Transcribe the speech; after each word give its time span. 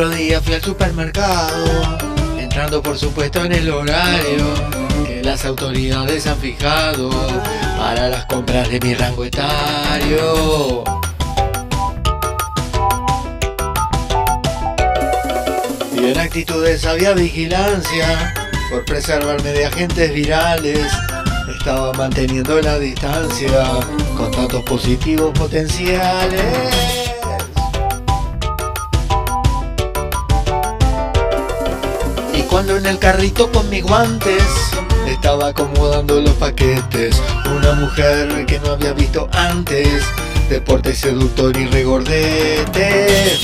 otro 0.00 0.16
día 0.16 0.40
fui 0.40 0.54
al 0.54 0.62
supermercado, 0.62 1.98
entrando 2.38 2.82
por 2.82 2.96
supuesto 2.96 3.44
en 3.44 3.52
el 3.52 3.68
horario 3.68 4.46
que 5.06 5.22
las 5.22 5.44
autoridades 5.44 6.26
han 6.26 6.38
fijado 6.38 7.10
para 7.76 8.08
las 8.08 8.24
compras 8.24 8.70
de 8.70 8.80
mi 8.80 8.94
rango 8.94 9.26
etario. 9.26 10.84
Y 15.94 15.98
en 15.98 16.18
actitudes 16.18 16.86
había 16.86 17.12
vigilancia 17.12 18.32
por 18.70 18.86
preservarme 18.86 19.52
de 19.52 19.66
agentes 19.66 20.14
virales. 20.14 20.90
Estaba 21.58 21.92
manteniendo 21.92 22.58
la 22.62 22.78
distancia 22.78 23.66
con 24.16 24.30
datos 24.30 24.62
positivos 24.62 25.38
potenciales. 25.38 26.99
Cuando 32.50 32.76
en 32.76 32.84
el 32.84 32.98
carrito 32.98 33.50
con 33.52 33.68
mis 33.70 33.84
guantes 33.84 34.42
estaba 35.06 35.48
acomodando 35.48 36.20
los 36.20 36.34
paquetes, 36.34 37.22
una 37.46 37.72
mujer 37.74 38.44
que 38.46 38.58
no 38.58 38.72
había 38.72 38.92
visto 38.92 39.28
antes, 39.32 40.02
deporte 40.48 40.92
seductor 40.92 41.56
y 41.56 41.66
regordete. 41.66 43.38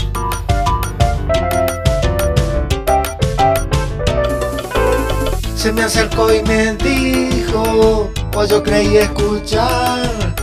Se 5.54 5.72
me 5.72 5.82
acercó 5.82 6.34
y 6.34 6.42
me 6.42 6.74
dijo, 6.74 8.10
pues 8.32 8.50
yo 8.50 8.62
creí 8.62 8.96
escuchar, 8.96 10.34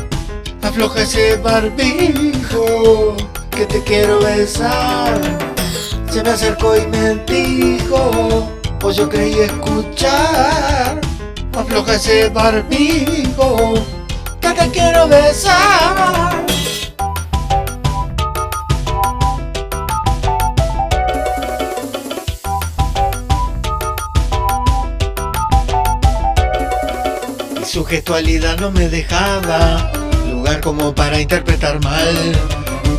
afloja 0.62 1.02
ese 1.02 1.36
barbijo, 1.38 3.18
que 3.52 3.66
te 3.66 3.84
quiero 3.84 4.20
besar. 4.20 5.20
Se 6.10 6.22
me 6.22 6.30
acercó 6.30 6.78
y 6.78 6.86
me 6.88 7.16
dijo, 7.26 8.53
pues 8.84 8.98
yo 8.98 9.08
creí 9.08 9.40
escuchar, 9.40 11.00
afloja 11.58 11.96
ese 11.96 12.28
barbijo, 12.28 13.76
que 14.42 14.50
te 14.50 14.70
quiero 14.72 15.08
besar. 15.08 16.44
Y 27.62 27.64
su 27.66 27.86
gestualidad 27.86 28.58
no 28.58 28.70
me 28.72 28.90
dejaba 28.90 29.94
lugar 30.30 30.60
como 30.60 30.94
para 30.94 31.22
interpretar 31.22 31.82
mal 31.82 32.34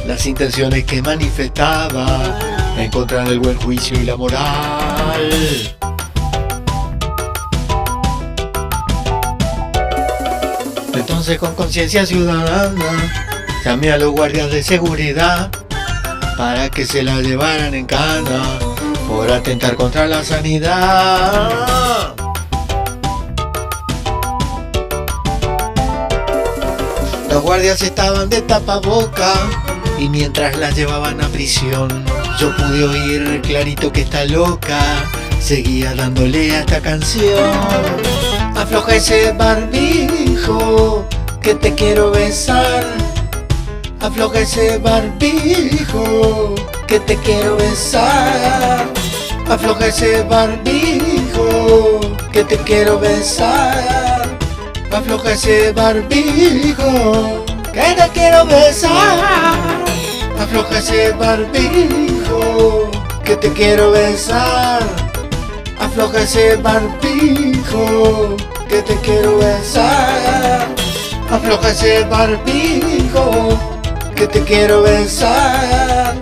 las 0.07 0.25
intenciones 0.25 0.85
que 0.85 1.03
manifestaba 1.03 2.53
en 2.77 2.91
contra 2.91 3.25
del 3.25 3.41
buen 3.41 3.56
juicio 3.58 3.98
y 4.00 4.05
la 4.05 4.17
moral. 4.17 5.30
Entonces 10.94 11.39
con 11.39 11.55
conciencia 11.55 12.05
ciudadana 12.05 13.12
llamé 13.64 13.92
a 13.92 13.98
los 13.98 14.12
guardias 14.12 14.50
de 14.50 14.62
seguridad 14.62 15.50
para 16.36 16.69
que 16.69 16.84
se 16.84 17.03
la 17.03 17.20
llevaran 17.20 17.75
en 17.75 17.86
cana 17.86 18.42
por 19.09 19.31
atentar 19.31 19.77
contra 19.77 20.06
la 20.06 20.25
sanidad. 20.25 22.14
Los 27.31 27.42
guardias 27.42 27.83
estaban 27.83 28.28
de 28.28 28.42
tapaboca 28.42 29.33
y 29.98 30.09
mientras 30.09 30.56
la 30.56 30.70
llevaban 30.70 31.20
a 31.22 31.28
prisión, 31.28 32.04
yo 32.39 32.55
pude 32.56 32.84
oír 32.84 33.41
clarito 33.43 33.93
que 33.93 34.03
está 34.03 34.25
loca. 34.25 34.81
Seguía 35.41 35.95
dándole 35.95 36.56
a 36.56 36.61
esta 36.61 36.81
canción. 36.81 37.50
Afloja 38.56 38.97
ese 38.97 39.33
barbijo 39.33 41.06
que 41.41 41.55
te 41.55 41.75
quiero 41.75 42.11
besar. 42.11 42.84
Afloja 44.00 44.41
ese 44.41 44.78
barbijo 44.78 46.55
que 46.87 47.00
te 47.00 47.17
quiero 47.19 47.56
besar. 47.56 48.87
Afloja 49.49 49.87
ese 49.87 50.23
barbijo 50.23 52.00
que 52.33 52.44
te 52.44 52.56
quiero 52.59 52.99
besar. 52.99 54.25
Afloja 54.91 55.33
ese 55.33 55.73
barbijo 55.73 57.44
que 57.73 57.81
te 57.81 58.09
quiero 58.12 58.47
besar. 58.47 59.19
Afloja 60.39 60.78
ese 60.78 61.12
barbijo 61.12 62.13
que 63.25 63.37
te 63.37 63.53
quiero 63.53 63.91
besar. 63.91 64.81
Afloja 65.78 66.22
ese 66.22 66.56
barbijo 66.56 68.37
que 68.69 68.83
te 68.83 68.97
quiero 68.97 69.39
besar. 69.39 70.67
Afloja 71.31 71.71
ese 71.71 72.05
barbijo 72.05 73.59
que 74.17 74.27
te 74.27 74.43
quiero 74.43 74.83
besar. 74.83 76.15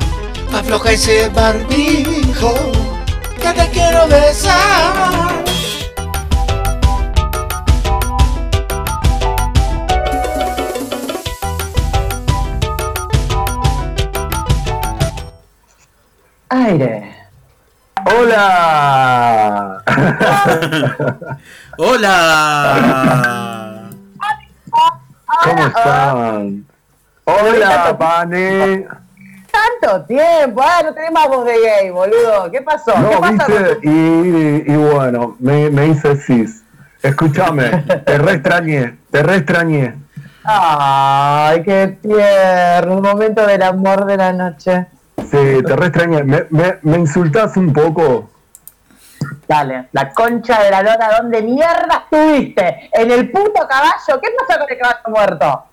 Afloja 0.53 0.93
ese 0.93 1.29
barbijo 1.31 2.55
que 3.41 3.53
te 3.53 3.69
quiero 3.71 4.07
besar. 4.09 5.22
Aire. 16.67 17.13
¡Hola! 18.07 19.83
¡Hola! 21.79 22.79
¿Cómo 25.45 25.67
están? 25.67 26.67
Hola, 27.25 27.97
Pane. 27.99 28.87
Tanto 29.51 30.05
tiempo, 30.07 30.63
ah, 30.63 30.83
no 30.85 30.95
tenés 30.95 31.13
más 31.13 31.29
voz 31.29 31.45
de 31.45 31.53
gay, 31.61 31.91
boludo. 31.91 32.51
¿Qué 32.51 32.63
pasó? 32.63 32.93
¿Qué 32.95 33.01
No, 33.01 33.21
pasa 33.21 33.47
viste, 33.47 33.79
y, 33.83 34.73
y 34.73 34.77
bueno, 34.77 35.37
me, 35.39 35.69
me 35.71 35.89
hice 35.89 36.17
cis. 36.17 36.65
Escúchame, 37.03 37.69
te 38.07 38.19
re 38.19 38.33
extrañé, 38.35 38.99
te 39.11 39.23
re 39.23 39.37
extrañé. 39.37 39.95
Ay, 40.45 41.63
qué 41.63 41.99
tierno, 42.01 42.97
un 42.97 43.03
momento 43.03 43.47
del 43.47 43.63
amor 43.63 44.07
de 44.07 44.17
la 44.17 44.33
noche. 44.33 44.87
Sí, 45.33 45.63
te 45.67 45.77
re 45.77 45.87
extrañé. 45.87 46.23
¿Me, 46.25 46.45
me, 46.51 46.79
me 46.83 46.99
insultás 46.99 47.57
un 47.57 47.73
poco? 47.73 48.31
Dale, 49.49 49.89
la 49.93 50.13
concha 50.13 50.63
de 50.63 50.71
la 50.71 50.83
lona, 50.83 51.09
¿dónde 51.21 51.43
mierda 51.43 52.05
estuviste? 52.11 52.91
¿En 52.93 53.11
el 53.11 53.31
puto 53.31 53.67
caballo? 53.69 54.21
¿Qué 54.23 54.29
pasó 54.39 54.61
con 54.61 54.71
el 54.71 54.79
caballo 54.79 55.01
muerto? 55.09 55.65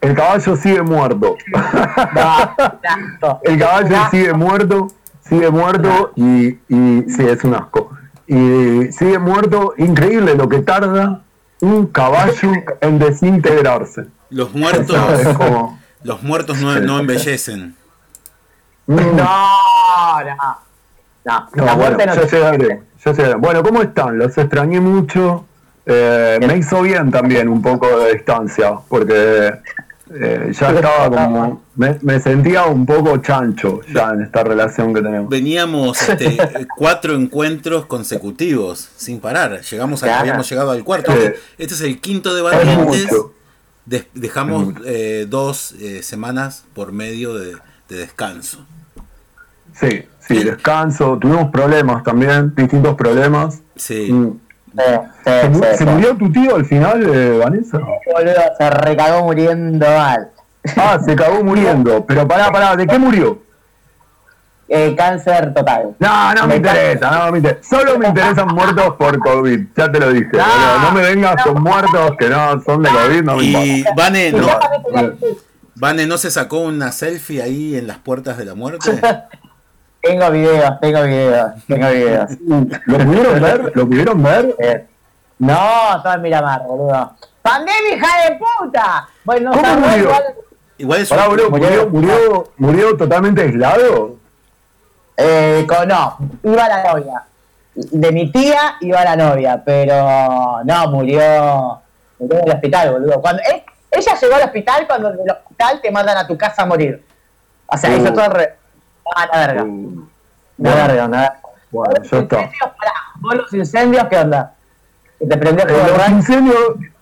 El 0.00 0.14
caballo 0.14 0.56
sigue 0.56 0.82
muerto. 0.82 1.36
El 3.42 3.58
caballo 3.58 3.96
sigue 4.10 4.32
muerto, 4.32 4.88
sigue 5.28 5.50
muerto 5.50 6.12
y, 6.16 6.48
y 6.68 7.04
sí, 7.08 7.26
es 7.26 7.42
un 7.44 7.54
asco. 7.54 7.90
Y 8.26 8.90
sigue 8.92 9.18
muerto, 9.18 9.74
increíble 9.78 10.34
lo 10.34 10.48
que 10.48 10.58
tarda 10.58 11.20
un 11.60 11.86
caballo 11.86 12.52
en 12.80 12.98
desintegrarse. 12.98 14.06
Los 14.30 14.52
muertos, 14.54 14.96
Es 15.20 15.28
como- 15.36 15.78
los 16.02 16.22
muertos 16.22 16.58
no, 16.58 16.78
no 16.80 16.98
embellecen. 17.00 17.74
Mm. 18.86 18.94
No, 18.96 19.14
no. 19.16 20.66
No, 21.24 21.48
No, 21.54 21.64
la 21.64 21.74
bueno, 21.74 21.96
no 21.96 22.14
ya 22.14 22.26
llegaré, 22.26 22.82
ya 23.04 23.12
llegaré. 23.12 23.34
Bueno, 23.34 23.62
¿cómo 23.62 23.82
están? 23.82 24.16
Los 24.18 24.38
extrañé 24.38 24.80
mucho. 24.80 25.44
Eh, 25.84 26.38
me 26.46 26.56
hizo 26.58 26.82
bien 26.82 27.10
también 27.10 27.48
un 27.48 27.62
poco 27.62 27.98
de 27.98 28.14
distancia, 28.14 28.74
porque 28.88 29.52
eh, 30.14 30.52
ya 30.52 30.70
estaba 30.70 31.10
como. 31.10 31.62
Me, 31.74 31.98
me 32.02 32.20
sentía 32.20 32.66
un 32.66 32.86
poco 32.86 33.16
chancho 33.18 33.80
ya 33.92 34.10
en 34.12 34.22
esta 34.22 34.44
relación 34.44 34.94
que 34.94 35.02
tenemos. 35.02 35.28
Veníamos 35.28 36.00
este, 36.08 36.66
cuatro 36.76 37.14
encuentros 37.14 37.86
consecutivos, 37.86 38.88
sin 38.96 39.18
parar. 39.20 39.60
Llegamos 39.62 40.02
a, 40.04 40.20
habíamos 40.20 40.48
llegado 40.48 40.70
al 40.70 40.84
cuarto. 40.84 41.12
Sí. 41.12 41.32
Este, 41.58 41.74
es 41.74 41.80
el 41.80 42.00
quinto 42.00 42.34
de 42.34 42.40
Es 42.40 42.56
Valientes. 42.66 43.08
dejamos 44.14 44.74
eh, 44.84 45.26
dos 45.28 45.72
eh, 45.80 46.02
semanas 46.04 46.64
por 46.72 46.92
medio 46.92 47.34
de, 47.34 47.56
de 47.88 47.96
descanso. 47.96 48.64
Sí, 49.78 50.08
sí, 50.20 50.42
descanso. 50.42 51.18
Tuvimos 51.18 51.50
problemas 51.50 52.02
también, 52.02 52.54
distintos 52.54 52.94
problemas. 52.94 53.62
Sí. 53.76 54.10
Mm. 54.10 54.40
Sí, 54.76 54.82
sí, 55.24 55.60
¿Se, 55.62 55.78
sí, 55.78 55.84
murió 55.86 56.14
tu 56.16 56.30
tío 56.30 56.56
al 56.56 56.66
final, 56.66 57.02
eh, 57.02 57.38
Vanessa? 57.38 57.78
Boludo, 57.78 58.34
se 58.58 58.70
recagó 58.70 59.24
muriendo 59.24 59.86
mal. 59.86 60.30
Ah, 60.76 60.98
se 61.02 61.16
cagó 61.16 61.42
muriendo. 61.42 62.04
Pero 62.08 62.28
pará, 62.28 62.50
pará, 62.50 62.76
¿de 62.76 62.86
qué 62.86 62.98
murió? 62.98 63.38
Eh, 64.68 64.94
cáncer 64.96 65.54
total. 65.54 65.94
No, 65.98 66.34
no 66.34 66.42
me 66.42 66.48
Me 66.48 66.56
interesa, 66.56 67.10
no 67.10 67.32
me 67.32 67.38
interesa. 67.38 67.62
Solo 67.62 67.98
me 67.98 68.08
interesan 68.08 68.48
muertos 68.48 68.96
por 68.96 69.18
COVID, 69.20 69.60
ya 69.76 69.92
te 69.92 70.00
lo 70.00 70.12
dije. 70.12 70.30
No, 70.32 70.44
boludo. 70.44 70.78
No 70.80 70.92
me 70.92 71.02
vengas 71.02 71.42
con 71.42 71.62
muertos 71.62 72.10
que 72.18 72.28
no 72.28 72.60
son 72.62 72.82
de 72.82 72.88
COVID, 72.90 73.22
no 73.22 73.36
me 73.36 73.44
Y 73.44 73.78
importa. 73.78 73.94
Vane 73.96 74.32
no, 74.32 74.48
Vane 75.76 76.06
no 76.06 76.18
se 76.18 76.30
sacó 76.30 76.60
una 76.60 76.90
selfie 76.90 77.42
ahí 77.42 77.76
en 77.76 77.86
las 77.86 77.98
puertas 77.98 78.36
de 78.38 78.44
la 78.44 78.54
muerte. 78.54 79.00
Tengo 80.06 80.30
videos, 80.30 80.80
tengo 80.80 81.02
videos, 81.02 81.52
tengo 81.66 81.88
videos. 81.88 82.30
¿Lo 82.86 82.98
pudieron 82.98 83.40
ver? 83.40 83.72
¿Lo 83.74 83.86
pudieron 83.86 84.22
ver? 84.22 84.54
Eh, 84.58 84.86
No, 85.38 86.00
todo 86.02 86.14
en 86.14 86.22
Miramar, 86.22 86.62
boludo. 86.62 87.12
¡Pandemia, 87.42 87.94
hija 87.96 88.28
de 88.28 88.36
puta! 88.38 89.08
Bueno, 89.24 89.50
¿Cómo 89.52 89.74
murió? 89.76 89.96
igual- 90.04 90.24
Igual 90.78 91.00
es 91.00 91.08
Pará, 91.08 91.22
un- 91.24 91.28
boludo, 91.30 91.50
murió, 91.50 91.88
murió, 91.88 92.48
murió 92.58 92.96
totalmente 92.96 93.42
aislado. 93.42 94.16
Eh, 95.16 95.64
con, 95.66 95.88
no, 95.88 96.18
iba 96.42 96.68
la 96.68 96.92
novia. 96.92 97.22
De 97.74 98.12
mi 98.12 98.30
tía 98.30 98.76
iba 98.80 99.02
la 99.04 99.16
novia, 99.16 99.62
pero 99.64 100.62
no, 100.64 100.88
murió, 100.90 101.80
murió 102.18 102.38
en 102.40 102.44
el 102.48 102.54
hospital, 102.54 102.92
boludo. 102.92 103.20
Cuando, 103.20 103.42
eh, 103.42 103.64
ella 103.90 104.14
llegó 104.20 104.34
al 104.34 104.42
hospital 104.42 104.86
cuando 104.86 105.12
del 105.12 105.30
hospital 105.30 105.80
te 105.80 105.90
mandan 105.90 106.18
a 106.18 106.26
tu 106.26 106.36
casa 106.36 106.62
a 106.62 106.66
morir. 106.66 107.02
O 107.66 107.76
sea, 107.78 107.90
Uh. 107.90 107.96
hizo 107.96 108.12
todo 108.12 108.28
re... 108.28 108.54
Ah, 109.14 109.28
la 109.32 109.46
verga. 109.46 109.64
Uh, 109.64 110.08
La 110.58 110.70
bueno, 110.70 110.86
verga, 110.86 111.08
la 111.08 111.18
verga. 111.18 111.40
bueno, 111.70 111.92
Los 111.98 112.12
está. 112.12 112.36
incendios, 112.42 112.70
pará, 112.78 112.92
vos 113.16 113.34
los 113.34 113.52
incendios, 113.54 114.04
¿qué 114.10 114.16
onda? 114.18 114.52
¿Que 115.18 115.26
¿Te 115.26 115.36
prendió 115.38 115.66
Eh, 115.68 115.92
los 115.96 116.08
incendios, 116.10 116.58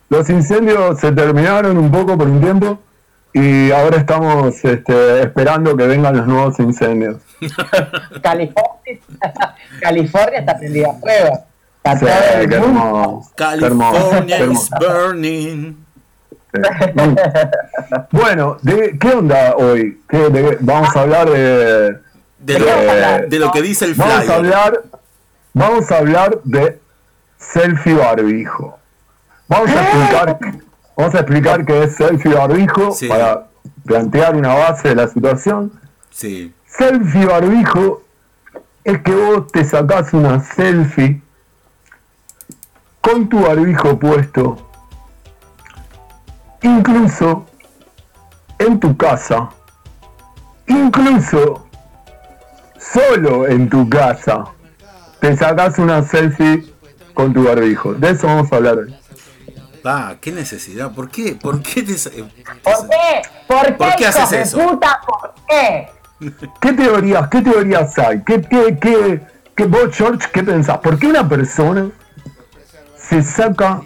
los 0.09 0.31
incendios 0.31 1.01
se 1.01 1.12
terminaron 1.12 1.77
un 1.79 1.91
poco 1.91 2.17
por 2.19 2.27
un 2.29 2.41
tiempo 2.41 2.79
y 3.33 3.73
ahora 3.73 3.97
estamos 3.99 4.65
este, 4.65 5.23
esperando 5.23 5.77
que 5.77 5.87
vengan 5.87 6.17
los 6.17 6.27
nuevos 6.27 6.59
incendios. 6.61 7.17
California, 8.23 9.01
California 9.81 10.39
está 10.41 10.56
prendida 10.59 10.91
a 10.91 10.95
fuego. 10.95 11.45
Está 11.83 11.99
Sí, 11.99 12.49
todo 12.49 12.65
el 12.65 12.73
mundo. 12.73 13.23
California 13.35 14.37
qué 14.39 14.45
is 14.45 14.71
hermoso. 14.71 14.77
burning. 14.79 15.84
Bueno, 18.11 18.56
¿de 18.62 18.97
qué 18.99 19.09
onda 19.09 19.55
hoy? 19.56 20.01
¿Qué- 20.09 20.29
de 20.31 20.43
qué- 20.51 20.59
vamos 20.61 20.95
a 20.97 21.01
hablar 21.01 21.29
de, 21.31 21.99
De 22.39 22.59
lo, 22.59 22.67
Eh, 22.69 23.27
de 23.29 23.39
lo 23.39 23.51
que 23.53 23.62
dice 23.62 23.87
el 23.87 23.95
vamos 23.95 24.15
a 24.15 24.21
flyer. 24.21 24.33
hablar, 24.37 24.83
vamos 25.55 25.91
a 25.91 25.97
hablar 25.99 26.39
de 26.45 26.79
selfie 27.39 27.95
barbijo. 27.95 28.79
Vamos 29.49 29.71
a 29.71 29.83
explicar, 29.83 30.39
vamos 30.97 31.15
a 31.15 31.19
explicar 31.19 31.65
qué 31.65 31.85
es 31.85 31.97
selfie 31.97 32.35
barbijo 32.35 32.93
Sí. 32.93 33.09
para 33.09 33.47
plantear 33.87 34.37
una 34.37 34.55
base 34.55 34.89
de 34.91 34.95
la 34.95 35.09
situación. 35.09 35.73
Sí. 36.11 36.53
Selfie 36.67 37.25
barbijo 37.27 38.03
es 38.85 39.01
que 39.01 39.12
vos 39.15 39.47
te 39.53 39.65
sacás 39.65 40.12
una 40.12 40.41
selfie 40.45 41.21
con 43.01 43.29
tu 43.29 43.41
barbijo 43.41 43.99
puesto, 43.99 44.64
incluso 46.65 47.47
en 48.59 48.81
tu 48.81 48.97
casa, 48.97 49.51
incluso 50.67 51.67
solo 52.79 53.47
en 53.47 53.69
tu 53.69 53.89
casa, 53.89 54.45
te 55.21 55.37
sacás 55.37 55.79
una 55.79 56.03
selfie 56.03 56.67
con 57.13 57.33
tu 57.33 57.45
barbijo. 57.45 57.95
De 57.95 58.11
eso 58.11 58.27
vamos 58.27 58.53
a 58.53 58.57
hablar 58.57 58.79
hoy. 58.79 58.95
Ah, 59.85 60.15
qué 60.21 60.33
necesidad. 60.33 60.93
¿Por 60.93 61.11
qué? 61.11 61.35
¿Por 61.41 61.61
qué 61.63 61.83
te 61.83 61.93
eh, 61.93 62.25
¿Por 62.63 62.89
qué? 62.89 63.23
¿Por 63.47 63.67
qué, 63.67 63.73
¿Por 63.73 63.97
qué 63.97 64.07
haces 64.07 64.33
eso? 64.33 64.59
puta? 64.59 64.99
¿Por 65.07 65.35
qué? 65.47 65.89
¿Qué 66.61 66.73
teorías, 66.73 67.29
qué 67.29 67.43
teorías 67.43 67.99
hay? 67.99 68.23
¿Qué, 68.25 68.41
qué, 68.41 68.79
qué, 68.81 69.21
qué- 69.55 69.67
vos, 69.67 69.95
George, 69.95 70.27
qué 70.33 70.43
pensás? 70.43 70.79
¿Por 70.79 70.99
qué 70.99 71.07
una 71.09 71.29
persona 71.29 71.91
se 72.97 73.23
saca 73.23 73.83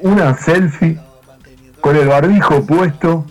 una 0.00 0.36
selfie 0.36 1.00
con 1.80 1.96
el 1.96 2.08
barbijo 2.08 2.64
puesto 2.66 3.24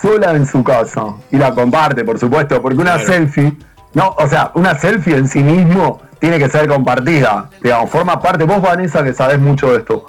sola 0.00 0.32
en 0.32 0.46
su 0.46 0.62
casa? 0.62 1.04
Y 1.30 1.36
la 1.36 1.52
comparte, 1.54 2.04
por 2.04 2.18
supuesto, 2.18 2.60
porque 2.62 2.78
una 2.78 2.94
Claro. 2.94 3.06
selfie, 3.12 3.56
no, 3.94 4.14
o 4.18 4.26
sea, 4.28 4.50
una 4.54 4.74
selfie 4.78 5.16
en 5.16 5.28
sí 5.28 5.42
mismo 5.42 6.02
tiene 6.18 6.38
que 6.38 6.48
ser 6.48 6.68
compartida. 6.68 7.50
Digamos, 7.62 7.90
forma 7.90 8.20
parte, 8.20 8.44
vos 8.44 8.60
Vanessa 8.60 9.02
que 9.02 9.12
sabés 9.12 9.38
mucho 9.38 9.72
de 9.72 9.78
esto. 9.78 10.06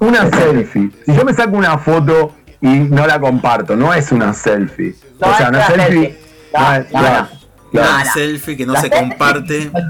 Una 0.00 0.28
selfie. 0.30 0.90
Si 1.04 1.14
yo 1.14 1.24
me 1.24 1.32
saco 1.34 1.56
una 1.56 1.78
foto 1.78 2.32
y 2.60 2.68
no 2.68 3.06
la 3.06 3.18
comparto, 3.20 3.76
no 3.76 3.92
es 3.92 4.12
una 4.12 4.32
selfie. 4.32 4.94
No 5.20 5.28
o 5.28 5.34
sea, 5.34 5.48
una 5.48 5.66
selfie. 5.66 5.86
selfie. 5.86 6.18
No, 6.54 6.60
no 6.60 6.74
es- 6.76 6.84
no, 6.92 7.00
claro, 7.00 7.28
no. 7.32 7.70
claro. 7.72 7.88
una 7.94 8.04
no. 8.04 8.10
selfie 8.12 8.56
que 8.56 8.66
no 8.66 8.72
La 8.74 8.80
se 8.80 8.88
selfie- 8.90 8.98
comparte? 9.00 9.70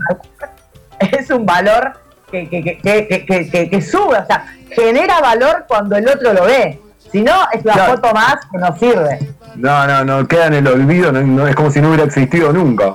Es 1.00 1.30
un 1.30 1.46
valor 1.46 1.92
que, 2.30 2.48
que, 2.48 2.62
que, 2.62 2.78
que, 3.08 3.24
que, 3.26 3.50
que- 3.50 3.70
que 3.70 3.82
sube, 3.82 4.18
o 4.18 4.26
sea, 4.26 4.54
genera 4.70 5.20
valor 5.20 5.64
cuando 5.68 5.96
el 5.96 6.08
otro 6.08 6.32
lo 6.32 6.44
ve. 6.44 6.80
Si 7.10 7.22
no, 7.22 7.34
es 7.52 7.62
Claro. 7.62 7.94
foto 7.94 8.12
más 8.12 8.36
que 8.50 8.58
no 8.58 8.76
sirve. 8.76 9.34
No, 9.56 9.86
no, 9.86 10.04
no, 10.04 10.28
queda 10.28 10.46
en 10.46 10.54
el 10.54 10.66
olvido, 10.66 11.10
no, 11.10 11.20
no- 11.22 11.46
es 11.48 11.54
como 11.56 11.70
si 11.70 11.80
no 11.80 11.88
hubiera 11.88 12.04
existido 12.04 12.52
nunca. 12.52 12.94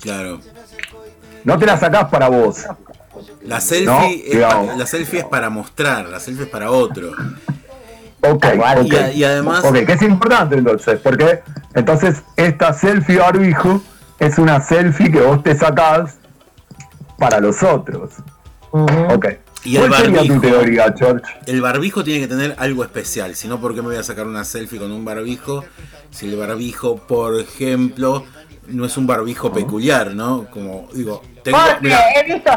Claro. 0.00 0.38
No 1.44 1.58
te 1.58 1.66
la 1.66 1.76
sacás 1.76 2.04
para 2.04 2.28
vos. 2.28 2.64
La 3.42 3.60
selfie, 3.60 3.88
No, 4.38 4.70
es 4.70 4.76
la 4.78 4.86
selfie 4.86 5.20
es 5.20 5.24
para 5.24 5.50
mostrar, 5.50 6.06
la 6.08 6.20
selfie 6.20 6.44
es 6.44 6.50
para 6.50 6.70
otro. 6.70 7.10
Ok, 8.20 8.46
ok. 8.46 8.84
Y, 8.84 8.96
a- 8.96 9.12
y 9.12 9.24
además, 9.24 9.64
Ok, 9.64 9.78
que 9.84 9.92
es 9.94 10.02
importante 10.02 10.54
entonces, 10.56 11.00
porque 11.02 11.42
entonces 11.74 12.22
esta 12.36 12.72
selfie 12.72 13.18
barbijo 13.18 13.82
es 14.20 14.38
una 14.38 14.60
selfie 14.60 15.10
que 15.10 15.20
vos 15.20 15.42
te 15.42 15.56
sacás 15.56 16.18
para 17.18 17.40
los 17.40 17.60
otros. 17.64 18.10
Ok. 18.72 19.26
Y 19.64 19.76
el 19.76 19.88
¿Cuál 19.88 20.02
sería 20.02 20.22
tu 20.22 20.28
barbijo. 20.28 20.40
teoría, 20.40 20.94
George? 20.98 21.24
el 21.46 21.60
barbijo 21.60 22.02
tiene 22.02 22.20
que 22.20 22.26
tener 22.26 22.56
algo 22.58 22.82
especial. 22.82 23.36
Si 23.36 23.46
no, 23.46 23.60
¿por 23.60 23.74
qué 23.74 23.80
me 23.82 23.88
voy 23.88 23.96
a 23.96 24.02
sacar 24.02 24.26
una 24.26 24.44
selfie 24.44 24.78
con 24.80 24.90
un 24.90 25.04
barbijo? 25.04 25.64
Si 26.10 26.28
el 26.28 26.36
barbijo, 26.36 26.96
por 26.96 27.38
ejemplo, 27.38 28.24
no 28.66 28.84
es 28.84 28.96
un 28.96 29.06
barbijo 29.06 29.52
peculiar, 29.52 30.14
¿no? 30.14 30.46
Como 30.50 30.88
digo, 30.92 31.22
tengo. 31.44 31.58
Porque 31.58 31.78
mira, 31.80 32.00
he 32.16 32.32
visto. 32.34 32.50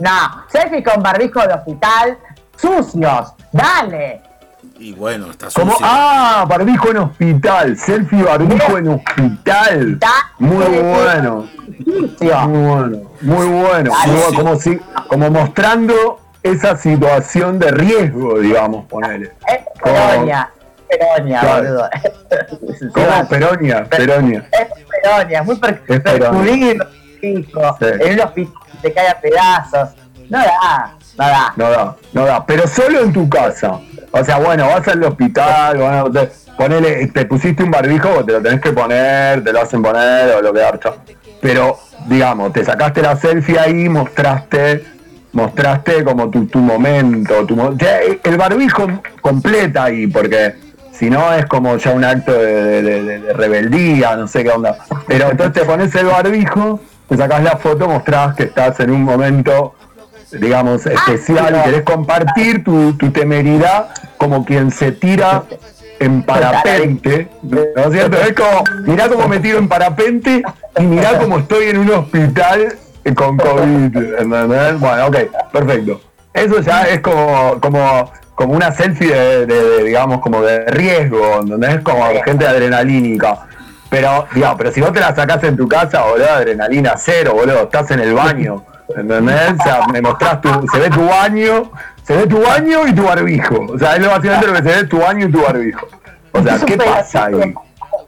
No, 0.00 0.44
selfie 0.50 0.82
con 0.82 1.02
barbijo 1.02 1.40
de 1.46 1.52
hospital, 1.54 2.18
sucios. 2.56 3.32
Dale. 3.52 4.22
Y 4.82 4.92
bueno, 4.94 5.30
está 5.30 5.48
sucio. 5.48 5.62
Como, 5.62 5.76
ah, 5.80 6.44
barbijo 6.48 6.90
en 6.90 6.96
hospital, 6.98 7.78
selfie 7.78 8.22
barbijo 8.22 8.78
en 8.78 8.88
hospital. 8.88 9.98
Muy 10.38 10.64
bueno. 10.64 11.48
Muy 11.86 12.08
bueno, 12.48 13.10
muy 13.20 13.46
bueno. 13.46 13.90
Dale. 13.92 14.12
Muy 14.12 14.20
bueno, 14.20 14.34
como, 14.34 14.56
si, 14.56 14.80
como 15.06 15.30
mostrando 15.30 16.18
esa 16.42 16.76
situación 16.76 17.60
de 17.60 17.70
riesgo, 17.70 18.40
digamos, 18.40 18.86
ponele. 18.86 19.30
Es 19.46 19.60
peronia. 19.80 20.50
Peronia, 20.88 21.42
boludo. 21.42 21.90
Peronia, 23.28 23.84
Peronia. 23.84 24.48
Es 24.50 24.68
peronia, 25.02 25.42
muy 25.44 25.56
per 25.56 25.82
Es 25.86 26.00
peronia. 26.00 26.30
percudido, 26.30 26.86
hijo. 27.22 27.76
Sí. 27.78 27.86
En 28.00 28.14
un 28.14 28.20
hospital 28.20 28.54
te 28.82 28.92
cae 28.92 29.08
a 29.08 29.20
pedazos. 29.20 29.90
No 30.28 30.38
da, 30.38 30.96
no 31.16 31.24
da. 31.24 31.52
No 31.56 31.70
da, 31.70 31.96
no 32.12 32.24
da. 32.26 32.46
Pero 32.46 32.66
solo 32.66 33.00
en 33.00 33.12
tu 33.12 33.28
casa. 33.28 33.78
O 34.12 34.24
sea, 34.24 34.38
bueno, 34.38 34.66
vas 34.66 34.86
al 34.88 35.02
hospital, 35.04 35.78
bueno, 35.78 36.10
te, 36.10 36.28
ponele, 36.56 37.06
te 37.08 37.24
pusiste 37.24 37.62
un 37.62 37.70
barbijo, 37.70 38.24
te 38.24 38.32
lo 38.32 38.42
tenés 38.42 38.60
que 38.60 38.70
poner, 38.72 39.42
te 39.42 39.52
lo 39.52 39.62
hacen 39.62 39.82
poner 39.82 40.34
o 40.36 40.42
lo 40.42 40.52
que 40.52 40.62
harta. 40.62 40.92
Pero, 41.40 41.78
digamos, 42.06 42.52
te 42.52 42.64
sacaste 42.64 43.00
la 43.02 43.16
selfie 43.16 43.58
ahí, 43.58 43.88
mostraste, 43.88 44.84
mostraste 45.32 46.04
como 46.04 46.28
tu, 46.30 46.46
tu 46.46 46.58
momento, 46.58 47.44
tu 47.46 47.56
mo- 47.56 47.72
ya, 47.76 48.00
el 48.22 48.36
barbijo 48.36 48.86
completa 49.22 49.84
ahí, 49.84 50.06
porque 50.06 50.54
si 50.92 51.08
no 51.08 51.32
es 51.32 51.46
como 51.46 51.76
ya 51.78 51.90
un 51.92 52.04
acto 52.04 52.32
de- 52.32 52.82
de 52.82 53.32
rebeldía, 53.32 54.14
no 54.16 54.28
sé 54.28 54.44
qué 54.44 54.50
onda. 54.50 54.76
Pero 55.06 55.30
entonces 55.30 55.54
te 55.54 55.66
pones 55.66 55.94
el 55.94 56.06
barbijo, 56.06 56.80
te 57.08 57.16
sacás 57.16 57.42
la 57.42 57.56
foto, 57.56 57.88
mostrás 57.88 58.34
que 58.36 58.44
estás 58.44 58.78
en 58.80 58.90
un 58.90 59.02
momento 59.04 59.74
digamos, 60.40 60.86
especial, 60.86 61.44
pero- 61.46 61.58
y 61.58 61.62
querés 61.62 61.82
compartir 61.82 62.64
tu, 62.64 62.92
tu 62.94 63.10
temeridad 63.10 63.88
como 64.16 64.44
quien 64.44 64.70
se 64.70 64.92
tira 64.92 65.44
en 65.98 66.22
parapente, 66.22 67.28
¿no 67.42 67.60
es 67.84 67.92
cierto? 67.92 68.16
Es 68.20 68.32
como, 68.32 68.64
mirá 68.86 69.08
cómo 69.08 69.28
me 69.28 69.38
tiro 69.40 69.58
en 69.58 69.68
parapente 69.68 70.42
y 70.78 70.82
mirá 70.82 71.18
cómo 71.18 71.38
estoy 71.38 71.66
en 71.68 71.78
un 71.78 71.90
hospital 71.90 72.74
con 73.14 73.36
COVID, 73.36 73.96
¿entendés? 74.18 74.80
Bueno, 74.80 75.06
ok, 75.06 75.16
perfecto. 75.52 76.00
Eso 76.34 76.60
ya 76.60 76.84
es 76.84 77.00
como, 77.00 77.60
como, 77.60 78.10
como 78.34 78.54
una 78.54 78.72
selfie 78.72 79.12
de, 79.14 79.46
de- 79.46 79.62
de, 79.78 79.84
digamos, 79.84 80.20
como 80.20 80.40
de 80.42 80.64
riesgo, 80.66 81.40
¿entendés? 81.42 81.80
Como 81.82 82.04
gente 82.24 82.46
adrenalínica. 82.46 83.46
Pero, 83.90 84.26
digamos, 84.34 84.56
pero 84.56 84.72
si 84.72 84.80
vos 84.80 84.92
te 84.92 85.00
la 85.00 85.14
sacás 85.14 85.44
en 85.44 85.56
tu 85.56 85.68
casa, 85.68 86.02
boludo, 86.04 86.30
adrenalina 86.30 86.94
cero, 86.96 87.32
boludo, 87.34 87.64
estás 87.64 87.90
en 87.90 88.00
el 88.00 88.14
baño, 88.14 88.64
¿entendés? 88.96 89.52
O 89.58 89.62
sea, 89.62 89.86
me 89.92 90.00
mostrás 90.02 90.40
tu, 90.40 90.48
se 90.72 90.78
ve 90.78 90.90
tu 90.90 91.06
baño, 91.06 91.70
se 92.04 92.16
ve 92.16 92.26
tu 92.26 92.40
baño 92.40 92.86
y 92.86 92.94
tu 92.94 93.02
barbijo. 93.04 93.66
O 93.72 93.78
sea, 93.78 93.96
es 93.96 94.02
lo 94.02 94.10
básicamente 94.10 94.46
lo 94.46 94.52
que 94.54 94.62
se 94.62 94.82
ve 94.82 94.84
tu 94.88 94.98
baño 94.98 95.26
y 95.28 95.32
tu 95.32 95.42
barbijo. 95.42 95.86
O 96.32 96.42
sea, 96.42 96.58
¿qué 96.64 96.76
pasa 96.76 97.26
ahí? 97.26 97.54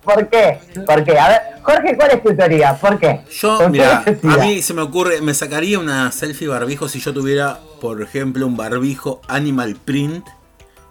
¿Por 0.02 0.28
qué? 0.28 0.58
¿Por 0.86 1.04
qué? 1.04 1.18
A 1.18 1.28
ver, 1.28 1.40
Jorge, 1.62 1.96
¿cuál 1.96 2.10
es 2.10 2.22
tu 2.22 2.34
teoría? 2.36 2.74
¿Por 2.74 2.98
qué? 2.98 3.22
Yo, 3.30 3.56
¿Con 3.56 3.72
qué 3.72 3.78
mira, 3.80 4.04
a 4.34 4.36
mí 4.44 4.60
se 4.62 4.74
me 4.74 4.82
ocurre, 4.82 5.20
me 5.22 5.32
sacaría 5.32 5.78
una 5.78 6.12
selfie 6.12 6.46
barbijo 6.48 6.88
si 6.88 7.00
yo 7.00 7.12
tuviera, 7.14 7.58
por 7.80 8.02
ejemplo, 8.02 8.46
un 8.46 8.56
barbijo 8.56 9.20
animal 9.28 9.76
print 9.82 10.26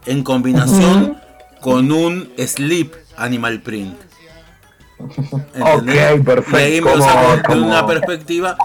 en 0.07 0.23
combinación 0.23 1.17
con 1.61 1.91
un 1.91 2.31
sleep 2.37 2.93
animal 3.17 3.61
print. 3.61 3.97
¿entendés? 5.53 6.19
Ok, 6.19 6.25
perfecto. 6.25 6.59
Y 6.59 6.61
ahí 6.63 6.81
me 6.81 6.91
lo 6.95 6.99
Como- 6.99 7.11
saco 7.35 7.55
de 7.55 7.61
una 7.61 7.85
perspectiva, 7.85 8.57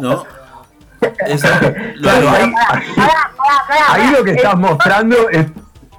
¿no? 0.00 0.24
Eso 1.26 1.46
lo 1.60 2.00
Claro, 2.02 2.28
haría. 2.30 2.34
ahí, 2.34 2.52
ahí- 2.98 4.02
ahí 4.06 4.10
lo 4.12 4.24
que 4.24 4.32
estás 4.32 4.56
mostrando 4.56 5.28
es, 5.30 5.46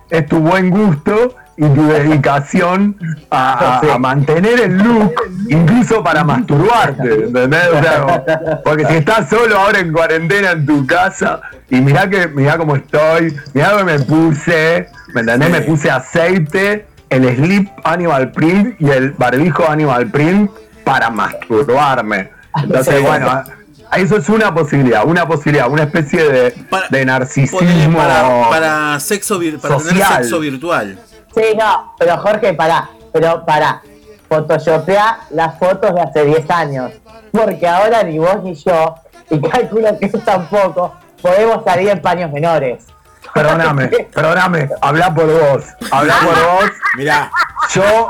es 0.10 0.26
tu 0.28 0.40
buen 0.40 0.70
gusto 0.70 1.36
y 1.58 1.64
tu 1.68 1.88
dedicación 1.88 2.96
a, 3.32 3.80
a- 3.80 3.80
a 3.96 3.98
mantener 4.00 4.60
el 4.62 4.78
look, 4.78 5.14
incluso 5.50 6.04
para 6.04 6.24
masturbarte, 6.24 7.26
¿entendés? 7.26 7.68
O 7.74 7.82
sea, 7.84 8.02
como- 8.02 8.64
porque 8.64 8.86
si 8.86 8.96
estás 8.96 9.30
solo 9.30 9.58
ahora 9.60 9.80
en 9.80 9.92
cuarentena 9.94 10.52
en 10.52 10.66
tu 10.66 10.86
casa 10.88 11.42
y 11.70 11.82
mirá 11.82 12.10
que 12.10 12.28
mirá 12.28 12.58
cómo 12.58 12.76
estoy, 12.76 13.36
mirá 13.54 13.78
que 13.78 13.84
me 13.84 14.00
puse, 14.00 14.88
¿me 15.14 15.22
entendés? 15.22 15.48
Sí. 15.48 15.54
Me 15.54 15.62
puse 15.62 15.92
aceite, 15.92 16.86
el 17.10 17.36
slip 17.36 17.70
animal 17.84 18.32
print 18.32 18.80
y 18.82 18.90
el 18.90 19.12
barbijo 19.12 19.68
animal 19.70 20.08
print 20.08 20.50
para 20.84 21.10
masturbarme. 21.10 22.32
Entonces, 22.56 22.96
Sí. 23.00 23.04
bueno, 23.06 23.44
eso 23.98 24.18
es 24.18 24.30
una 24.30 24.54
posibilidad, 24.54 25.06
una 25.06 25.28
posibilidad, 25.28 25.70
una 25.70 25.84
especie 25.84 26.24
de, 26.30 26.52
Para- 26.70 26.88
de 26.90 27.06
narcisismo. 27.06 27.98
para, 27.98 28.50
para 28.50 29.00
sexo 29.00 29.40
para 29.62 29.78
tener 29.78 30.04
sexo 30.06 30.40
virtual. 30.40 31.00
Sí, 31.34 31.44
no, 31.58 31.94
pero 31.98 32.18
Jorge, 32.18 32.54
pará, 32.54 32.90
pero 33.14 33.46
pará. 33.46 33.82
Photoshopea 34.28 35.22
las 35.32 35.58
fotos 35.58 35.94
de 35.96 36.02
hace 36.02 36.24
10 36.26 36.50
años. 36.52 36.92
Porque 37.32 37.68
ahora 37.68 38.04
ni 38.04 38.20
vos 38.20 38.44
ni 38.44 38.54
yo, 38.56 38.96
y 39.30 39.40
calculo 39.42 39.98
que 40.00 40.08
tú 40.10 40.20
tampoco, 40.20 40.94
podemos 41.22 41.64
salir 41.64 41.90
en 41.90 42.02
paños 42.02 42.32
menores. 42.32 42.84
Perdóname, 43.34 43.88
perdóname, 44.14 44.70
habla 44.82 45.14
por 45.14 45.26
vos, 45.26 45.64
habla 45.92 46.16
por 46.24 46.34
vos. 46.62 46.72
Mirá, 46.98 47.32
Yo, 47.74 48.10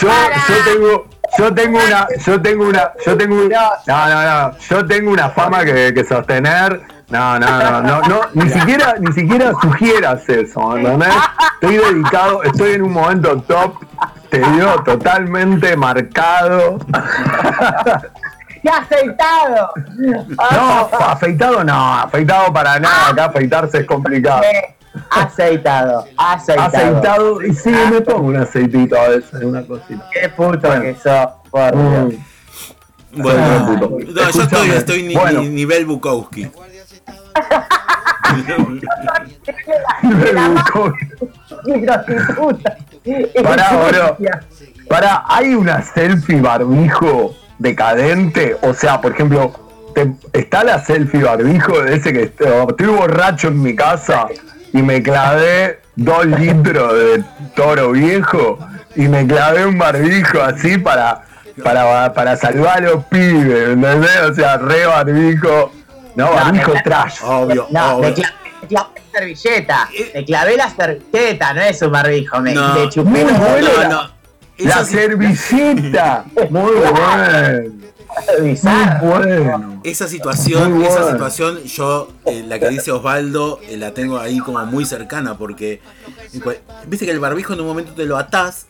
yo, 0.00 0.08
yo 0.08 0.64
tengo, 0.72 1.06
yo 1.40 1.54
tengo 1.54 1.78
una, 1.78 2.06
yo 2.24 2.42
tengo 2.42 2.68
una, 2.68 2.92
yo 3.04 3.16
tengo 3.16 3.34
un- 3.36 3.48
no, 3.48 4.08
no, 4.08 4.22
no, 4.50 4.58
yo 4.58 4.86
tengo 4.86 5.10
una 5.10 5.30
fama 5.30 5.64
que, 5.64 5.92
que 5.94 6.04
sostener. 6.04 6.80
No, 7.08 7.38
no, 7.40 7.46
no, 7.58 7.82
no, 7.82 8.00
no, 8.02 8.20
ni 8.34 8.48
siquiera, 8.50 8.94
ni 9.00 9.12
siquiera 9.12 9.52
sugieras 9.60 10.28
eso, 10.28 10.76
¿entendés? 10.76 11.08
Estoy 11.60 11.76
dedicado, 11.78 12.42
estoy 12.44 12.74
en 12.74 12.82
un 12.82 12.92
momento 12.92 13.36
top, 13.48 13.74
te 14.30 14.38
digo, 14.38 14.80
totalmente 14.84 15.76
marcado. 15.76 16.78
¡Qué 18.62 18.68
aceitado! 18.68 19.72
No, 20.52 20.88
afeitado 21.00 21.64
no, 21.64 21.94
afeitado 21.94 22.52
para 22.52 22.78
nada, 22.78 23.08
acá 23.08 23.24
afeitarse 23.24 23.78
es 23.78 23.86
complicado. 23.86 24.42
Aceitado, 25.10 26.04
aceitado. 26.16 26.66
Aceitado, 26.68 27.42
y 27.42 27.52
sí, 27.54 27.70
me 27.90 28.00
pongo 28.00 28.28
un 28.28 28.36
aceitito 28.36 28.98
a 29.00 29.08
veces, 29.08 29.42
una 29.42 29.62
cosita. 29.66 30.06
Qué 30.12 30.28
puto 30.28 30.60
Bueno. 30.68 30.82
que 30.82 30.94
sos, 30.94 31.26
por 31.50 31.72
Dios. 31.76 32.14
Mm. 33.12 33.22
bueno, 33.22 33.42
Ah, 33.42 33.76
no, 33.80 33.98
yo 34.30 34.42
estoy, 34.42 34.70
estoy 34.70 35.02
ni- 35.02 35.14
bueno. 35.14 35.40
ni- 35.42 35.48
nivel 35.48 35.84
Bukowski. 35.86 36.48
Pará, 43.42 43.68
sucia. 43.70 44.40
Pará, 44.88 45.24
¿hay 45.28 45.54
una 45.54 45.82
selfie 45.82 46.40
barbijo 46.40 47.34
decadente? 47.58 48.56
O 48.62 48.74
sea, 48.74 49.00
por 49.00 49.12
ejemplo, 49.12 49.52
te- 49.94 50.12
¿está 50.32 50.64
la 50.64 50.84
selfie 50.84 51.22
barbijo 51.22 51.80
de 51.82 51.96
ese 51.96 52.12
que 52.12 52.22
est- 52.24 52.40
estoy 52.40 52.86
borracho 52.86 53.48
en 53.48 53.62
mi 53.62 53.74
casa 53.74 54.26
y 54.72 54.82
me 54.82 55.02
clavé 55.02 55.80
dos 55.96 56.24
litros 56.26 56.94
de 56.94 57.24
toro 57.54 57.92
viejo 57.92 58.58
y 58.96 59.08
me 59.08 59.26
clavé 59.26 59.66
un 59.66 59.78
barbijo 59.78 60.40
así 60.42 60.78
para, 60.78 61.22
para, 61.62 62.12
para 62.12 62.36
salvar 62.36 62.78
a 62.78 62.80
los 62.80 63.04
pibes, 63.06 63.70
¿entendés? 63.70 64.20
O 64.30 64.34
sea, 64.34 64.56
re 64.58 64.86
barbijo, 64.86 65.72
no, 66.16 66.32
barbijo 66.32 66.72
trash. 66.84 67.18
Obvio, 67.22 67.66
No, 67.70 67.96
obvio. 67.96 68.08
me 68.10 68.14
clavé, 68.14 68.34
me 68.62 68.68
clavé 68.68 69.00
la 69.12 69.18
servilleta. 69.18 69.88
Me 70.14 70.24
clavé 70.24 70.56
la 70.56 70.70
servilleta, 70.70 71.54
no 71.54 71.60
es 71.62 71.82
un 71.82 71.92
barbijo. 71.92 72.40
Me, 72.40 72.54
No. 72.54 72.88
chupé 72.88 73.10
Muy 73.10 73.22
bueno. 73.24 73.38
No, 73.38 73.54
dedos. 73.56 73.88
no. 73.88 74.10
La 74.58 74.84
si- 74.84 74.92
servilleta, 74.94 76.24
muy 76.50 76.72
bueno, 76.72 77.74
bueno. 79.02 79.80
esa 79.84 80.08
situación, 80.08 80.82
esa 80.82 81.10
situación, 81.10 81.62
yo, 81.64 82.08
eh, 82.26 82.44
la 82.46 82.58
que 82.58 82.68
dice 82.68 82.92
Osvaldo, 82.92 83.60
eh, 83.68 83.76
la 83.76 83.92
tengo 83.94 84.18
ahí 84.18 84.38
como 84.38 84.64
muy 84.66 84.84
cercana 84.84 85.36
porque, 85.38 85.80
viste 86.86 87.06
que 87.06 87.12
el 87.12 87.20
barbijo 87.20 87.52
en 87.54 87.60
un 87.60 87.66
momento 87.66 87.92
te 87.92 88.04
lo 88.04 88.16
atás, 88.16 88.66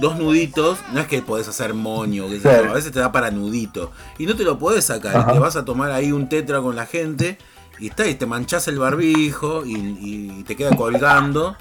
dos 0.00 0.16
nuditos, 0.18 0.78
no 0.92 1.00
es 1.00 1.06
que 1.06 1.22
podés 1.22 1.48
hacer 1.48 1.74
moño, 1.74 2.28
que 2.28 2.40
Sí. 2.40 2.48
a 2.48 2.72
veces 2.72 2.92
te 2.92 3.00
da 3.00 3.12
para 3.12 3.30
nudito, 3.30 3.90
y 4.18 4.26
no 4.26 4.36
te 4.36 4.44
lo 4.44 4.58
podés 4.58 4.84
sacar, 4.86 5.16
Ajá. 5.16 5.32
te 5.32 5.38
vas 5.38 5.56
a 5.56 5.64
tomar 5.64 5.90
ahí 5.90 6.12
un 6.12 6.28
tetra 6.28 6.60
con 6.60 6.76
la 6.76 6.86
gente, 6.86 7.38
y 7.78 7.88
está, 7.88 8.06
y 8.06 8.14
te 8.14 8.26
manchás 8.26 8.68
el 8.68 8.78
barbijo, 8.78 9.64
y, 9.66 9.74
y 9.74 10.44
te 10.44 10.56
queda 10.56 10.76
colgando, 10.76 11.56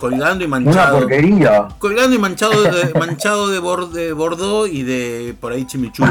colgando 0.00 0.42
y 0.42 0.46
Una 0.48 0.58
manchado. 0.60 0.98
porquería. 0.98 1.68
Colgando 1.78 2.16
y 2.16 2.18
manchado 2.18 2.62
de, 2.62 2.92
manchado 2.98 3.48
de, 3.48 3.60
bor- 3.60 3.90
de 3.90 4.12
Bordeaux 4.12 4.68
y 4.68 4.82
de 4.82 5.34
por 5.38 5.52
ahí 5.52 5.64
chimichurri. 5.66 6.10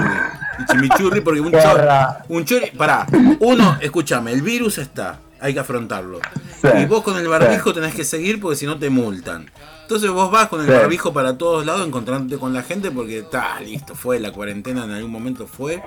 Y 0.59 0.65
chimichurri 0.71 1.21
porque 1.21 1.41
un 1.41 1.51
chorri. 1.51 1.87
Un 2.29 2.45
chorri. 2.45 2.71
Pará, 2.77 3.05
uno, 3.39 3.77
escúchame, 3.81 4.31
el 4.31 4.41
virus 4.41 4.77
está. 4.77 5.19
Hay 5.41 5.53
que 5.53 5.59
afrontarlo. 5.59 6.19
Sí, 6.61 6.67
y 6.81 6.85
vos 6.85 7.03
con 7.03 7.17
el 7.17 7.27
barbijo 7.27 7.69
sí. 7.69 7.75
tenés 7.75 7.95
que 7.95 8.03
seguir 8.03 8.39
porque 8.39 8.55
si 8.57 8.65
no 8.65 8.77
te 8.77 8.89
multan. 8.89 9.49
Entonces 9.83 10.09
vos 10.11 10.29
vas 10.29 10.47
con 10.49 10.59
el 10.61 10.67
Sí. 10.67 10.71
barbijo 10.73 11.13
para 11.13 11.37
todos 11.37 11.65
lados 11.65 11.87
encontrándote 11.87 12.37
con 12.39 12.53
la 12.53 12.63
gente 12.63 12.91
porque 12.91 13.19
está 13.19 13.59
listo, 13.61 13.95
fue 13.95 14.19
la 14.19 14.31
cuarentena 14.31 14.83
en 14.83 14.91
algún 14.91 15.11
momento 15.11 15.47
fue. 15.47 15.81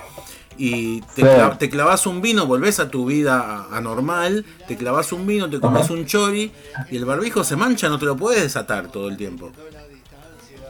Y 0.58 1.00
te, 1.14 1.22
Sí. 1.22 1.22
cla- 1.22 1.56
te 1.58 1.70
clavas 1.70 2.06
un 2.06 2.20
vino, 2.20 2.46
volvés 2.46 2.78
a 2.80 2.88
tu 2.90 3.06
vida 3.06 3.40
a- 3.70 3.76
anormal, 3.76 4.44
te 4.68 4.76
clavas 4.76 5.12
un 5.12 5.26
vino, 5.26 5.48
te 5.48 5.60
comes 5.60 5.88
un 5.90 6.04
chori 6.06 6.52
y 6.90 6.96
el 6.96 7.04
barbijo 7.04 7.42
se 7.44 7.56
mancha, 7.56 7.88
no 7.88 7.98
te 7.98 8.04
lo 8.06 8.16
puedes 8.16 8.42
desatar 8.42 8.88
todo 8.88 9.08
el 9.08 9.16
tiempo. 9.16 9.50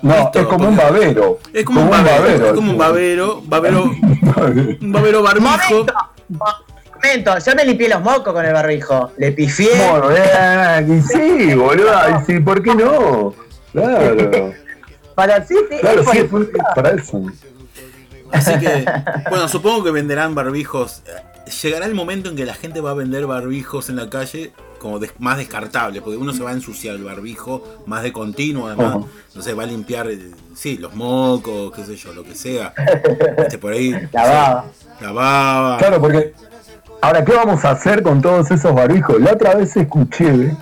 No, 0.03 0.17
Listo, 0.17 0.41
es 0.41 0.47
como 0.47 0.69
un 0.69 0.77
babero. 0.77 1.39
Es 1.53 1.65
como 1.65 1.83
un 1.83 1.91
babero, 1.91 2.47
es 2.47 2.53
como 2.53 2.73
un 2.73 2.79
babero, 2.79 3.41
babero, 3.47 3.85
un 4.81 4.93
babero 4.93 5.23
barbijo. 5.23 5.87
Momento, 7.03 7.37
yo 7.39 7.55
me 7.57 7.65
limpié 7.65 7.89
los 7.89 8.01
mocos 8.01 8.33
con 8.33 8.45
el 8.45 8.53
barbijo. 8.53 9.11
Le 9.19 9.33
pifié. 9.33 9.71
Y 10.89 11.01
sí, 11.03 11.55
boludo, 11.57 11.91
y 12.21 12.25
sí, 12.27 12.41
¿por 12.41 12.63
qué 12.63 12.75
no? 12.75 13.35
Claro, 13.73 14.53
Para 15.15 15.45
sí, 15.45 15.57
sí, 15.71 15.79
claro, 15.81 16.03
es 16.03 16.09
sí, 16.11 16.23
por- 16.25 16.43
es 16.43 16.51
para 16.75 16.91
eso. 16.91 17.23
Así 18.31 18.59
que, 18.59 18.85
bueno, 19.31 19.49
supongo 19.49 19.83
que 19.85 19.91
venderán 19.91 20.35
barbijos. 20.35 21.03
Llegará 21.63 21.87
el 21.87 21.95
momento 21.95 22.29
en 22.31 22.37
que 22.37 22.45
la 22.47 22.55
gente 22.55 22.81
va 22.81 22.93
a 22.93 22.95
vender 22.95 23.27
barbijos 23.27 23.89
en 23.89 23.97
la 23.97 24.09
calle 24.09 24.53
como 24.79 25.01
más 25.19 25.39
descartable, 25.39 26.01
porque 26.03 26.17
uno 26.17 26.33
se 26.33 26.43
va 26.43 26.51
a 26.51 26.55
ensuciar 26.55 26.95
el 26.97 27.05
barbijo 27.05 27.83
más 27.87 28.03
de 28.03 28.13
continuo, 28.13 28.69
además. 28.69 28.99
No 29.35 29.43
sé, 29.43 29.55
va 29.55 29.65
a 29.65 29.67
limpiar, 29.67 30.09
eh, 30.11 30.31
sí, 30.55 30.77
los 30.79 30.95
mocos, 30.95 31.73
qué 31.75 31.85
sé 31.85 31.97
yo, 31.97 32.13
lo 32.13 32.23
que 32.23 32.35
sea. 32.35 32.73
Este, 33.39 33.59
por 33.59 33.73
ahí. 33.73 33.91
La 34.13 34.23
baba. 34.25 34.65
La 35.01 35.13
baba. 35.13 35.79
Claro, 35.79 36.01
porque 36.01 36.33
ahora, 37.03 37.25
¿qué 37.25 37.33
vamos 37.35 37.65
a 37.67 37.71
hacer 37.73 38.03
con 38.03 38.23
todos 38.23 38.51
esos 38.51 38.75
barbijos? 38.75 39.21
La 39.21 39.33
otra 39.33 39.55
vez 39.55 39.77
escuché 39.77 40.57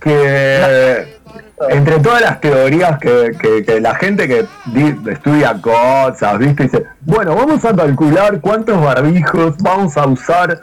que 0.00 1.16
entre 1.70 1.98
todas 2.00 2.20
las 2.20 2.40
teorías 2.40 2.98
que, 2.98 3.78
la 3.80 3.94
gente 3.94 4.28
que 4.28 4.46
di- 4.66 5.10
estudia 5.10 5.54
cosas, 5.60 6.38
¿viste? 6.38 6.64
Dice, 6.64 6.86
bueno, 7.00 7.34
vamos 7.34 7.64
a 7.64 7.74
calcular 7.74 8.40
cuántos 8.40 8.80
barbijos 8.82 9.56
vamos 9.58 9.96
a 9.96 10.06
usar 10.06 10.58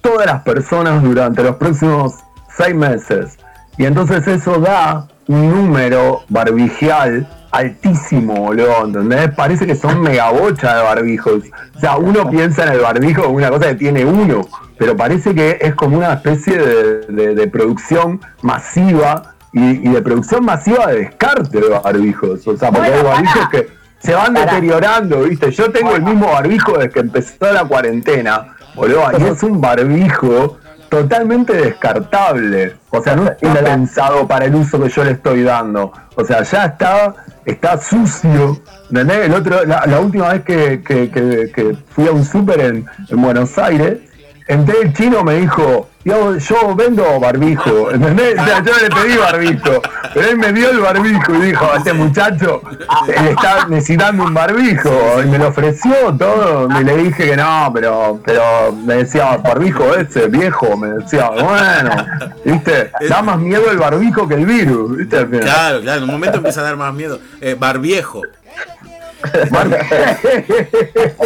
todas 0.00 0.26
las 0.26 0.42
personas 0.42 1.02
durante 1.02 1.42
los 1.42 1.56
próximos 1.56 2.14
seis 2.56 2.74
meses. 2.74 3.38
Y 3.78 3.84
entonces 3.86 4.26
eso 4.28 4.58
da 4.58 5.06
un 5.26 5.50
número 5.50 6.22
barbigial 6.28 7.26
altísimo, 7.56 8.34
boludo, 8.34 8.84
¿entendés? 8.86 9.30
Parece 9.34 9.66
que 9.66 9.74
son 9.74 10.00
megabocha 10.02 10.76
de 10.76 10.82
barbijos. 10.82 11.42
O 11.74 11.80
sea, 11.80 11.96
uno 11.96 12.28
piensa 12.30 12.64
en 12.64 12.72
el 12.72 12.80
barbijo 12.80 13.22
como 13.24 13.36
una 13.36 13.50
cosa 13.50 13.68
que 13.68 13.74
tiene 13.76 14.04
uno, 14.04 14.46
pero 14.78 14.96
parece 14.96 15.34
que 15.34 15.58
es 15.60 15.74
como 15.74 15.96
una 15.98 16.12
especie 16.14 16.56
de, 16.58 17.00
de- 17.08 17.34
de 17.34 17.46
producción 17.48 18.20
masiva 18.42 19.34
y, 19.52 19.88
y 19.88 19.92
de 19.92 20.02
producción 20.02 20.44
masiva 20.44 20.86
de 20.88 21.00
descarte 21.00 21.60
de 21.60 21.68
barbijos. 21.68 22.46
O 22.46 22.56
sea, 22.56 22.70
porque 22.70 22.90
Bueno, 22.90 23.08
hay 23.08 23.14
barbijos 23.14 23.48
que 23.50 23.68
se 23.98 24.14
van 24.14 24.34
deteriorando, 24.34 25.22
¿viste? 25.22 25.50
Yo 25.50 25.70
tengo 25.72 25.96
el 25.96 26.02
mismo 26.02 26.26
barbijo 26.32 26.72
desde 26.78 26.90
que 26.90 27.00
empezó 27.00 27.52
la 27.52 27.64
cuarentena, 27.64 28.54
boludo, 28.74 29.02
y 29.18 29.22
es 29.24 29.42
un 29.42 29.60
barbijo 29.60 30.58
totalmente 30.90 31.52
descartable. 31.54 32.76
O 32.90 33.02
sea, 33.02 33.16
no 33.16 33.26
está 33.28 33.54
pensado 33.64 34.26
para 34.28 34.44
el 34.44 34.54
uso 34.54 34.80
que 34.80 34.88
yo 34.88 35.02
le 35.04 35.12
estoy 35.12 35.42
dando. 35.42 35.92
O 36.14 36.24
sea, 36.24 36.42
ya 36.42 36.66
está, 36.66 37.14
está 37.46 37.80
sucio. 37.80 38.60
¿Entendés? 38.90 39.30
La, 39.66 40.00
última 40.00 40.34
vez 40.34 40.42
que, 40.44 41.76
fui 41.88 42.06
a 42.06 42.12
un 42.12 42.24
súper 42.24 42.60
en 42.60 42.86
Buenos 43.22 43.56
Aires, 43.56 44.05
entré 44.46 44.82
el 44.82 44.92
chino 44.92 45.24
me 45.24 45.36
dijo, 45.36 45.88
yo, 46.04 46.76
vendo 46.76 47.18
barbijo, 47.18 47.90
¿entendés? 47.92 48.36
Yo 48.36 48.72
le 48.80 48.88
pedí 48.88 49.16
barbijo, 49.16 49.82
pero 50.14 50.28
él 50.28 50.38
me 50.38 50.52
dio 50.52 50.70
el 50.70 50.78
barbijo 50.78 51.34
y 51.34 51.40
dijo, 51.48 51.66
este 51.76 51.92
muchacho 51.92 52.62
él 53.08 53.28
está 53.28 53.66
necesitando 53.68 54.24
un 54.24 54.32
barbijo, 54.32 55.22
y 55.22 55.26
me 55.26 55.38
lo 55.38 55.48
ofreció 55.48 56.14
todo, 56.16 56.68
y 56.80 56.84
le 56.84 56.96
dije 56.96 57.30
que 57.30 57.36
no, 57.36 57.70
pero, 57.74 58.20
pero 58.24 58.72
me 58.72 58.94
decía, 58.96 59.36
barbijo 59.38 59.94
ese, 59.94 60.28
viejo, 60.28 60.76
me 60.76 60.88
decía, 60.88 61.28
bueno, 61.30 62.06
viste, 62.44 62.90
da 63.08 63.22
más 63.22 63.38
miedo 63.38 63.70
el 63.70 63.78
barbijo 63.78 64.28
que 64.28 64.34
el 64.34 64.46
virus, 64.46 64.96
viste. 64.96 65.26
Claro, 65.26 65.80
claro, 65.80 65.98
en 65.98 66.04
un 66.04 66.10
momento 66.10 66.36
empieza 66.36 66.60
a 66.60 66.64
dar 66.64 66.76
más 66.76 66.94
miedo. 66.94 67.18
Eh, 67.40 67.56
barbiejo. 67.58 68.22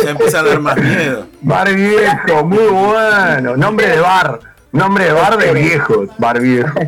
Ya 0.04 0.10
empieza 0.10 0.40
a 0.40 0.42
dar 0.42 0.60
más 0.60 0.76
miedo. 0.76 1.26
Bar 1.42 1.74
viejo, 1.74 2.44
muy 2.44 2.66
bueno. 2.66 3.56
Nombre 3.56 3.88
de 3.88 4.00
bar. 4.00 4.40
Nombre 4.72 5.04
de 5.04 5.12
bar 5.12 5.36
de 5.36 5.52
viejos. 5.54 6.08
Bar 6.18 6.40
viejo. 6.40 6.78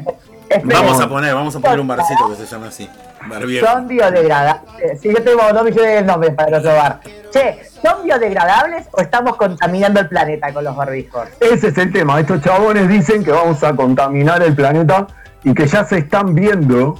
Vamos 0.64 1.00
a 1.00 1.08
poner, 1.08 1.34
vamos 1.34 1.56
a 1.56 1.60
poner 1.60 1.80
un 1.80 1.88
barcito 1.88 2.28
que 2.30 2.36
se 2.36 2.46
llama 2.46 2.68
así. 2.68 2.88
Barbiejo. 3.26 3.66
Son 3.66 3.88
biodegradables. 3.88 5.00
Sí, 5.00 5.10
yo 5.10 5.22
tengo 5.22 5.40
dos 5.52 5.64
millones 5.64 5.94
de 5.94 6.02
nombres 6.02 6.34
para 6.34 6.48
el 6.48 6.54
otro 6.54 6.74
bar. 6.74 7.00
Che, 7.30 7.60
¿son 7.82 8.04
biodegradables 8.04 8.86
o 8.92 9.00
estamos 9.00 9.36
contaminando 9.36 10.00
el 10.00 10.08
planeta 10.08 10.52
con 10.52 10.64
los 10.64 10.76
barbijos? 10.76 11.28
Ese 11.40 11.68
es 11.68 11.78
el 11.78 11.92
tema. 11.92 12.20
Estos 12.20 12.42
chabones 12.42 12.88
dicen 12.88 13.24
que 13.24 13.30
vamos 13.30 13.62
a 13.62 13.74
contaminar 13.74 14.42
el 14.42 14.54
planeta 14.54 15.06
y 15.44 15.54
que 15.54 15.66
ya 15.66 15.84
se 15.84 15.98
están 15.98 16.34
viendo 16.34 16.98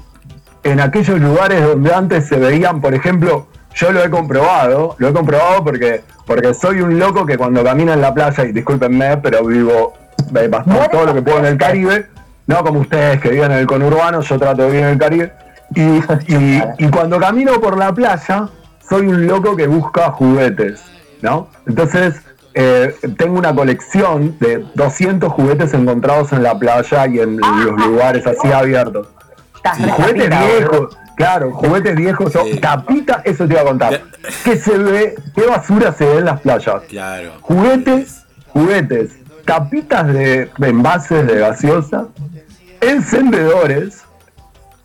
en 0.63 0.81
aquellos 0.81 1.21
lugares 1.21 1.63
donde 1.63 1.93
antes 1.93 2.29
se 2.29 2.37
veían, 2.37 2.81
por 2.81 2.95
ejemplo, 2.95 3.49
yo 3.75 3.93
lo 3.93 4.03
he 4.05 4.11
comprobado, 4.11 4.95
lo 4.99 5.09
he 5.09 5.13
comprobado 5.13 5.65
porque, 5.65 6.03
porque 6.27 6.55
soy 6.55 6.81
un 6.81 6.99
loco 6.99 7.25
que 7.27 7.37
cuando 7.39 7.63
camina 7.65 7.95
en 7.95 8.01
la 8.01 8.13
playa, 8.15 8.45
y 8.45 8.53
discúlpenme, 8.53 9.17
pero 9.19 9.45
vivo 9.45 9.95
eh, 10.35 10.49
bastante 10.49 10.89
todo 10.91 11.07
lo 11.07 11.15
que 11.15 11.23
puedo 11.23 11.39
en 11.39 11.47
el 11.47 11.59
Caribe, 11.59 12.07
no 12.47 12.63
como 12.65 12.81
ustedes 12.81 13.21
que 13.21 13.31
viven 13.31 13.53
en 13.53 13.59
el 13.59 13.67
conurbano, 13.67 14.21
yo 14.21 14.39
trato 14.39 14.63
de 14.63 14.69
vivir 14.69 14.85
en 14.85 14.91
el 14.91 14.99
Caribe, 14.99 15.33
y, 15.75 15.83
y- 16.35 16.63
y 16.79 16.89
cuando 16.89 17.19
camino 17.19 17.61
por 17.61 17.77
la 17.79 17.93
playa, 17.93 18.49
soy 18.89 19.07
un 19.07 19.27
loco 19.27 19.57
que 19.57 19.67
busca 19.67 20.11
juguetes, 20.11 20.83
¿no? 21.23 21.49
Entonces, 21.67 22.21
eh, 22.55 22.95
tengo 23.17 23.39
una 23.39 23.55
colección 23.55 24.37
de 24.39 24.63
200 24.75 25.33
juguetes 25.33 25.73
encontrados 25.73 26.33
en 26.33 26.43
la 26.43 26.59
playa 26.59 27.07
y 27.07 27.21
en 27.21 27.39
los 27.39 27.87
lugares 27.87 28.27
así 28.27 28.53
abiertos. 28.53 29.09
Estás 29.57 29.79
juguetes 29.93 30.29
viejos. 30.59 30.99
Claro, 31.23 31.53
juguetes 31.53 31.95
viejos, 31.97 32.33
Sí. 32.33 32.59
tapita, 32.59 33.23
eso 33.25 33.47
te 33.47 33.53
iba 33.55 33.63
a 33.63 33.65
contar. 33.65 34.03
¿Qué 34.45 34.57
se 34.57 34.77
ve? 34.77 35.15
¿Qué 35.35 35.47
basura 35.47 35.93
se 35.93 36.05
ve 36.05 36.19
en 36.19 36.25
las 36.25 36.41
playas? 36.41 36.83
Claro. 36.89 37.33
Juguetes, 37.41 38.25
juguetes, 38.49 39.11
tapitas 39.45 40.07
de, 40.13 40.51
de 40.59 40.69
envases 40.69 41.27
de 41.27 41.39
gaseosa, 41.39 42.07
encendedores, 42.81 44.03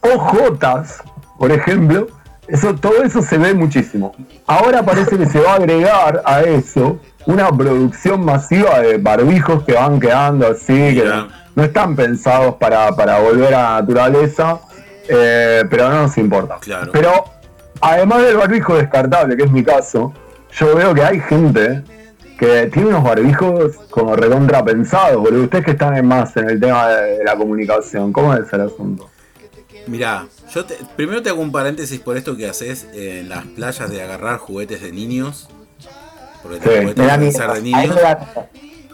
ojotas, 0.02 1.02
por 1.38 1.52
ejemplo. 1.52 2.08
Eso, 2.48 2.76
todo 2.76 3.04
eso 3.04 3.22
se 3.22 3.38
ve 3.38 3.54
muchísimo. 3.54 4.16
Ahora 4.46 4.82
parece 4.84 5.18
que 5.18 5.26
se 5.26 5.40
va 5.40 5.54
a 5.54 5.56
agregar 5.56 6.22
a 6.26 6.42
eso 6.44 6.98
una 7.26 7.50
producción 7.50 8.24
masiva 8.24 8.80
de 8.80 8.98
barbijos 8.98 9.64
que 9.64 9.74
van 9.74 10.00
quedando 10.00 10.48
así, 10.48 10.74
que 10.96 11.02
Mira. 11.04 11.28
no 11.56 11.64
están 11.66 11.96
pensados 11.98 12.56
para, 12.56 12.96
para 12.96 13.20
volver 13.20 13.54
a 13.54 13.62
la 13.64 13.82
naturaleza, 13.82 14.60
eh, 15.08 15.64
pero 15.70 15.90
no 15.90 16.04
nos 16.04 16.18
importa. 16.18 16.58
Claro. 16.60 16.92
Pero 16.92 17.26
además 17.82 18.22
del 18.24 18.38
barbijo 18.38 18.76
descartable, 18.76 19.36
que 19.38 19.44
es 19.44 19.52
mi 19.52 19.64
caso, 19.64 20.14
yo 20.54 20.76
veo 20.76 20.94
que 20.94 21.04
hay 21.04 21.20
gente 21.20 21.84
que 22.40 22.68
tiene 22.68 22.90
unos 22.90 23.04
barbijos 23.04 23.76
como 23.90 24.16
recontra 24.16 24.64
pensados, 24.64 25.18
boludo. 25.18 25.44
Ustedes 25.44 25.66
que 25.66 25.72
están 25.72 25.98
en 25.98 26.06
más 26.08 26.36
en 26.38 26.50
el 26.50 26.60
tema 26.60 26.88
de, 26.90 27.24
la 27.24 27.36
comunicación, 27.36 28.14
¿cómo 28.14 28.34
es 28.34 28.52
el 28.54 28.62
asunto? 28.62 29.10
Mirá, 29.88 30.28
yo 30.54 30.66
te- 30.66 30.78
primero 30.96 31.24
te 31.24 31.30
hago 31.30 31.42
un 31.42 31.52
paréntesis 31.52 32.00
por 32.00 32.18
esto 32.18 32.36
que 32.36 32.48
haces 32.48 32.88
en 32.94 33.30
las 33.30 33.46
playas 33.46 33.90
de 33.90 34.04
agarrar 34.04 34.38
juguetes 34.38 34.82
de 34.82 34.92
niños. 34.92 35.50
Porque 36.44 36.60
Sí, 36.60 36.66
los 36.66 36.76
juguetes 36.80 36.98
Me 36.98 37.06
da 37.06 37.32
ser 37.32 37.52
de 37.54 37.62
niños. 37.62 37.96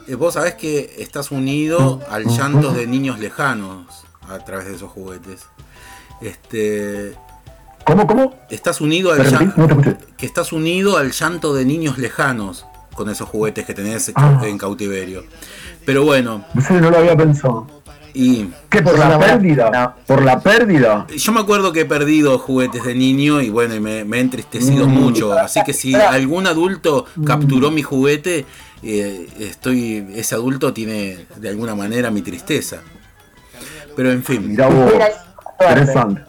Eh, 0.08 0.16
Vos 0.16 0.34
sabés 0.36 0.56
que 0.56 0.96
estás 1.00 1.32
unido 1.32 2.02
al 2.10 2.26
llanto 2.26 2.74
de 2.74 2.86
niños 2.88 3.20
lejanos 3.20 3.88
a 4.30 4.40
través 4.40 4.68
de 4.68 4.76
esos 4.76 4.92
juguetes. 4.92 5.48
Este. 6.24 7.14
¿Cómo, 7.86 8.08
cómo? 8.08 8.34
Estás 8.50 8.80
unido 8.82 9.12
al 9.12 9.30
llanto. 9.30 9.54
No 9.62 9.68
te 9.68 9.74
escuché. 9.74 9.98
Que 10.18 10.26
estás 10.26 10.54
unido 10.54 10.98
al 10.98 11.12
llanto 11.12 11.54
de 11.54 11.66
niños 11.66 11.98
lejanos 11.98 12.66
con 12.94 13.10
esos 13.10 13.28
juguetes 13.28 13.66
que 13.66 13.74
tenés 13.74 14.12
Ah. 14.16 14.42
en 14.46 14.58
cautiverio. 14.58 15.24
Pero 15.86 16.06
bueno, 16.06 16.46
No 16.54 16.62
sé, 16.62 16.74
no 16.80 16.90
lo 16.90 16.98
había 17.00 17.18
pensado. 17.18 17.68
y 18.14 18.48
¿Qué, 18.70 18.82
por 18.82 18.98
la 18.98 19.20
pérdida? 19.20 19.70
no. 19.72 19.96
¿Por 20.06 20.24
la 20.24 20.40
pérdida? 20.40 21.08
Yo 21.14 21.32
me 21.34 21.42
acuerdo 21.42 21.74
que 21.74 21.82
he 21.82 21.86
perdido 21.86 22.38
juguetes 22.40 22.84
de 22.86 22.94
niño 22.96 23.42
y 23.42 23.50
bueno, 23.50 23.76
y 23.76 23.80
me, 23.82 24.06
me 24.06 24.18
he 24.18 24.22
entristecido 24.22 24.88
Mm. 24.88 24.92
mucho. 24.94 25.34
Así 25.34 25.60
que 25.66 25.74
si 25.74 25.94
algún 25.96 26.48
adulto 26.48 27.06
capturó 27.26 27.70
mi 27.72 27.82
juguete, 27.82 28.46
eh, 28.84 29.28
estoy, 29.40 30.08
ese 30.16 30.36
adulto 30.36 30.72
tiene 30.74 31.26
de 31.36 31.50
alguna 31.50 31.76
manera 31.76 32.12
mi 32.12 32.22
tristeza. 32.22 32.78
Pero 33.96 34.12
en 34.12 34.24
fin, 34.24 34.48
Mirá 34.50 34.68
vos. 34.70 34.92
Interesante. 35.60 36.22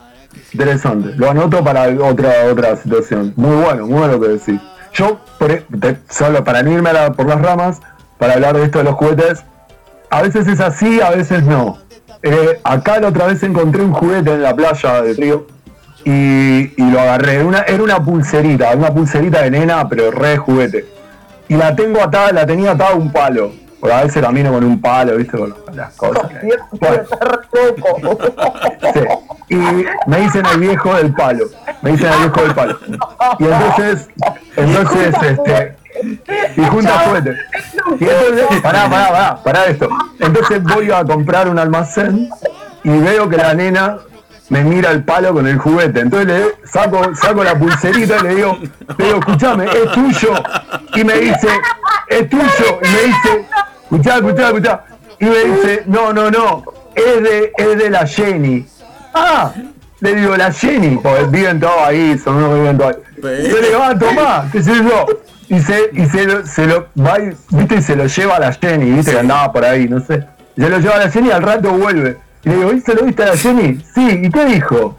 Interesante. 0.53 1.13
Lo 1.17 1.31
anoto 1.31 1.63
para 1.65 1.83
otra 1.89 2.33
otra 2.51 2.77
situación. 2.77 3.33
Muy 3.37 3.57
bueno, 3.63 3.87
muy 3.87 3.99
bueno 3.99 4.13
lo 4.15 4.21
que 4.21 4.29
decís. 4.29 4.61
Yo, 4.93 5.19
por 5.39 5.51
e- 5.51 5.65
te- 5.81 5.99
solo 6.09 6.45
para 6.45 6.63
no 6.63 6.71
irme 6.73 6.93
la- 6.93 7.13
por 7.13 7.27
las 7.27 7.41
ramas, 7.41 7.81
para 8.19 8.35
hablar 8.35 8.57
de 8.57 8.65
esto 8.65 8.79
de 8.79 8.85
los 8.85 8.95
juguetes, 8.95 9.45
a 10.11 10.23
veces 10.23 10.47
es 10.47 10.61
así, 10.61 11.01
a 11.01 11.11
veces 11.11 11.43
no. 11.43 11.79
Eh, 12.23 12.61
acá 12.63 13.01
la 13.01 13.09
otra 13.09 13.27
vez 13.27 13.43
encontré 13.43 13.83
un 13.83 13.93
juguete 13.93 14.33
en 14.35 14.43
la 14.43 14.55
playa 14.55 15.03
de 15.03 15.13
Río 15.15 15.47
y, 16.05 16.73
y 16.81 16.91
lo 16.91 17.01
agarré. 17.01 17.35
Era 17.37 17.45
una, 17.47 17.59
era 17.63 17.83
una 17.83 18.03
pulserita, 18.05 18.71
una 18.77 18.93
pulserita 18.95 19.43
de 19.43 19.51
nena, 19.51 19.89
pero 19.89 20.11
re 20.11 20.37
juguete. 20.37 20.87
Y 21.49 21.57
la 21.57 21.75
tengo 21.75 22.01
atada, 22.03 22.33
la 22.33 22.47
tenía 22.47 22.71
atada 22.73 22.91
a 22.91 22.95
un 22.95 23.13
palo. 23.13 23.53
Porque 23.85 23.99
a 23.99 24.05
veces 24.05 24.23
camino 24.23 24.51
con 24.51 24.65
un 24.65 24.81
palo, 24.81 25.15
viste, 25.15 25.37
con 25.37 25.55
las 25.75 25.93
cosas. 25.93 26.23
Bueno, 26.81 27.05
Sí. 28.95 29.01
Y 29.51 29.57
me 30.07 30.21
dicen 30.21 30.47
el 30.47 30.59
viejo 30.59 30.95
del 30.95 31.13
palo. 31.13 31.45
Me 31.83 31.91
dicen 31.93 32.11
el 32.11 32.19
viejo 32.21 32.43
del 32.45 32.55
palo. 32.55 32.79
Y 33.39 33.45
entonces, 33.45 34.09
entonces, 34.57 35.15
este. 35.23 35.77
Y 36.57 36.65
junta 36.65 36.99
juguetes. 37.01 37.37
Y 38.01 38.05
entonces, 38.05 38.63
pará, 38.63 38.89
pará, 38.89 39.09
pará, 39.09 39.43
pará 39.45 39.67
esto. 39.67 39.91
Entonces 40.19 40.63
voy 40.63 40.91
a 40.91 41.05
comprar 41.05 41.51
un 41.51 41.59
almacén 41.59 42.31
y 42.85 42.89
veo 42.89 43.29
que 43.29 43.37
la 43.37 43.53
nena 43.53 43.99
me 44.49 44.63
mira 44.65 44.93
el 44.93 45.05
palo 45.05 45.35
con 45.35 45.47
el 45.47 45.59
juguete. 45.59 46.01
Entonces 46.01 46.27
le 46.27 46.67
saco, 46.67 47.15
saco 47.15 47.45
la 47.45 47.59
pulserita 47.59 48.17
y 48.21 48.23
le 48.23 48.35
digo, 48.35 48.59
le 48.97 49.05
digo, 49.05 49.19
escuchame, 49.19 49.67
es 49.67 49.93
tuyo. 49.93 50.43
Y 50.95 51.05
me 51.05 51.19
dice, 51.19 51.49
es 52.09 52.29
tuyo. 52.31 52.81
Y 52.83 52.89
me 52.89 53.03
dice, 53.03 53.47
escuchá, 53.95 54.17
escuchá, 54.17 54.47
escuchá. 54.49 54.85
Y 55.21 55.25
me 55.27 55.45
dice, 55.45 55.83
no, 55.87 56.13
no, 56.13 56.31
no, 56.31 56.65
es 56.95 57.23
de, 57.23 57.53
es 57.57 57.79
de 57.79 57.91
la 57.91 58.07
Jenny. 58.07 58.67
Ah, 59.15 59.53
le 60.01 60.15
digo, 60.15 60.37
la 60.37 60.53
Jenny, 60.53 60.97
porque 60.97 61.25
viven 61.25 61.61
todos 61.61 61.79
ahí, 61.79 62.19
son 62.19 62.37
unos 62.37 62.51
que 62.51 62.61
viven 62.61 62.79
todos 62.79 62.97
ahí. 62.97 63.49
Yo 63.49 63.61
le 63.61 63.69
digo, 63.69 63.81
ah, 63.83 63.99
tomá, 63.99 64.49
qué 64.51 64.63
sé 64.63 64.75
yo. 64.75 65.07
Y 65.49 65.61
se, 65.61 65.91
y 65.93 66.07
se 66.07 66.25
lo, 66.25 66.47
se 66.47 66.67
lo 66.67 66.89
va 66.99 67.21
y, 67.21 67.37
viste, 67.51 67.77
y 67.77 67.83
se 67.83 67.97
lo 67.97 68.07
lleva 68.07 68.37
a 68.37 68.41
la 68.41 68.53
Jenny, 68.53 68.91
viste 68.91 69.13
que 69.13 69.19
andaba 69.19 69.53
por 69.53 69.65
ahí, 69.65 69.89
no 69.89 70.01
sé. 70.01 70.27
Se 70.57 70.69
lo 70.69 70.79
lleva 70.79 70.97
a 70.97 70.99
la 70.99 71.11
Jenny 71.11 71.29
y 71.29 71.33
al 71.33 71.43
rato 71.43 71.71
vuelve. 71.71 72.17
Y 72.45 72.49
le 72.49 72.57
digo, 72.57 72.73
¿y 72.73 72.81
se 72.81 72.95
lo 72.95 73.03
viste 73.05 73.23
a 73.23 73.27
la 73.27 73.37
Jenny? 73.37 73.85
Sí, 73.95 74.21
¿y 74.25 74.31
qué 74.31 74.45
dijo? 74.47 74.97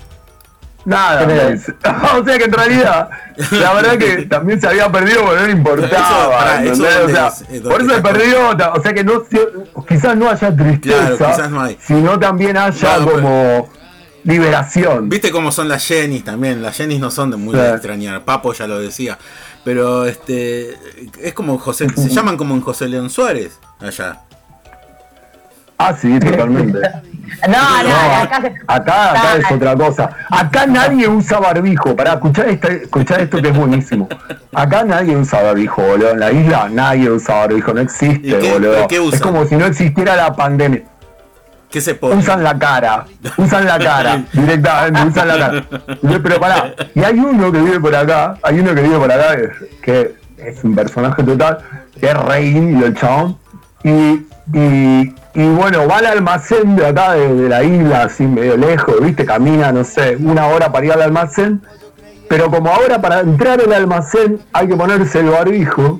Nada, 0.85 1.19
¿Qué 1.21 1.25
me 1.27 1.35
le- 1.35 1.51
dice. 1.53 1.73
o 2.19 2.23
sea 2.23 2.37
que 2.37 2.43
en 2.43 2.51
realidad, 2.53 3.09
la 3.51 3.73
verdad 3.73 3.97
que 3.97 4.25
también 4.27 4.61
se 4.61 4.67
había 4.67 4.91
perdido 4.91 5.23
porque 5.25 5.39
no 5.41 5.45
le 5.47 5.51
importaba. 5.53 5.87
Eso, 5.87 6.29
pará, 6.31 6.63
eso 6.63 6.73
¿entendés? 6.85 6.97
dónde 6.99 7.13
o 7.13 7.15
sea, 7.15 7.27
es, 7.27 7.41
eh, 7.49 7.61
por 7.61 7.81
eso 7.81 7.95
se 7.95 8.01
perdió, 8.01 8.49
o 8.73 8.81
sea 8.81 8.93
que 8.93 9.03
no, 9.03 9.23
quizás 9.87 10.15
no 10.15 10.29
haya 10.29 10.55
tristeza, 10.55 10.97
Claro, 11.17 11.17
quizás 11.35 11.49
no 11.51 11.61
hay. 11.61 11.77
sino 11.81 12.19
también 12.19 12.55
haya 12.57 12.95
pero- 12.99 13.11
como 13.11 13.69
liberación. 14.23 15.09
viste 15.09 15.31
cómo 15.31 15.51
son 15.51 15.69
las 15.69 15.85
Jennys 15.87 16.23
también. 16.23 16.61
Las 16.61 16.75
Jennys 16.77 16.99
no 16.99 17.11
son 17.11 17.31
de 17.31 17.37
muy 17.37 17.53
Sí. 17.55 17.61
de 17.61 17.69
extrañar. 17.71 18.23
Papo 18.25 18.53
ya 18.53 18.67
lo 18.67 18.79
decía. 18.79 19.17
Pero 19.63 20.05
este 20.05 20.77
es 21.21 21.33
como 21.33 21.57
José, 21.57 21.87
se 21.95 22.09
llaman 22.09 22.37
como 22.37 22.53
en 22.55 22.61
José 22.61 22.87
León 22.87 23.09
Suárez 23.09 23.59
allá. 23.79 24.21
Ah, 25.77 25.93
sí, 25.93 26.19
totalmente. 26.19 26.79
No, 27.47 27.83
no, 27.83 27.89
No, 27.89 28.23
acá 28.23 28.41
se- 28.41 28.53
acá, 28.67 29.11
acá 29.11 29.35
es 29.37 29.51
otra 29.51 29.75
cosa. 29.75 30.09
Acá 30.29 30.65
nadie 30.65 31.07
usa 31.07 31.39
barbijo. 31.39 31.95
Para 31.95 32.13
escuchar, 32.13 32.47
este, 32.49 32.83
escuchar 32.83 33.21
esto 33.21 33.41
que 33.41 33.49
es 33.49 33.57
buenísimo. 33.57 34.07
Acá 34.53 34.83
nadie 34.83 35.17
usa 35.17 35.41
barbijo, 35.41 35.81
boludo. 35.81 36.11
En 36.11 36.19
la 36.19 36.31
isla 36.31 36.69
nadie 36.71 37.09
usa 37.09 37.35
barbijo. 37.35 37.73
No 37.73 37.81
existe, 37.81 38.27
¿Y 38.27 38.31
qué- 38.39 38.51
boludo. 38.53 38.87
qué? 38.87 39.05
Es 39.11 39.19
como 39.21 39.45
si 39.45 39.55
no 39.55 39.65
existiera 39.65 40.15
la 40.15 40.33
pandemia. 40.35 40.83
¿Qué 41.69 41.81
se 41.81 41.93
pone? 41.95 42.15
Usan 42.15 42.41
la 42.43 42.57
cara. 42.57 43.05
Usan 43.37 43.65
la 43.65 43.77
cara. 43.79 44.23
Directamente, 44.33 45.03
usan 45.09 45.27
la 45.27 45.37
cara. 45.37 45.63
Pero 46.23 46.39
pará. 46.39 46.73
Y 46.93 47.03
hay 47.03 47.19
uno 47.19 47.51
que 47.51 47.59
vive 47.59 47.79
por 47.81 47.93
acá. 47.95 48.37
Hay 48.43 48.59
uno 48.59 48.73
que 48.73 48.81
vive 48.81 48.97
por 48.97 49.11
acá 49.11 49.35
que, 49.81 50.15
es 50.37 50.63
un 50.63 50.73
personaje 50.73 51.21
total. 51.21 51.57
Que 51.99 52.07
es 52.07 52.13
re 52.17 52.45
indio 52.45 52.85
el 52.85 52.95
chabón. 52.95 53.37
Y, 53.83 54.25
y, 54.53 55.15
y 55.35 55.45
bueno, 55.49 55.85
va 55.85 55.97
al 55.97 56.05
almacén 56.05 56.77
de 56.77 56.87
acá, 56.87 57.13
de, 57.13 57.33
de 57.35 57.49
la 57.49 57.61
isla, 57.61 58.03
así 58.03 58.23
medio 58.23 58.55
lejos, 58.55 59.01
¿viste? 59.01 59.25
Camina, 59.25 59.71
no 59.73 59.83
sé, 59.83 60.15
una 60.15 60.47
hora 60.47 60.71
para 60.71 60.85
ir 60.85 60.93
al 60.93 61.01
almacén. 61.01 61.61
Pero 62.29 62.49
como 62.49 62.69
ahora 62.69 63.01
para 63.01 63.19
entrar 63.19 63.59
al 63.59 63.73
almacén 63.73 64.39
hay 64.53 64.67
que 64.67 64.75
ponerse 64.75 65.19
el 65.19 65.29
barbijo, 65.29 65.99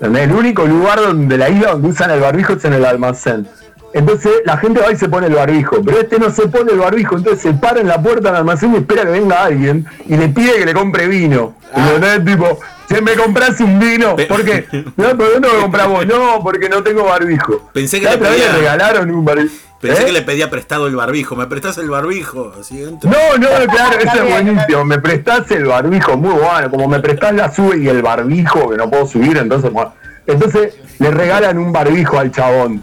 el 0.00 0.32
único 0.32 0.64
lugar 0.64 0.98
donde 0.98 1.36
la 1.36 1.50
isla 1.50 1.72
donde 1.72 1.88
usan 1.88 2.10
el 2.10 2.20
barbijo 2.20 2.54
es 2.54 2.64
en 2.64 2.72
el 2.72 2.84
almacén. 2.86 3.46
Entonces 3.92 4.32
la 4.44 4.56
gente 4.56 4.80
va 4.80 4.90
y 4.92 4.96
se 4.96 5.08
pone 5.08 5.26
el 5.26 5.34
barbijo, 5.34 5.82
pero 5.84 6.00
este 6.00 6.18
no 6.18 6.30
se 6.30 6.48
pone 6.48 6.72
el 6.72 6.78
barbijo, 6.78 7.16
entonces 7.16 7.42
se 7.42 7.52
para 7.52 7.80
en 7.80 7.88
la 7.88 8.00
puerta 8.00 8.28
del 8.28 8.36
almacén 8.36 8.72
y 8.72 8.78
espera 8.78 9.02
que 9.02 9.10
venga 9.10 9.44
alguien 9.44 9.84
y 10.06 10.16
le 10.16 10.28
pide 10.28 10.54
que 10.54 10.66
le 10.66 10.74
compre 10.74 11.06
vino. 11.06 11.54
¿Entendés? 11.74 12.24
Tipo, 12.24 12.58
si 12.92 13.00
me 13.02 13.12
compras 13.14 13.60
un 13.60 13.78
vino, 13.78 14.16
Pe- 14.16 14.26
¿por 14.26 14.44
qué? 14.44 14.66
No, 14.96 15.16
¿por 15.16 15.32
qué 15.32 15.40
no 15.40 15.52
me 15.54 15.60
compras 15.60 15.88
vos? 15.88 16.06
No, 16.06 16.40
porque 16.42 16.68
no 16.68 16.82
tengo 16.82 17.04
barbijo. 17.04 17.70
Pensé 17.72 18.00
que 18.00 18.10
le 18.10 18.18
pedía- 18.18 18.46
le 18.52 18.58
regalaron 18.58 19.10
un 19.10 19.24
barbijo. 19.24 19.54
Pensé 19.80 20.02
¿Eh? 20.02 20.06
que 20.06 20.12
le 20.12 20.20
pedía 20.22 20.50
prestado 20.50 20.86
el 20.88 20.96
barbijo. 20.96 21.36
¿Me 21.36 21.46
prestás 21.46 21.78
el 21.78 21.88
barbijo? 21.88 22.52
Así 22.60 22.82
entro. 22.82 23.08
No, 23.10 23.38
no, 23.38 23.48
claro, 23.72 23.98
eso 23.98 24.24
es 24.24 24.30
buenísimo. 24.30 24.84
Me 24.84 24.98
prestás 24.98 25.50
el 25.52 25.64
barbijo, 25.64 26.16
muy 26.18 26.34
bueno. 26.34 26.70
Como 26.70 26.86
me 26.86 27.00
prestás 27.00 27.32
la 27.34 27.50
sube 27.50 27.78
y 27.78 27.88
el 27.88 28.02
barbijo, 28.02 28.68
que 28.70 28.76
no 28.76 28.90
puedo 28.90 29.06
subir, 29.06 29.38
entonces. 29.38 29.72
bueno. 29.72 29.94
Entonces 30.26 30.74
le 30.98 31.10
regalan 31.10 31.56
un 31.58 31.72
barbijo 31.72 32.18
al 32.18 32.30
chabón 32.30 32.82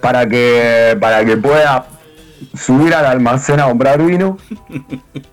para 0.00 0.26
que, 0.26 0.96
para 0.98 1.22
que 1.24 1.36
pueda 1.36 1.84
subir 2.54 2.94
al 2.94 3.06
almacén 3.06 3.60
a 3.60 3.64
comprar 3.64 4.02
vino. 4.02 4.38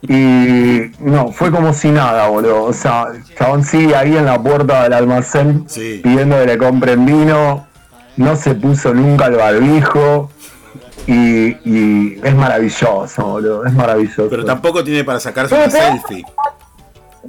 Y 0.02 0.92
no, 1.00 1.32
fue 1.32 1.52
como 1.52 1.74
si 1.74 1.90
nada, 1.90 2.28
boludo. 2.28 2.64
O 2.64 2.74
sea, 2.74 3.08
chabón 3.38 3.64
sigue 3.64 3.96
ahí 3.96 4.16
en 4.16 4.26
la 4.26 4.42
puerta 4.42 4.84
del 4.84 4.94
almacén 4.94 5.66
Sí. 5.68 6.02
pidiendo 6.04 6.38
que 6.40 6.46
le 6.46 6.58
compren 6.58 7.06
vino. 7.06 7.68
No 8.18 8.36
se 8.36 8.56
puso 8.56 8.94
nunca 8.94 9.26
el 9.26 9.36
barbijo. 9.36 10.32
Y, 11.08 11.50
y 11.70 12.20
es 12.24 12.34
maravilloso, 12.36 13.24
boludo. 13.26 13.66
Es 13.66 13.74
maravilloso. 13.74 14.28
Pero 14.30 14.46
tampoco 14.46 14.84
tiene 14.84 15.04
para 15.04 15.20
sacarse 15.20 15.54
una 15.56 15.70
selfie. 15.70 16.24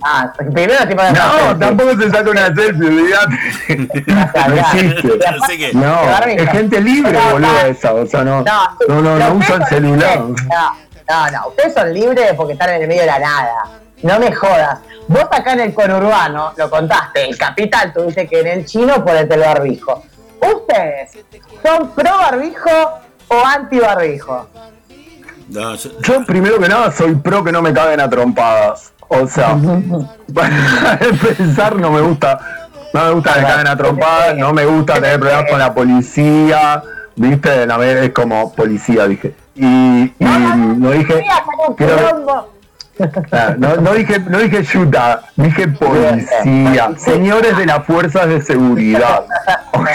Ah, 0.02 0.32
primero 0.36 0.86
te 0.86 0.94
No, 0.94 1.58
tampoco 1.58 1.96
se 1.96 2.10
saca 2.10 2.30
una 2.30 2.46
selfie, 2.54 2.86
olvídate. 2.86 3.88
No 4.48 4.54
existe. 4.56 5.26
Así 5.26 5.58
que- 5.58 5.72
No, 5.74 6.00
es 6.26 6.50
gente 6.50 6.80
libre, 6.80 7.12
No, 7.12 7.30
boludo, 7.32 7.52
no. 7.52 7.58
esa. 7.60 7.94
O 7.94 8.06
sea, 8.06 8.24
no, 8.24 8.42
No, 8.42 9.00
no, 9.02 9.18
no, 9.18 9.32
usan 9.34 9.66
celular. 9.66 10.18
No, 10.18 10.34
no, 11.08 11.30
no, 11.30 11.48
ustedes 11.48 11.74
son 11.74 11.92
libres 11.92 12.32
porque 12.36 12.52
están 12.54 12.70
en 12.70 12.82
el 12.82 12.88
medio 12.88 13.02
de 13.02 13.06
la 13.06 13.18
nada. 13.18 13.54
No 14.02 14.18
me 14.18 14.30
jodas. 14.32 14.78
Vos 15.08 15.24
acá 15.30 15.52
en 15.54 15.60
el 15.60 15.74
conurbano, 15.74 16.52
lo 16.56 16.68
contaste, 16.68 17.28
el 17.30 17.38
capital, 17.38 17.92
tuviste 17.92 18.26
que 18.28 18.40
en 18.40 18.46
el 18.48 18.66
chino 18.66 19.04
ponerte 19.04 19.34
el 19.34 19.40
barbijo. 19.40 20.02
¿Ustedes 20.40 21.12
son 21.62 21.90
pro 21.92 22.10
barbijo 22.18 22.70
o 23.28 23.44
anti 23.44 23.78
barbijo? 23.78 24.48
No, 25.48 25.74
yo- 25.76 25.90
Yo, 26.00 26.24
primero 26.26 26.58
que 26.58 26.68
nada, 26.68 26.90
soy 26.90 27.14
pro 27.14 27.42
que 27.44 27.52
no 27.52 27.62
me 27.62 27.72
caguen 27.72 28.00
a 28.00 28.10
trompadas. 28.10 28.92
O 29.08 29.26
sea, 29.26 29.56
para 30.34 30.98
empezar, 31.00 31.76
no 31.76 31.90
me 31.90 32.00
gusta. 32.00 32.38
No 32.92 33.04
me 33.04 33.10
gusta 33.12 33.34
que 33.34 33.40
me 33.40 33.46
caguen 33.46 33.66
a 33.66 33.76
trompadas, 33.76 34.36
no 34.36 34.52
me 34.52 34.64
gusta 34.64 34.94
tener 34.94 35.18
problemas 35.20 35.50
con 35.50 35.58
la 35.58 35.74
policía. 35.74 36.82
¿Viste? 37.16 37.66
A 37.70 37.76
ver, 37.76 37.96
es 37.98 38.10
como 38.10 38.52
policía, 38.54 39.06
dije. 39.06 39.34
Y, 39.54 39.64
y 39.66 40.14
no 40.76 40.90
dije. 40.90 41.24
Quiero-. 41.76 42.48
Ah, 43.32 43.54
No, 43.58 43.76
no 43.76 43.92
dije, 43.92 44.18
no 44.20 44.38
dije 44.38 44.62
yuta, 44.62 45.20
dije 45.36 45.68
policía, 45.68 46.90
señores 46.96 47.56
de 47.58 47.66
las 47.66 47.84
fuerzas 47.84 48.28
de 48.28 48.40
seguridad. 48.40 49.24
Ok. 49.72 49.88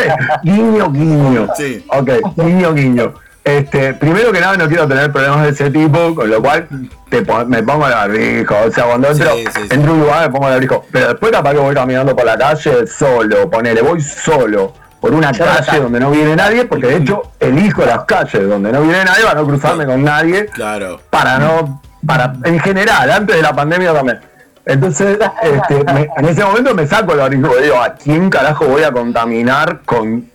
Guiño, 0.42 0.90
guiño. 0.90 1.48
Sí. 1.56 1.84
Ok, 1.90 2.10
guiño, 2.36 2.74
guiño. 2.74 3.14
Este, 3.48 3.94
primero 3.94 4.30
que 4.30 4.40
nada 4.40 4.56
no 4.56 4.68
quiero 4.68 4.86
tener 4.86 5.10
problemas 5.10 5.42
de 5.44 5.48
ese 5.50 5.70
tipo, 5.70 6.14
con 6.14 6.28
lo 6.28 6.42
cual 6.42 6.68
te 7.08 7.22
pon- 7.22 7.48
me 7.48 7.62
pongo 7.62 7.86
el 7.86 7.92
barbijo. 7.94 8.54
O 8.66 8.70
sea, 8.70 8.84
cuando 8.84 9.08
entro, 9.10 9.32
Sí, 9.36 9.44
sí, 9.46 9.60
sí. 9.62 9.68
entro 9.70 9.92
a 9.92 9.94
un 9.94 10.00
lugar 10.00 10.26
me 10.26 10.32
pongo 10.32 10.48
el 10.48 10.52
barbijo. 10.54 10.84
Pero 10.92 11.08
después 11.08 11.32
capaz 11.32 11.52
que 11.52 11.58
voy 11.58 11.74
caminando 11.74 12.14
por 12.14 12.26
la 12.26 12.36
calle 12.36 12.86
solo, 12.86 13.48
ponele, 13.50 13.80
voy 13.80 14.00
solo. 14.02 14.74
Por 15.00 15.14
una 15.14 15.30
Yo 15.32 15.44
calle 15.44 15.80
donde 15.80 16.00
no 16.00 16.10
viene 16.10 16.34
nadie, 16.36 16.64
porque 16.64 16.88
de 16.88 16.96
hecho 16.96 17.22
elijo 17.40 17.84
las 17.86 18.04
calles 18.04 18.48
donde 18.48 18.72
no 18.72 18.82
viene 18.82 19.04
nadie 19.04 19.22
para 19.24 19.40
no 19.40 19.46
cruzarme 19.46 19.86
con 19.86 20.02
nadie 20.02 20.46
claro. 20.46 21.00
para 21.08 21.38
no, 21.38 21.80
para, 22.04 22.34
en 22.44 22.58
general, 22.58 23.08
antes 23.10 23.36
de 23.36 23.42
la 23.42 23.54
pandemia 23.54 23.94
también. 23.94 24.18
Entonces, 24.66 25.16
este, 25.42 25.84
me- 25.94 26.08
en 26.16 26.24
ese 26.26 26.44
momento 26.44 26.74
me 26.74 26.86
saco 26.86 27.12
el 27.14 27.32
y 27.32 27.36
digo, 27.62 27.80
¿a 27.80 27.94
quién 27.94 28.28
carajo 28.28 28.66
voy 28.66 28.82
a 28.82 28.90
contaminar 28.92 29.80
con, 29.86 30.28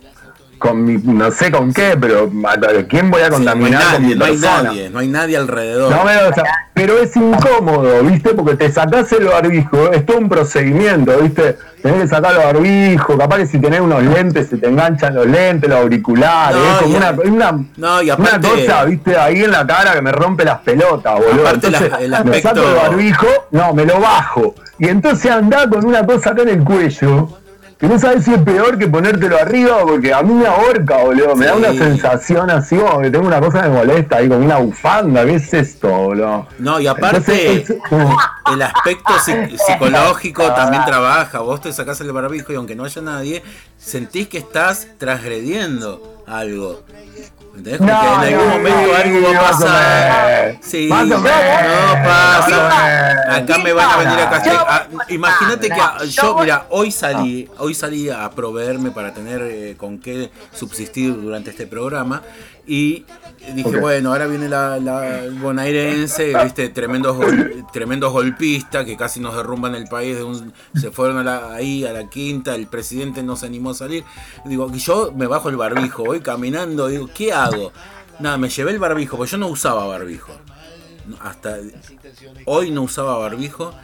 con 0.64 0.82
mi, 0.84 0.96
no 0.96 1.30
sé 1.30 1.50
con 1.52 1.72
qué, 1.74 1.96
pero 2.00 2.30
¿a 2.46 2.82
quién 2.88 3.10
voy 3.10 3.20
a 3.20 3.26
Sí, 3.26 3.30
no 3.30 3.36
hay 3.36 3.44
contaminar 3.44 3.82
con 3.82 3.92
nadie, 3.92 4.08
mi 4.08 4.14
no 4.14 4.24
hay 4.24 4.36
nadie, 4.38 4.90
no 4.90 4.98
hay 5.00 5.08
nadie 5.08 5.36
alrededor. 5.36 5.90
No, 5.92 6.00
pero, 6.04 6.28
o 6.30 6.32
sea, 6.32 6.44
pero 6.72 6.98
es 6.98 7.14
incómodo, 7.16 8.02
¿viste? 8.02 8.30
Porque 8.30 8.56
te 8.56 8.72
sacás 8.72 9.12
el 9.12 9.24
barbijo, 9.26 9.92
es 9.92 10.06
todo 10.06 10.16
un 10.18 10.28
procedimiento, 10.30 11.16
¿viste? 11.18 11.58
Tenés 11.82 12.00
que 12.02 12.08
sacar 12.08 12.32
el 12.32 12.38
barbijo, 12.38 13.18
capaz 13.18 13.36
que 13.36 13.46
si 13.46 13.58
tenés 13.58 13.80
unos 13.80 14.02
lentes 14.02 14.48
se 14.48 14.56
te 14.56 14.68
enganchan 14.68 15.14
los 15.14 15.26
lentes, 15.26 15.68
los 15.68 15.78
auriculares, 15.80 16.56
No, 16.56 16.70
es 16.76 16.82
como 16.82 16.96
una, 16.96 17.10
una, 17.10 17.64
No, 17.76 18.02
y 18.02 18.10
una 18.10 18.14
aparte- 18.14 18.48
cosa, 18.48 18.84
¿viste? 18.86 19.18
Ahí 19.18 19.44
en 19.44 19.50
la 19.50 19.66
cara 19.66 19.92
que 19.92 20.00
me 20.00 20.12
rompe 20.12 20.44
las 20.46 20.60
pelotas, 20.60 21.14
boludo. 21.20 21.44
La- 21.44 21.50
Entonces, 21.50 21.92
me 22.24 22.40
saco 22.40 22.60
el 22.60 22.74
barbijo, 22.74 23.26
no, 23.50 23.74
me 23.74 23.84
lo 23.84 24.00
bajo. 24.00 24.54
Y 24.78 24.88
entonces 24.88 25.30
andá 25.30 25.68
con 25.68 25.84
una 25.84 26.04
cosa 26.06 26.30
acá 26.30 26.42
en 26.42 26.48
el 26.48 26.64
cuello, 26.64 27.28
que 27.86 27.92
no 27.94 27.98
sabes 27.98 28.24
si 28.24 28.32
es 28.32 28.40
peor 28.42 28.78
que 28.78 28.88
ponértelo 28.88 29.38
arriba, 29.38 29.80
porque 29.82 30.12
a 30.14 30.22
mí 30.22 30.32
me 30.32 30.46
ahorca, 30.46 30.98
boludo. 31.04 31.36
Me 31.36 31.46
da 31.46 31.54
una 31.54 31.72
sensación 31.74 32.50
así 32.50 32.76
como 32.76 33.00
que 33.00 33.10
tengo 33.10 33.26
una 33.26 33.40
cosa 33.40 33.62
que 33.62 33.68
me 33.68 33.74
molesta 33.76 34.16
ahí, 34.16 34.28
como 34.28 34.40
una 34.44 34.56
bufanda. 34.56 35.24
¿Qué 35.26 35.34
es 35.34 35.52
esto, 35.52 35.88
boludo? 35.88 36.46
No, 36.58 36.80
y 36.80 36.86
aparte, 36.86 37.58
Entonces, 37.62 37.78
el 38.52 38.62
aspecto 38.62 39.12
psi- 39.14 39.58
psicológico 39.66 40.42
también 40.54 40.84
trabaja. 40.86 41.40
Vos 41.40 41.60
te 41.60 41.72
sacás 41.72 42.00
el 42.00 42.10
barbijo 42.12 42.52
y 42.52 42.56
aunque 42.56 42.74
no 42.74 42.84
haya 42.84 43.02
nadie, 43.02 43.42
sentís 43.76 44.28
que 44.28 44.38
estás 44.38 44.88
transgrediendo 44.98 46.22
algo. 46.26 46.82
¿Entendés? 47.56 47.78
Como 47.78 47.90
No, 47.92 48.00
que 48.20 48.28
en 48.28 48.34
algún 48.34 48.46
no, 48.48 48.54
momento 48.54 48.96
algo 48.96 49.32
va 49.32 49.38
a 49.38 49.50
pasar. 49.50 50.56
Sí, 50.60 50.88
no 50.88 51.04
menos. 51.04 51.22
pasa. 52.04 53.36
Acá 53.36 53.58
me 53.58 53.72
van 53.72 53.90
a 53.90 53.96
venir 53.96 54.18
a 54.18 54.30
castigar. 54.30 54.66
Ah, 54.68 54.86
Imagínate 55.08 55.68
que 55.68 55.80
ah, 55.80 55.98
yo, 56.04 56.22
yo- 56.22 56.38
mira, 56.38 56.66
hoy 56.70 56.90
salí, 56.90 57.48
hoy 57.58 57.74
salí 57.74 58.10
a 58.10 58.28
proveerme 58.30 58.90
para 58.90 59.12
tener 59.14 59.42
eh, 59.42 59.74
con 59.76 59.98
qué 59.98 60.30
subsistir 60.52 61.14
durante 61.20 61.50
este 61.50 61.66
programa 61.66 62.22
y 62.66 63.04
dije, 63.52 63.76
bueno, 63.80 64.10
ahora 64.12 64.26
viene 64.26 64.48
la, 64.48 64.78
la 64.78 65.24
bonaerense, 65.40 66.32
viste, 66.44 66.68
tremendos 66.70 67.16
tremendos 67.72 68.12
golpistas 68.12 68.84
que 68.84 68.96
casi 68.96 69.20
nos 69.20 69.36
derrumban 69.36 69.74
el 69.74 69.86
país, 69.86 70.16
de 70.16 70.22
un- 70.24 70.52
se 70.74 70.90
fueron 70.90 71.18
a 71.18 71.24
la- 71.24 71.54
ahí 71.54 71.84
a 71.84 71.92
la 71.92 72.08
quinta, 72.08 72.54
el 72.54 72.66
presidente 72.66 73.22
no 73.22 73.36
se 73.36 73.46
animó 73.46 73.70
a 73.70 73.74
salir. 73.74 74.04
Digo, 74.44 74.70
yo 74.72 75.12
me 75.14 75.26
bajo 75.26 75.48
el 75.48 75.56
barbijo, 75.56 76.04
voy 76.04 76.20
caminando, 76.20 76.88
digo, 76.88 77.08
¿qué 77.14 77.32
hago? 77.32 77.72
Nada, 78.20 78.38
me 78.38 78.48
llevé 78.48 78.70
el 78.70 78.78
barbijo, 78.78 79.16
porque 79.16 79.32
yo 79.32 79.38
no 79.38 79.48
usaba 79.48 79.86
barbijo. 79.86 80.32
Hasta 81.20 81.58
hoy 82.46 82.70
no 82.70 82.82
usaba 82.82 83.18
barbijo. 83.18 83.74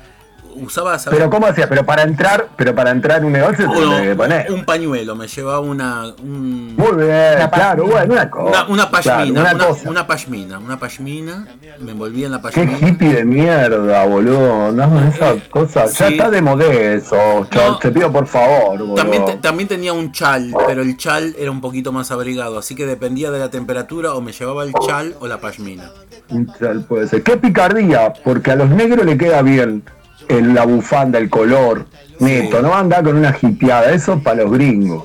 Usaba, 0.57 0.99
¿sabes? 0.99 1.19
Pero 1.19 1.31
¿cómo 1.31 1.47
hacías? 1.47 1.69
Pero 1.69 1.85
para 1.85 2.03
entrar, 2.03 2.49
pero 2.57 2.75
para 2.75 2.91
entrar 2.91 3.19
en 3.19 3.25
un 3.27 3.33
negocio 3.33 3.71
te 3.71 3.79
Uno- 3.79 3.95
tenés 3.97 4.09
que 4.11 4.17
poner. 4.17 4.53
un 4.53 4.65
pañuelo, 4.65 5.15
me 5.17 5.27
llevaba 5.29 5.61
una, 5.61 6.07
un- 6.23 6.75
Muy 6.77 7.05
bien, 7.05 7.49
claro, 7.53 7.87
bueno, 7.87 8.13
una 8.15 8.31
cosa. 8.31 8.49
una, 8.65 8.67
una 8.69 8.91
claro, 8.91 8.91
pashmina, 8.91 9.41
una 9.41 9.55
una, 9.55 9.67
cosa. 9.67 9.91
una 9.91 10.07
pashmina, 10.07 10.59
una 10.59 10.79
pashmina, 10.79 11.49
me 11.81 11.93
envolvía 11.93 12.27
en 12.27 12.33
la 12.33 12.39
Qué 12.39 12.43
pashmina. 12.67 12.89
hippie 12.89 13.09
de 13.15 13.25
mierda, 13.25 14.05
boludo. 14.07 14.73
No, 14.73 15.09
esa 15.09 15.35
cosa. 15.51 15.87
Ya 15.87 15.89
Sí. 16.09 16.15
está 16.15 16.31
de 16.31 16.43
modé 16.43 16.95
eso. 16.95 17.17
No. 17.55 17.79
Te 17.79 17.91
pido 17.91 18.11
por 18.13 18.27
favor, 18.27 18.79
boludo. 18.79 18.95
También, 18.97 19.25
te- 19.25 19.37
también 19.37 19.69
tenía 19.69 19.93
un 19.93 20.13
chal, 20.13 20.53
pero 20.67 20.83
el 20.83 20.97
chal 20.97 21.35
era 21.39 21.51
un 21.51 21.61
poquito 21.61 21.93
más 21.93 22.11
abrigado, 22.11 22.59
así 22.59 22.75
que 22.75 22.87
dependía 22.87 23.31
de 23.31 23.39
la 23.39 23.51
temperatura 23.51 24.15
o 24.15 24.21
me 24.21 24.33
llevaba 24.33 24.65
el 24.65 24.73
chal 24.87 25.15
o 25.21 25.27
la 25.27 25.39
pashmina. 25.41 25.91
Un 26.29 26.53
chal 26.59 26.85
puede 26.85 27.09
ser. 27.09 27.23
Qué 27.23 27.37
picardía, 27.37 28.13
porque 28.25 28.51
a 28.53 28.57
los 28.57 28.69
negros 28.71 29.05
le 29.05 29.17
queda 29.19 29.43
bien 29.43 29.83
el- 30.31 30.55
la 30.55 30.65
bufanda, 30.65 31.19
el 31.19 31.29
color. 31.31 31.87
Neto, 32.19 32.57
Sí. 32.59 32.63
no 32.63 32.71
va 32.71 32.77
a 32.77 32.81
andar 32.81 33.03
con 33.05 33.17
una 33.17 33.37
hipeada. 33.41 33.91
Eso 33.93 34.19
para 34.23 34.43
los 34.43 34.53
gringos. 34.53 35.05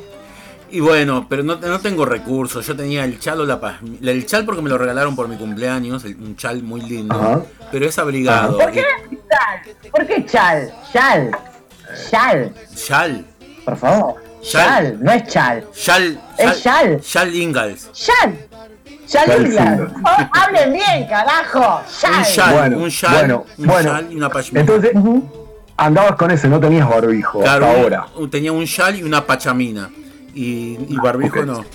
Y 0.71 0.81
bueno, 0.81 1.25
pero 1.29 1.41
no, 1.43 1.55
no 1.55 1.79
tengo 1.79 2.05
recursos. 2.05 2.65
Yo 2.67 2.75
tenía 2.75 3.05
el 3.05 3.17
chal 3.19 3.39
o 3.39 3.45
la 3.45 3.61
pashmina. 3.61 4.11
El 4.11 4.25
chal 4.25 4.43
porque 4.45 4.61
me 4.61 4.69
lo 4.69 4.77
regalaron 4.77 5.15
por 5.15 5.27
mi 5.29 5.37
cumpleaños, 5.37 6.03
el- 6.03 6.15
un 6.17 6.35
chal 6.35 6.61
muy 6.63 6.81
lindo, 6.81 7.15
Ajá. 7.15 7.41
pero 7.71 7.85
es 7.85 7.97
abrigado. 7.97 8.57
¿Por 8.57 8.71
qué 8.71 8.83
chal? 9.29 9.91
¿Por 9.91 10.05
qué 10.07 10.25
chal? 10.25 10.73
Chal. 10.91 11.31
Chal. 12.09 12.53
Chal, 12.75 13.25
Por 13.63 13.77
favor. 13.77 14.15
Chal. 14.41 14.65
Chal. 14.67 14.97
No 15.03 15.11
es 15.13 15.23
chal. 15.27 15.63
chal, 15.73 16.19
Es 16.37 16.61
chal. 16.63 16.99
chal 17.01 17.33
Ingalls. 17.35 17.89
Chal. 17.93 18.35
Sí. 19.05 19.17
Oh, 20.03 20.29
hablen 20.33 20.73
bien, 20.73 21.07
carajo. 21.07 21.79
Un 21.79 21.99
Chal. 21.99 22.25
chal, 22.33 22.53
Bueno, 22.55 22.77
un 22.79 22.89
chal, 22.89 23.11
bueno, 23.19 23.45
un 23.57 23.65
bueno. 23.67 23.89
chal 23.91 24.07
y 24.11 24.15
una. 24.15 24.29
Entonces, 24.53 24.91
andabas 25.77 26.15
con 26.15 26.31
ese, 26.31 26.47
no 26.47 26.59
tenías 26.59 26.87
barbijo 26.89 27.39
Claro, 27.41 27.65
hasta 27.65 27.77
un- 27.77 27.83
ahora. 27.83 28.05
un- 28.15 28.29
tenía 28.29 28.51
un 28.51 28.65
chal 28.65 28.95
y 28.95 29.03
una 29.03 29.25
pachamina. 29.25 29.89
Y, 30.33 30.77
y 30.89 30.97
barbijo 30.97 31.39
Ok. 31.39 31.45
no. 31.45 31.65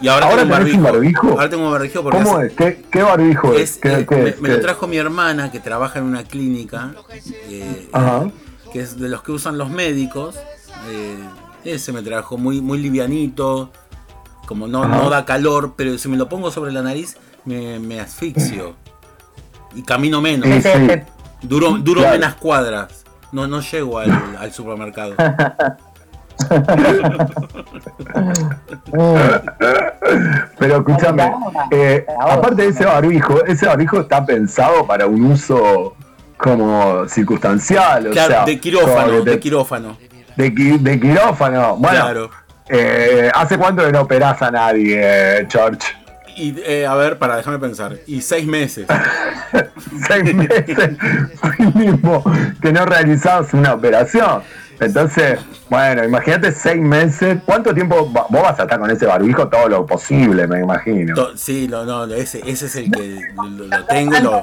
Y 0.00 0.08
ahora, 0.08 0.26
¿Ahora 0.26 0.42
tengo 0.42 0.42
un 0.42 0.50
un 0.52 0.58
barbijo. 0.58 0.82
barbijo? 0.82 1.30
Ahora 1.30 1.48
tengo 1.50 1.64
un 1.66 1.70
barbijo 1.72 2.02
porque 2.02 2.18
¿Cómo 2.18 2.36
hace- 2.38 2.46
es? 2.48 2.52
¿Qué, 2.54 2.82
qué 2.90 3.02
barbijo 3.02 3.54
es? 3.54 3.60
es, 3.60 3.76
¿Qué- 3.78 3.92
eh, 4.00 4.06
qué 4.08 4.16
me, 4.16 4.28
es? 4.30 4.40
me 4.40 4.48
¿Qué 4.48 4.54
lo 4.56 4.60
trajo 4.60 4.86
mi 4.88 4.96
hermana 4.96 5.52
que 5.52 5.60
trabaja 5.60 6.00
en 6.00 6.06
una 6.06 6.24
clínica, 6.24 6.90
eh, 7.48 7.88
Ajá. 7.92 8.28
que 8.72 8.80
es 8.80 8.98
de 8.98 9.08
los 9.08 9.22
que 9.22 9.30
usan 9.32 9.58
los 9.58 9.70
médicos. 9.70 10.36
eh, 10.90 11.16
ese 11.64 11.92
me 11.92 12.02
trajo 12.02 12.36
muy, 12.36 12.60
muy 12.60 12.78
livianito, 12.78 13.70
como 14.52 14.68
no, 14.68 14.84
no 14.86 15.08
da 15.08 15.24
calor, 15.24 15.72
pero 15.78 15.96
si 15.96 16.08
me 16.10 16.18
lo 16.18 16.28
pongo 16.28 16.50
sobre 16.50 16.72
la 16.72 16.82
nariz 16.82 17.16
me, 17.46 17.78
me 17.78 17.98
asfixio. 18.00 18.74
Y 19.74 19.82
camino 19.82 20.20
menos. 20.20 20.46
Sí, 20.46 20.60
sí. 20.60 20.88
Duro, 21.40 21.70
duro 21.78 22.02
Claro. 22.02 22.18
menos 22.18 22.34
cuadras. 22.34 23.04
No, 23.32 23.46
no 23.48 23.62
llego 23.62 23.98
al, 23.98 24.10
al 24.38 24.52
supermercado. 24.52 25.14
Pero 30.58 30.76
escúchame, 30.78 31.32
eh, 31.70 32.06
aparte 32.20 32.62
de 32.62 32.68
ese 32.68 32.84
barbijo, 32.84 33.44
ese 33.44 33.66
barbijo 33.66 34.00
está 34.00 34.24
pensado 34.24 34.86
para 34.86 35.06
un 35.06 35.24
uso 35.24 35.94
como 36.36 37.06
circunstancial, 37.08 38.08
o 38.08 38.10
Claro, 38.10 38.32
sea, 38.34 38.44
de 38.44 38.58
quirófano, 38.60 39.12
de 39.22 39.30
de, 39.32 39.40
quirófano. 39.40 39.96
de 40.36 40.54
qui- 40.54 40.78
de 40.78 41.00
quirófano. 41.00 41.76
Bueno, 41.76 41.98
Claro. 42.00 42.30
Eh, 42.72 43.30
¿hace 43.34 43.56
cuánto 43.58 43.84
que 43.84 43.92
no 43.92 44.00
operás 44.02 44.40
a 44.42 44.50
nadie, 44.50 45.46
George? 45.50 45.80
Y 46.36 46.54
eh, 46.64 46.86
a 46.86 46.94
ver, 46.94 47.18
para 47.18 47.36
déjame 47.36 47.58
pensar. 47.58 47.96
Y 48.06 48.22
seis 48.22 48.46
meses. 48.46 48.86
Seis 50.08 50.34
meses 50.34 50.96
mínimo 51.74 52.24
que 52.62 52.72
no 52.72 52.86
realizabas 52.86 53.52
una 53.52 53.74
operación. 53.74 54.42
Entonces, 54.80 55.38
bueno, 55.68 56.02
imagínate 56.04 56.50
seis 56.52 56.80
meses. 56.80 57.38
¿Cuánto 57.44 57.74
tiempo 57.74 58.10
va- 58.12 58.26
vos 58.30 58.42
vas 58.42 58.58
a 58.58 58.62
estar 58.62 58.80
con 58.80 58.90
ese 58.90 59.04
barbijo? 59.06 59.46
Todo 59.48 59.68
lo 59.68 59.84
posible, 59.86 60.46
me 60.46 60.60
imagino. 60.60 61.14
To- 61.14 61.36
Sí, 61.36 61.68
no, 61.68 61.84
no, 61.84 62.04
ese, 62.14 62.40
ese 62.46 62.66
es 62.66 62.76
el 62.76 62.90
que 62.90 63.20
lo, 63.36 63.66
lo 63.66 63.84
tengo. 63.84 64.18
Lo, 64.20 64.42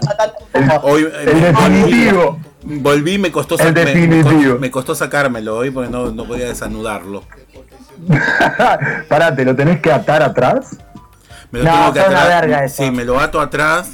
El, 0.53 0.69
hoy, 0.83 1.07
el 1.25 1.35
me- 1.35 1.41
definitivo. 1.41 2.39
Volví, 2.61 3.17
me 3.17 3.31
costó, 3.31 3.57
El 3.57 3.73
me- 3.73 3.83
me, 3.83 3.85
definitivo. 3.85 4.59
me 4.59 4.69
costó 4.69 4.93
sacármelo 4.93 5.57
hoy 5.57 5.71
porque 5.71 5.89
no, 5.89 6.11
no 6.11 6.25
podía 6.25 6.45
desanudarlo. 6.47 7.23
Pará, 9.09 9.35
¿te 9.35 9.45
lo 9.45 9.55
tenés 9.55 9.79
que 9.81 9.91
atar 9.91 10.21
atrás? 10.23 10.77
Me 11.51 11.59
lo 11.59 11.65
No, 11.65 11.71
tengo 11.71 11.93
que 11.93 11.99
son 12.01 12.09
una 12.11 12.21
atar- 12.23 12.41
verga 12.41 12.63
eso. 12.65 12.83
Sí, 12.83 12.91
me 12.91 13.05
lo 13.05 13.19
ato 13.19 13.39
atrás. 13.41 13.89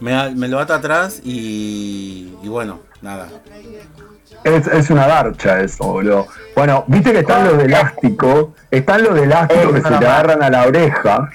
Me, 0.00 0.48
lo 0.48 0.60
ato 0.60 0.74
atrás 0.74 1.20
y, 1.24 2.34
y 2.42 2.48
bueno, 2.48 2.80
nada. 3.02 3.26
Es, 4.44 4.66
es 4.68 4.90
una 4.90 5.06
garcha 5.08 5.60
eso, 5.60 5.84
boludo. 5.84 6.26
Bueno, 6.54 6.84
viste 6.86 7.10
que 7.12 7.18
están 7.20 7.44
los 7.44 7.58
de 7.58 7.64
elástico, 7.64 8.54
están 8.70 9.02
los 9.02 9.14
de 9.16 9.24
elástico 9.24 9.72
que 9.72 9.82
se 9.82 9.88
te 9.88 9.94
agarran 10.06 10.42
a 10.42 10.50
la 10.50 10.66
oreja, 10.66 11.28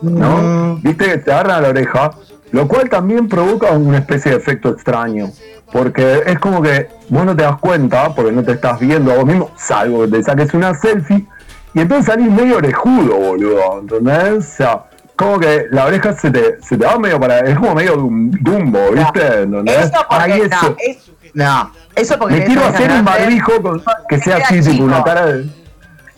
¿no? 0.00 0.38
Mm. 0.38 0.82
Viste 0.82 1.04
que 1.04 1.18
te 1.18 1.30
agarran 1.32 1.56
a 1.56 1.60
la 1.60 1.68
oreja, 1.68 2.10
lo 2.52 2.66
cual 2.66 2.88
también 2.88 3.28
provoca 3.28 3.72
una 3.72 3.98
especie 3.98 4.30
de 4.30 4.38
efecto 4.38 4.70
extraño. 4.70 5.30
Porque 5.72 6.22
es 6.26 6.38
como 6.38 6.62
que 6.62 6.88
vos 7.08 7.24
no 7.26 7.36
te 7.36 7.42
das 7.42 7.56
cuenta, 7.58 8.14
porque 8.14 8.32
no 8.32 8.42
te 8.42 8.52
estás 8.52 8.78
viendo 8.80 9.12
a 9.12 9.16
vos 9.16 9.26
mismo, 9.26 9.50
salvo 9.56 10.02
que 10.02 10.08
te 10.08 10.22
saques 10.22 10.54
una 10.54 10.74
selfie, 10.74 11.26
y 11.74 11.80
entonces 11.80 12.06
salís 12.06 12.30
medio 12.30 12.56
orejudo, 12.56 13.16
boludo, 13.16 13.80
¿entendés? 13.80 14.32
O 14.38 14.40
sea, 14.56 14.84
como 15.14 15.38
que 15.38 15.66
la 15.70 15.86
oreja 15.86 16.12
se 16.14 16.30
te, 16.30 16.58
se 16.62 16.76
te 16.76 16.84
va 16.86 16.98
medio 16.98 17.20
para. 17.20 17.40
Es 17.40 17.56
como 17.58 17.74
medio 17.74 17.96
dum- 17.96 18.30
dumbo, 18.40 18.78
¿viste? 18.92 19.42
¿Entendés? 19.42 19.86
Eso 19.86 20.06
porque 20.08 20.32
Hay 20.32 20.40
eso. 20.42 20.56
no, 20.62 20.76
es- 20.78 21.10
no, 21.34 21.72
eso 21.96 22.18
porque 22.18 22.36
Me 22.36 22.44
quiero 22.46 22.64
hacer 22.64 22.90
un 22.92 23.04
barbijo 23.04 23.60
con- 23.62 23.82
que 24.08 24.18
sea 24.20 24.36
así, 24.38 24.60
tipo 24.60 24.84
una 24.84 25.02
cara 25.04 25.26
de. 25.26 25.46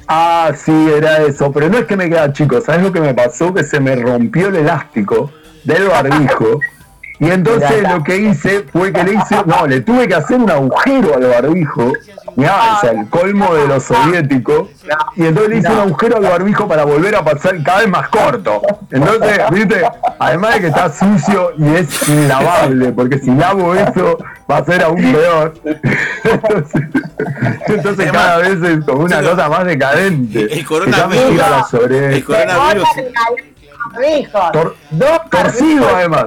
Ah, 0.06 0.50
sí, 0.56 0.90
era 0.96 1.18
eso. 1.22 1.50
Pero 1.52 1.68
no 1.68 1.78
es 1.78 1.86
que 1.86 1.96
me 1.96 2.08
queda 2.08 2.32
chico. 2.32 2.60
¿Sabes 2.60 2.82
lo 2.82 2.92
que 2.92 3.00
me 3.00 3.14
pasó? 3.14 3.52
Que 3.54 3.64
se 3.64 3.80
me 3.80 3.94
rompió 3.96 4.48
el 4.48 4.56
elástico 4.56 5.30
del 5.64 5.88
barbijo. 5.88 6.60
Y 7.20 7.30
entonces 7.30 7.83
lo 7.83 8.02
que 8.02 8.16
hice 8.16 8.64
fue 8.72 8.92
que 8.92 9.04
le 9.04 9.12
hice. 9.14 9.37
No, 9.44 9.66
le 9.66 9.83
tuve 9.83 10.09
que 10.09 10.14
hacer 10.14 10.38
un 10.38 10.50
agujero 10.50 11.14
al 11.16 11.26
barbijo. 11.26 11.92
Mirá, 12.37 12.76
o 12.76 12.80
sea, 12.80 12.90
el 12.92 13.09
colmo 13.11 13.54
de 13.54 13.66
lo 13.68 13.78
soviético. 13.78 14.70
Y 15.16 15.26
entonces 15.26 15.50
le 15.50 15.59
hice 15.59 15.68
un 15.70 15.80
agujero 15.80 16.16
al 16.16 16.22
barbijo 16.22 16.66
para 16.66 16.85
volver 16.85 17.14
a 17.16 17.22
pasar 17.22 17.62
cada 17.62 17.80
vez 17.80 17.88
más 17.90 18.09
corto. 18.09 18.62
Entonces, 18.90 19.38
viste, 19.50 19.83
además 20.18 20.54
de 20.54 20.61
que 20.62 20.66
está 20.68 20.90
sucio 20.90 21.52
y 21.59 21.68
es 21.74 22.09
inlavable, 22.09 22.92
porque 22.92 23.18
si 23.18 23.30
lavo 23.33 23.74
eso 23.74 24.16
va 24.50 24.56
a 24.59 24.64
ser 24.64 24.83
aún 24.83 25.12
peor. 25.12 25.52
Entonces, 26.24 26.83
entonces 27.66 28.12
cada 28.12 28.38
vez 28.38 28.62
es 28.62 28.85
como 28.85 29.00
una 29.04 29.22
cosa 29.22 29.48
más 29.48 29.64
decadente. 29.66 30.52
El 30.59 30.64
coronavirus. 30.64 31.74
El 31.92 32.24
coronavirus. 32.24 32.88
Tor- 34.52 34.74
Torcido 35.30 35.87
además. 35.96 36.26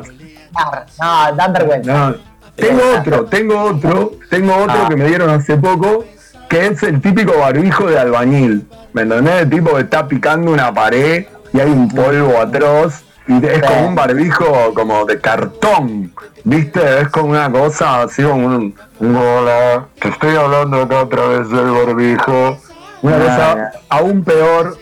No, 0.99 1.35
dan 1.35 1.53
vergüenza. 1.53 1.93
No, 2.09 2.15
tengo 2.55 2.81
otro, 2.99 3.25
tengo 3.25 3.61
otro, 3.63 4.11
tengo 4.29 4.55
otro 4.55 4.83
Ah. 4.85 4.89
que 4.89 4.95
me 4.95 5.05
dieron 5.05 5.29
hace 5.29 5.57
poco, 5.57 6.05
que 6.49 6.67
es 6.67 6.83
el 6.83 7.01
típico 7.01 7.37
barbijo 7.39 7.87
de 7.87 7.99
albañil. 7.99 8.67
¿Me 8.93 9.01
entendés? 9.03 9.41
El 9.41 9.49
tipo 9.49 9.73
que 9.75 9.81
está 9.81 10.07
picando 10.07 10.51
una 10.51 10.73
pared 10.73 11.25
y 11.51 11.59
hay 11.59 11.69
un 11.71 11.89
polvo 11.89 12.39
atroz. 12.39 13.03
Y 13.25 13.43
es 13.45 13.61
como 13.63 13.87
un 13.87 13.95
barbijo 13.95 14.73
como 14.73 15.05
de 15.05 15.19
cartón, 15.21 16.11
¿viste? 16.43 16.99
Es 17.01 17.07
como 17.07 17.29
una 17.29 17.49
cosa 17.49 18.01
así 18.01 18.21
como 18.21 18.47
un, 18.47 18.75
hola, 19.15 19.85
te 19.99 20.09
estoy 20.09 20.35
hablando 20.35 20.81
acá 20.81 20.99
a 21.01 21.07
través 21.09 21.49
del 21.49 21.71
barbijo. 21.71 22.57
Una 23.01 23.15
Ah, 23.15 23.19
cosa 23.19 23.71
aún 23.89 24.23
peor. 24.25 24.77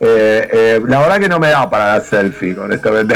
Eh, 0.00 0.48
eh, 0.52 0.82
la 0.88 1.00
verdad 1.00 1.18
que 1.20 1.28
no 1.28 1.38
me 1.38 1.50
da 1.50 1.68
para 1.70 1.94
la 1.98 2.00
selfie, 2.00 2.58
honestamente. 2.58 3.14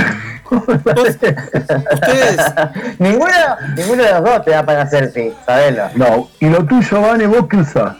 Ustedes, 0.50 2.40
Ninguno, 2.98 3.32
ninguno 3.76 4.02
de 4.02 4.10
los 4.12 4.24
dos 4.24 4.44
te 4.44 4.50
da 4.52 4.62
para 4.64 4.86
selfie, 4.86 5.34
sabelo. 5.44 5.84
No, 5.94 6.28
y 6.40 6.48
lo 6.48 6.64
tuyo, 6.64 7.00
Vane, 7.00 7.26
¿vos 7.26 7.46
qué 7.48 7.56
usás? 7.58 7.96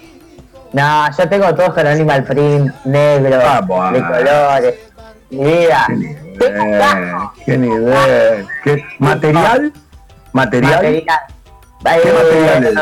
No, 0.73 1.07
yo 1.17 1.29
tengo 1.29 1.55
todos 1.55 1.75
con 1.75 1.87
animal 1.87 2.25
print, 2.25 2.75
negro, 2.85 3.39
Ah, 3.45 3.61
bueno. 3.65 3.93
de 3.93 4.03
colores. 4.03 4.75
Mi 5.31 5.45
vida. 5.45 5.87
Tengo 6.39 6.63
un 6.65 6.73
casco. 6.79 7.33
qué 7.45 7.59
nivel. 7.59 8.47
¿Qué, 8.63 8.85
¿Material? 8.99 9.73
¿Material? 10.33 10.83
Material. 10.83 11.13
¿Qué 12.03 12.09
Eh, 12.09 12.13
material 12.13 12.65
es? 12.65 12.75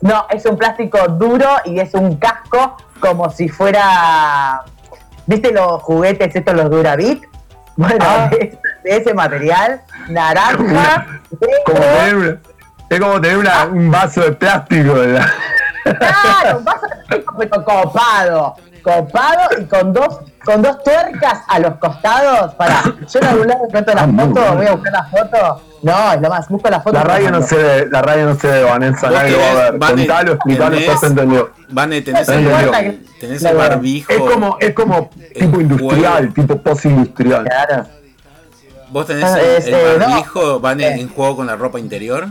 No, 0.00 0.26
es 0.30 0.44
un 0.46 0.56
plástico 0.58 0.98
duro 1.08 1.48
y 1.64 1.78
es 1.80 1.94
un 1.94 2.16
casco 2.16 2.76
como 3.00 3.30
si 3.30 3.48
fuera. 3.48 4.62
¿Viste 5.26 5.52
los 5.52 5.80
juguetes 5.82 6.34
estos, 6.34 6.54
los 6.54 6.68
Durabit? 6.70 7.22
Bueno, 7.76 7.96
Ah. 8.06 8.28
de, 8.30 8.58
de 8.84 8.96
ese 8.96 9.14
material, 9.14 9.80
naranja, 10.08 11.06
Como 11.64 11.80
tener, 11.80 12.40
es 12.90 13.00
como 13.00 13.20
tener 13.20 13.38
una- 13.38 13.64
un 13.66 13.90
vaso 13.90 14.20
de 14.22 14.32
plástico. 14.32 14.92
¿verdad? 14.94 15.26
claro, 15.84 16.58
un 16.58 16.64
vaso 16.64 16.86
de 16.86 16.96
plástico, 17.06 17.34
pero 17.38 17.64
copado, 17.64 18.56
copado 18.82 19.60
y 19.60 19.64
con 19.64 19.92
dos, 19.92 20.20
con 20.44 20.60
dos 20.62 20.82
tuercas 20.82 21.40
a 21.48 21.58
los 21.58 21.76
costados. 21.76 22.54
Para, 22.54 22.82
yo 22.84 23.18
en 23.20 23.24
algún 23.26 23.46
lado 23.46 23.64
encuentro 23.66 23.94
la 23.94 24.02
Ah, 24.02 24.08
foto, 24.08 24.54
voy 24.56 24.66
a 24.66 24.72
buscar 24.72 24.92
la 24.92 25.04
foto. 25.04 25.62
No, 25.82 26.12
es 26.12 26.20
lo 26.20 26.28
más, 26.28 26.48
busco 26.48 26.68
la 26.70 26.80
foto. 26.80 26.94
La 26.94 27.02
radio 27.04 27.30
no 27.30 27.42
se 27.42 27.56
ve, 27.56 27.88
la 27.90 28.02
radio 28.02 28.26
no 28.26 28.34
se 28.36 28.46
ve, 28.48 28.62
Vanessa, 28.62 29.10
nadie 29.10 29.32
lo 29.32 29.38
va 29.38 29.50
a 29.50 29.54
ver. 29.70 29.78
Vane, 29.78 29.94
Contalo, 30.06 30.32
explicalo, 30.34 30.76
se 30.98 31.06
entendió. 31.06 31.50
Vane, 31.70 32.02
tenés 32.02 32.28
el, 32.28 33.06
tenés 33.18 33.42
el 33.44 33.56
barbijo. 33.56 34.12
Es 34.12 34.18
como, 34.20 34.56
es 34.60 34.74
como 34.74 35.10
tipo 35.34 35.60
industrial, 35.60 36.18
juego. 36.18 36.34
tipo 36.34 36.56
post-industrial. 36.62 37.44
Claro. 37.44 37.86
¿Vos 38.90 39.06
tenés 39.06 39.24
Ah, 39.24 39.40
el, 39.40 39.46
es, 39.56 39.66
el 39.66 39.74
eh, 39.74 39.96
no. 39.98 40.06
barbijo, 40.08 40.60
Vane, 40.60 40.86
Eh. 40.86 41.00
en 41.00 41.08
juego 41.08 41.36
con 41.36 41.46
la 41.46 41.56
ropa 41.56 41.80
interior? 41.80 42.28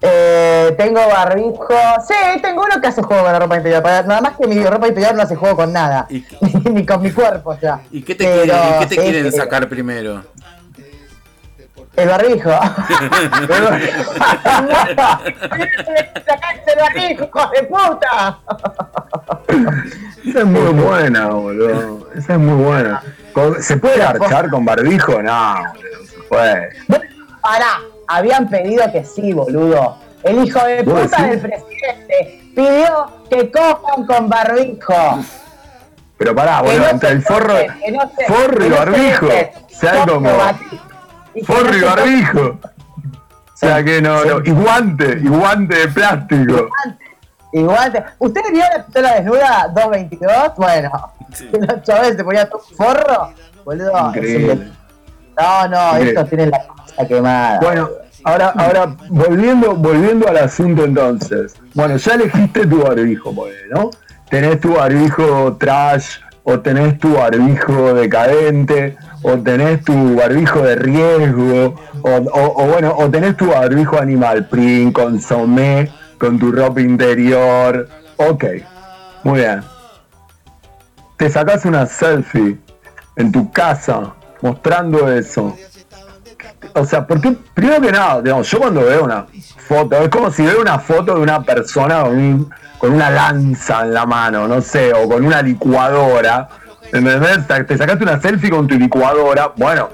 Eh, 0.00 0.74
tengo 0.78 1.00
barbijo. 1.08 1.66
Sí, 2.06 2.14
tengo 2.40 2.62
uno 2.62 2.80
que 2.80 2.86
hace 2.88 3.02
juego 3.02 3.24
con 3.24 3.32
la 3.32 3.38
ropa 3.40 3.56
interior. 3.56 3.82
Para- 3.82 4.02
Nada 4.04 4.20
más 4.20 4.36
que 4.36 4.46
mi 4.46 4.62
ropa 4.64 4.86
interior 4.88 5.14
no 5.14 5.22
hace 5.22 5.34
juego 5.36 5.56
con 5.56 5.72
nada. 5.72 6.06
¿Y- 6.08 6.24
Ni 6.70 6.86
con 6.86 7.02
mi 7.02 7.10
cuerpo 7.10 7.56
ya. 7.60 7.80
¿Y 7.90 8.02
qué 8.02 8.14
te, 8.14 8.24
Pero, 8.24 8.42
quieren, 8.44 8.68
y 8.68 8.78
qué 8.80 8.86
te 8.86 8.94
sí, 8.94 9.00
quieren 9.00 9.32
sí, 9.32 9.38
sacar 9.38 9.68
primero? 9.68 10.22
El 11.96 12.08
barbijo. 12.08 12.50
¡Sacaste 16.26 16.72
el 16.72 16.78
barbijo, 16.80 17.24
hijo 17.24 17.50
de 17.50 17.62
puta! 17.64 18.38
Esa 20.26 20.38
es 20.40 20.44
muy 20.44 20.72
buena, 20.74 21.26
boludo. 21.28 22.08
Esa 22.14 22.34
es 22.34 22.38
muy 22.38 22.62
buena. 22.62 23.02
¿Se 23.60 23.76
puede 23.78 23.98
garchar 23.98 24.50
con 24.50 24.64
barbijo? 24.64 25.20
No, 25.22 25.54
boludo, 25.72 25.98
no 26.00 26.06
se 26.06 26.18
puede. 26.28 26.68
Pará, 27.40 27.80
habían 28.08 28.48
pedido 28.48 28.90
que 28.92 29.04
sí, 29.04 29.32
boludo. 29.32 29.96
El 30.24 30.44
hijo 30.44 30.58
de 30.64 30.82
¿Vos 30.82 31.02
puta 31.02 31.22
decís? 31.22 31.42
del 31.42 31.50
presidente 31.50 32.42
pidió 32.56 33.06
que 33.30 33.50
cojan 33.50 34.04
con 34.06 34.28
barbijo. 34.28 34.94
Pero 36.16 36.34
pará, 36.34 36.60
boludo, 36.62 36.78
no 36.80 36.88
entre 36.88 37.10
el 37.10 37.22
forro, 37.22 37.54
toquen, 37.54 37.72
que 37.80 37.92
no 37.92 38.10
se- 38.16 38.24
forro 38.26 38.64
y 38.66 38.68
barbijo, 38.70 39.28
sea 39.68 40.04
como 40.06 40.30
y 41.34 41.44
forro 41.44 41.76
y 41.76 41.80
barbijo. 41.82 42.40
O 42.40 43.56
sea 43.60 43.84
que 43.84 44.00
no, 44.02 44.24
no, 44.24 44.38
y 44.44 44.50
guante, 44.50 45.18
y 45.22 45.28
guante 45.28 45.74
de 45.76 45.88
plástico. 45.88 46.68
Igual, 47.52 47.92
te... 47.92 48.04
¿ustedes 48.18 48.50
vieron 48.52 48.70
la 48.76 48.84
pistola 48.84 49.14
desnuda 49.14 49.68
222? 49.74 50.54
Bueno, 50.56 51.12
Sí. 51.34 51.48
los 51.52 51.82
chavales 51.82 52.16
se 52.16 52.24
ponía 52.24 52.48
todo 52.48 52.62
un 52.70 52.76
forro, 52.76 53.32
boludo. 53.64 54.08
Increíble. 54.08 54.70
No, 55.40 55.68
no, 55.68 55.86
Increíble. 55.90 56.08
estos 56.10 56.28
tienen 56.28 56.50
la 56.50 56.66
quemada. 57.06 57.60
Bueno, 57.60 57.88
ahora, 58.24 58.48
ahora 58.56 58.96
volviendo, 59.08 59.74
volviendo 59.74 60.28
al 60.28 60.38
asunto 60.38 60.84
entonces. 60.84 61.54
Bueno, 61.74 61.96
ya 61.96 62.14
elegiste 62.14 62.66
tu 62.66 62.82
barbijo, 62.82 63.34
¿no? 63.70 63.90
Tenés 64.30 64.60
tu 64.60 64.74
barbijo 64.74 65.56
trash, 65.58 66.18
o 66.42 66.60
tenés 66.60 66.98
tu 66.98 67.14
barbijo 67.14 67.94
decadente, 67.94 68.96
o 69.22 69.38
tenés 69.38 69.82
tu 69.84 70.16
barbijo 70.16 70.62
de 70.62 70.76
riesgo, 70.76 71.74
o 72.02 72.66
bueno, 72.66 72.94
o 72.96 73.08
tenés 73.10 73.36
tu 73.36 73.48
barbijo 73.48 73.98
animal 73.98 74.46
print, 74.46 74.94
consomé, 74.94 75.90
con 76.18 76.38
tu 76.38 76.50
ropa 76.52 76.80
interior. 76.80 77.88
Ok, 78.16 78.44
muy 79.24 79.40
bien. 79.40 79.62
Te 81.16 81.30
sacás 81.30 81.64
una 81.64 81.86
selfie 81.86 82.58
en 83.16 83.32
tu 83.32 83.50
casa 83.50 84.14
mostrando 84.40 85.10
eso. 85.10 85.56
O 86.74 86.84
sea, 86.84 87.06
porque 87.06 87.34
primero 87.54 87.80
que 87.80 87.92
nada, 87.92 88.20
digamos, 88.22 88.48
yo 88.50 88.58
cuando 88.58 88.82
veo 88.82 89.04
una 89.04 89.26
foto, 89.66 89.96
es 89.96 90.08
como 90.08 90.30
si 90.30 90.44
veo 90.44 90.60
una 90.60 90.78
foto 90.78 91.14
de 91.14 91.20
una 91.20 91.42
persona 91.42 92.02
con, 92.02 92.16
un- 92.18 92.50
con 92.78 92.92
una 92.92 93.10
lanza 93.10 93.82
en 93.82 93.94
la 93.94 94.06
mano, 94.06 94.46
no 94.48 94.60
sé, 94.60 94.92
o 94.94 95.08
con 95.08 95.24
una 95.24 95.42
licuadora. 95.42 96.48
¿Entendés? 96.92 97.46
Te- 97.46 97.64
Te 97.64 97.76
sacaste 97.76 98.02
una 98.04 98.20
selfie 98.20 98.50
con 98.50 98.66
tu 98.66 98.76
licuadora. 98.76 99.52
Bueno, 99.56 99.88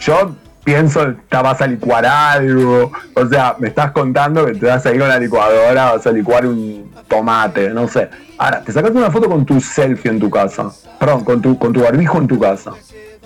yo 0.00 0.32
pienso, 0.64 1.14
te 1.28 1.36
vas 1.36 1.60
a 1.60 1.66
licuar 1.66 2.06
algo. 2.06 2.90
O 3.14 3.26
sea, 3.26 3.56
me 3.58 3.68
estás 3.68 3.90
contando 3.92 4.46
que 4.46 4.54
te 4.54 4.66
vas 4.66 4.84
a 4.86 4.92
ir 4.92 5.00
con 5.00 5.08
la 5.08 5.18
licuadora, 5.18 5.92
vas 5.92 6.06
a 6.06 6.12
licuar 6.12 6.46
un 6.46 6.90
tomate, 7.08 7.70
no 7.70 7.88
sé. 7.88 8.08
Ahora, 8.38 8.62
te 8.62 8.72
sacaste 8.72 8.96
una 8.96 9.10
foto 9.10 9.28
con 9.28 9.44
tu 9.44 9.60
selfie 9.60 10.10
en 10.10 10.20
tu 10.20 10.30
casa. 10.30 10.70
Perdón, 10.98 11.24
con 11.24 11.42
tu, 11.42 11.58
con 11.58 11.72
tu 11.72 11.82
barbijo 11.82 12.18
en 12.18 12.26
tu 12.28 12.38
casa. 12.38 12.72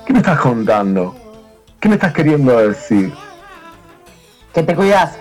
¿Qué 0.06 0.12
me 0.12 0.18
estás 0.20 0.40
contando? 0.40 1.14
¿Qué 1.84 1.88
me 1.90 1.96
estás 1.96 2.14
queriendo 2.14 2.56
decir? 2.66 3.12
Que 4.54 4.62
te 4.62 4.74
cuidas. 4.74 5.16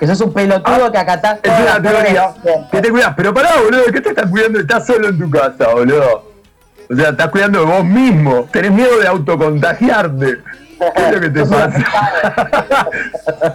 Que 0.00 0.06
sos 0.08 0.20
un 0.20 0.32
pelotudo 0.32 0.90
que 0.90 0.98
acatás 0.98 1.38
Ah, 1.44 1.48
Es 1.48 1.60
una 1.60 1.80
teoría. 1.80 2.34
Que 2.72 2.80
te 2.80 2.90
cuidas, 2.90 3.14
pero 3.16 3.32
pará, 3.32 3.50
boludo, 3.62 3.84
¿qué 3.92 4.00
te 4.00 4.08
estás 4.08 4.28
cuidando? 4.28 4.58
Estás 4.58 4.84
solo 4.84 5.10
en 5.10 5.16
tu 5.20 5.30
casa, 5.30 5.68
boludo. 5.72 6.24
O 6.90 6.96
sea, 6.96 7.10
estás 7.10 7.28
cuidando 7.28 7.60
de 7.60 7.66
vos 7.66 7.84
mismo. 7.84 8.48
Tenés 8.50 8.72
miedo 8.72 8.98
de 8.98 9.06
autocontagiarte. 9.06 10.38
¿Qué 10.96 11.02
es 11.06 11.12
lo 11.14 11.20
que 11.20 11.30
te 11.30 11.44
pasa? 11.46 12.88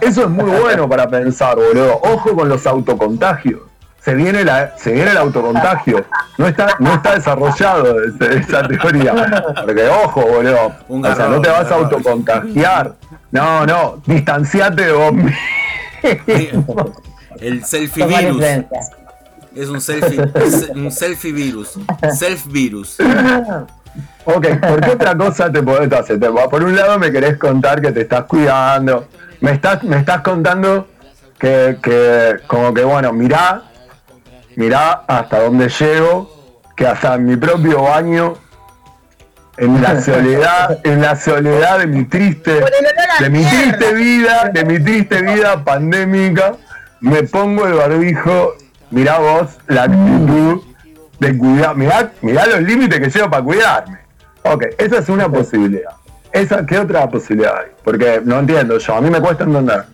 Eso 0.00 0.22
es 0.22 0.28
muy 0.30 0.50
bueno 0.58 0.88
para 0.88 1.06
pensar, 1.10 1.56
boludo. 1.56 2.00
Ojo 2.02 2.34
con 2.34 2.48
los 2.48 2.66
autocontagios. 2.66 3.60
Se 4.06 4.14
viene, 4.14 4.44
la, 4.44 4.72
se 4.78 4.92
viene 4.92 5.10
el 5.10 5.16
autocontagio. 5.16 6.04
No 6.38 6.46
está, 6.46 6.76
no 6.78 6.94
está 6.94 7.16
desarrollado 7.16 8.04
ese- 8.04 8.36
esa 8.38 8.62
teoría. 8.68 9.12
Porque 9.64 9.88
ojo, 9.88 10.20
boludo. 10.22 10.72
Un 10.88 11.04
o 11.04 11.12
sea, 11.16 11.26
no 11.26 11.40
te 11.40 11.48
vas 11.50 11.68
a 11.72 11.74
autocontagiar. 11.74 12.94
No, 13.32 13.66
no. 13.66 14.00
Distanciate 14.06 14.84
de 14.86 14.92
vos 14.92 15.12
mismo. 15.12 15.34
El 17.40 17.64
selfie 17.64 18.06
virus. 18.06 18.44
Es 19.56 19.68
un 19.70 19.80
selfie, 19.80 20.20
un 20.74 20.92
selfie 20.92 21.32
virus. 21.32 21.72
Self 22.16 22.46
virus. 22.46 22.98
Ok, 24.24 24.46
¿por 24.60 24.80
qué 24.82 24.90
otra 24.90 25.16
cosa 25.16 25.50
te 25.50 25.62
podés 25.64 25.92
hacer? 25.92 26.20
Te- 26.20 26.30
Por 26.30 26.62
un 26.62 26.76
lado 26.76 26.96
me 27.00 27.10
querés 27.10 27.38
contar 27.38 27.80
que 27.80 27.90
te 27.90 28.02
estás 28.02 28.24
cuidando, 28.26 29.08
me 29.40 29.50
estás, 29.52 29.82
me 29.82 29.96
estás 29.96 30.20
contando 30.20 30.86
que, 31.38 31.78
que 31.82 32.36
como 32.46 32.72
que 32.74 32.84
bueno, 32.84 33.12
mirá, 33.12 33.62
mirá 34.56 35.04
hasta 35.06 35.42
dónde 35.42 35.68
llego, 35.68 36.30
que 36.76 36.86
hasta 36.86 37.14
en 37.14 37.26
mi 37.26 37.36
propio 37.36 37.82
baño, 37.82 38.34
en 39.56 39.80
la 39.80 40.00
soledad, 40.02 40.80
en 40.84 41.00
la 41.00 41.16
soledad 41.16 41.78
de 41.78 41.86
mi 41.86 42.04
triste, 42.04 42.64
de 43.20 43.30
mi 43.30 43.44
triste 43.44 43.94
vida, 43.94 44.50
de 44.52 44.64
mi 44.64 44.78
triste 44.80 45.22
vida 45.22 45.64
pandémica, 45.64 46.56
me 47.00 47.22
pongo 47.22 47.66
el 47.66 47.74
barbijo, 47.74 48.54
mirá 48.90 49.18
vos 49.18 49.58
la 49.68 49.84
actitud 49.84 50.62
de 51.20 51.38
cuidar, 51.38 51.76
mirá, 51.76 52.12
mirá 52.22 52.46
los 52.46 52.62
límites 52.62 53.00
que 53.00 53.10
llevo 53.10 53.30
para 53.30 53.42
cuidarme. 53.42 53.98
Ok, 54.42 54.64
esa 54.78 54.98
es 54.98 55.08
una 55.08 55.28
posibilidad. 55.28 55.92
Esa, 56.32 56.64
¿Qué 56.66 56.78
otra 56.78 57.08
posibilidad 57.08 57.58
hay? 57.58 57.70
Porque 57.82 58.20
no 58.24 58.38
entiendo 58.38 58.78
yo, 58.78 58.94
a 58.94 59.00
mí 59.00 59.10
me 59.10 59.20
cuesta 59.20 59.44
entender. 59.44 59.84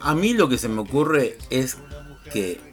A 0.00 0.14
mí 0.14 0.34
lo 0.34 0.48
que 0.48 0.56
se 0.56 0.68
me 0.68 0.80
ocurre 0.80 1.36
es 1.50 1.78
que 2.32 2.65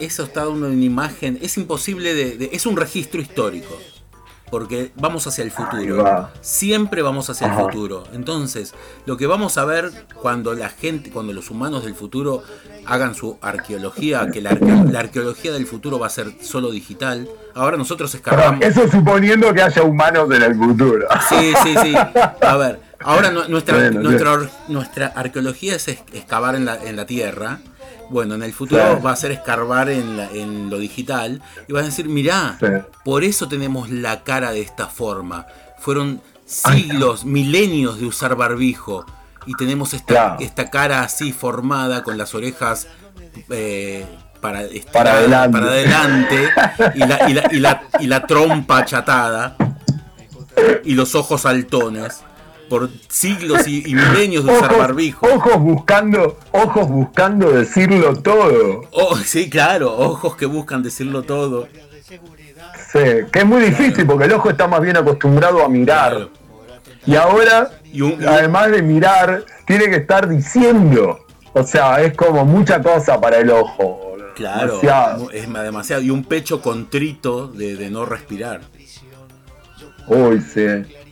eso 0.00 0.24
está 0.24 0.44
dando 0.44 0.66
una 0.68 0.84
imagen, 0.84 1.38
es 1.42 1.56
imposible 1.58 2.14
de, 2.14 2.36
de- 2.36 2.50
es 2.52 2.66
un 2.66 2.76
registro 2.76 3.20
histórico. 3.20 3.78
Porque 4.50 4.92
vamos 4.96 5.26
hacia 5.26 5.44
el 5.44 5.50
futuro. 5.50 6.02
va. 6.04 6.30
Siempre 6.42 7.00
vamos 7.00 7.30
hacia 7.30 7.46
el 7.46 7.54
futuro. 7.54 8.04
Entonces, 8.12 8.74
lo 9.06 9.16
que 9.16 9.26
vamos 9.26 9.56
a 9.56 9.64
ver 9.64 9.90
cuando 10.20 10.52
la 10.52 10.68
gente, 10.68 11.10
cuando 11.10 11.32
los 11.32 11.48
humanos 11.50 11.84
del 11.84 11.94
futuro 11.94 12.42
hagan 12.84 13.14
su 13.14 13.38
arqueología, 13.40 14.28
que 14.30 14.42
la, 14.42 14.50
arque- 14.50 14.90
la 14.92 15.00
arqueología 15.00 15.52
del 15.52 15.66
futuro 15.66 15.98
va 15.98 16.08
a 16.08 16.10
ser 16.10 16.34
solo 16.42 16.70
digital. 16.70 17.30
Ahora 17.54 17.78
nosotros 17.78 18.14
escarbamos. 18.14 18.62
eso 18.62 18.86
suponiendo 18.90 19.54
que 19.54 19.62
haya 19.62 19.82
humanos 19.84 20.28
en 20.30 20.42
el 20.42 20.54
futuro. 20.54 21.06
Sí, 21.30 21.54
sí, 21.62 21.74
sí. 21.82 21.94
A 22.42 22.56
ver, 22.58 22.78
ahora 23.00 23.30
nu- 23.30 23.48
nuestra, 23.48 23.78
Bueno, 23.78 24.00
nuestra, 24.02 24.38
nuestra 24.68 25.06
arqueología 25.16 25.76
es- 25.76 25.88
excavar 25.88 26.56
en 26.56 26.66
la, 26.66 26.76
en 26.84 26.96
la 26.96 27.06
tierra. 27.06 27.60
Bueno, 28.12 28.34
en 28.34 28.42
el 28.42 28.52
futuro 28.52 29.00
va 29.04 29.12
a 29.12 29.16
ser 29.16 29.32
escarbar 29.32 29.88
en, 29.88 30.16
la- 30.18 30.30
en 30.30 30.68
lo 30.68 30.78
digital. 30.78 31.40
Y 31.66 31.72
vas 31.72 31.82
a 31.84 31.86
decir, 31.86 32.08
mirá, 32.08 32.56
Sí. 32.60 32.66
por 33.04 33.24
eso 33.24 33.48
tenemos 33.48 33.88
la 33.90 34.22
cara 34.22 34.52
de 34.52 34.60
esta 34.60 34.86
forma. 34.86 35.46
Fueron 35.78 36.20
siglos, 36.44 37.24
milenios 37.24 37.98
de 37.98 38.06
usar 38.06 38.36
barbijo. 38.36 39.06
Y 39.46 39.54
tenemos 39.54 39.94
esta, 39.94 40.06
Claro. 40.12 40.36
esta 40.40 40.68
cara 40.70 41.02
así 41.02 41.32
formada 41.32 42.02
con 42.04 42.18
las 42.18 42.34
orejas 42.34 42.86
eh, 43.48 44.04
para, 44.42 44.62
estiradas, 44.62 45.14
adelante. 45.16 45.58
para 45.58 45.70
adelante 45.72 46.48
y 46.94 46.98
la, 46.98 47.30
y 47.30 47.32
la- 47.34 47.48
y 47.52 47.58
la- 47.60 47.82
y 48.00 48.06
la 48.08 48.26
trompa 48.26 48.78
achatada 48.78 49.56
y 50.84 50.94
los 50.94 51.14
ojos 51.14 51.40
saltones 51.42 52.20
por 52.68 52.88
siglos 53.08 53.66
y, 53.68 53.88
y 53.90 53.94
milenios 53.94 54.44
de 54.44 54.52
usar 54.52 54.66
Ojos, 54.70 54.78
barbijo. 54.78 55.26
ojos 55.26 55.58
buscando, 55.60 56.38
ojos 56.52 56.88
buscando 56.88 57.50
decirlo 57.50 58.14
todo. 58.16 58.82
Oh, 58.92 59.16
sí, 59.16 59.50
claro, 59.50 59.96
ojos 59.98 60.36
que 60.36 60.46
buscan 60.46 60.82
decirlo 60.82 61.22
todo. 61.22 61.68
Sí, 62.92 62.98
que 63.32 63.38
es 63.38 63.46
muy 63.46 63.62
difícil 63.62 64.06
porque 64.06 64.24
el 64.24 64.32
ojo 64.32 64.50
está 64.50 64.66
más 64.68 64.80
bien 64.80 64.96
acostumbrado 64.96 65.64
a 65.64 65.68
mirar. 65.68 66.12
Claro. 66.12 66.30
Y 67.06 67.16
ahora, 67.16 67.70
Y 67.92 68.00
un- 68.02 68.26
además 68.26 68.70
de 68.70 68.82
mirar, 68.82 69.44
tiene 69.66 69.86
que 69.90 69.96
estar 69.96 70.28
diciendo. 70.28 71.26
O 71.52 71.62
sea, 71.64 72.00
es 72.00 72.14
como 72.16 72.44
mucha 72.44 72.80
cosa 72.82 73.20
para 73.20 73.38
el 73.38 73.50
ojo. 73.50 74.16
Claro, 74.34 74.78
Demasiado. 74.78 75.30
es 75.30 75.52
demasiado. 75.52 76.00
Y 76.02 76.08
un 76.10 76.24
pecho 76.24 76.62
contrito 76.62 77.48
de, 77.48 77.76
de 77.76 77.90
no 77.90 78.06
respirar. 78.06 78.62
Uy, 80.06 80.40
sí. 80.40 80.66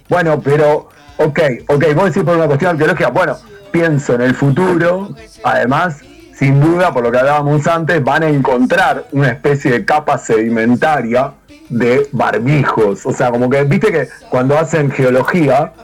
Bueno, 0.08 0.40
pero, 0.40 0.88
ok, 1.20 1.40
ok, 1.68 1.84
vos 1.94 2.04
decís 2.06 2.22
por 2.22 2.36
una 2.36 2.46
cuestión 2.46 2.72
arqueológica, 2.72 3.10
bueno, 3.10 3.36
pienso 3.70 4.14
en 4.14 4.22
el 4.22 4.34
futuro, 4.34 5.14
además, 5.44 6.00
sin 6.34 6.60
duda, 6.60 6.92
por 6.92 7.02
lo 7.02 7.12
que 7.12 7.18
hablábamos 7.18 7.66
antes, 7.66 8.02
van 8.02 8.22
a 8.22 8.28
encontrar 8.28 9.04
una 9.12 9.28
especie 9.28 9.70
de 9.70 9.84
capa 9.84 10.16
sedimentaria 10.16 11.32
de 11.68 12.08
barbijos. 12.12 13.04
O 13.04 13.12
sea, 13.12 13.30
como 13.30 13.50
que, 13.50 13.62
viste 13.64 13.92
que 13.92 14.08
cuando 14.30 14.58
hacen 14.58 14.90
geología, 14.90 15.74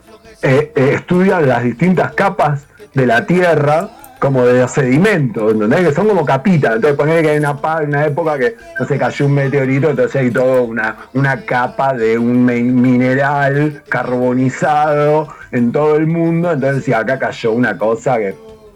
eh, 0.42 0.72
eh, 0.74 0.92
estudian 0.94 1.46
las 1.46 1.62
distintas 1.62 2.12
capas 2.14 2.62
de 2.94 3.06
la 3.06 3.26
Tierra 3.26 3.90
como 4.18 4.46
de 4.46 4.60
los 4.60 4.70
sedimentos, 4.70 5.52
¿entendés? 5.52 5.88
Que 5.88 5.92
son 5.94 6.08
como 6.08 6.24
capitas. 6.24 6.76
Entonces 6.76 6.96
poner 6.96 7.22
que 7.22 7.30
hay 7.30 7.38
una, 7.38 7.52
una 7.52 8.06
época 8.06 8.38
que 8.38 8.56
se 8.88 8.98
cayó 8.98 9.26
un 9.26 9.34
meteorito, 9.34 9.90
entonces 9.90 10.16
hay 10.16 10.30
toda 10.30 10.62
una, 10.62 10.96
una 11.12 11.42
capa 11.44 11.92
de 11.92 12.18
un 12.18 12.44
mi- 12.44 12.62
mineral 12.62 13.82
carbonizado 13.88 15.28
en 15.52 15.70
todo 15.72 15.96
el 15.96 16.06
mundo. 16.06 16.52
Entonces 16.52 16.84
sí, 16.84 16.92
acá 16.92 17.18
cayó 17.18 17.52
una 17.52 17.76
cosa 17.76 18.16
que 18.18 18.34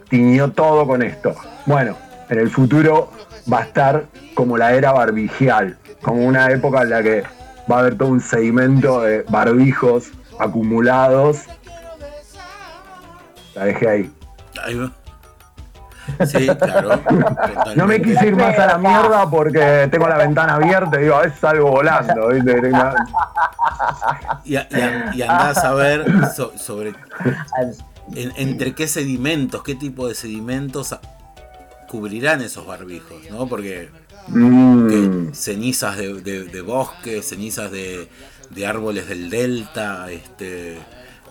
tiñó 0.08 0.50
todo 0.52 0.86
con 0.86 1.02
esto. 1.02 1.34
Bueno, 1.66 1.96
en 2.28 2.38
el 2.38 2.50
futuro 2.50 3.10
va 3.50 3.60
a 3.60 3.62
estar 3.64 4.04
como 4.34 4.58
la 4.58 4.74
era 4.74 4.92
barbigial, 4.92 5.78
como 6.02 6.24
una 6.26 6.50
época 6.50 6.82
en 6.82 6.90
la 6.90 7.02
que 7.02 7.22
va 7.70 7.76
a 7.76 7.80
haber 7.80 7.96
todo 7.96 8.08
un 8.08 8.20
sedimento 8.20 9.00
de 9.02 9.24
barbijos 9.28 10.10
acumulados. 10.38 11.44
La 13.54 13.64
dejé 13.64 13.88
ahí. 13.88 14.12
Ahí 14.64 14.74
va. 14.74 14.92
Sí, 16.26 16.46
claro. 16.46 16.98
totalmente. 16.98 17.74
No 17.76 17.86
me 17.86 18.00
quise 18.02 18.26
ir 18.28 18.36
más 18.36 18.58
a 18.58 18.66
la 18.66 18.78
mierda 18.78 19.28
porque 19.30 19.88
tengo 19.90 20.08
la 20.08 20.16
ventana 20.18 20.54
abierta 20.54 20.98
y 21.00 21.04
digo, 21.04 21.16
a 21.16 21.22
veces 21.22 21.38
salgo 21.38 21.70
volando. 21.70 22.34
Y, 22.36 22.40
a- 22.76 22.94
y 24.44 24.56
a- 24.56 25.12
y 25.14 25.22
andás 25.22 25.58
a 25.64 25.74
ver 25.74 26.04
so- 26.34 26.52
sobre 26.56 26.94
en- 28.14 28.32
entre 28.36 28.74
qué 28.74 28.88
sedimentos, 28.88 29.62
qué 29.62 29.74
tipo 29.74 30.08
de 30.08 30.14
sedimentos 30.14 30.96
cubrirán 31.88 32.40
esos 32.40 32.66
barbijos, 32.66 33.16
¿no? 33.30 33.46
Porque 33.46 33.90
Mm. 34.28 35.32
cenizas 35.32 35.96
de, 35.96 36.14
de, 36.20 36.44
de 36.44 36.60
bosque, 36.60 37.22
cenizas 37.22 37.70
de, 37.70 38.08
de 38.50 38.66
árboles 38.66 39.08
del 39.08 39.30
delta, 39.30 40.10
este, 40.10 40.78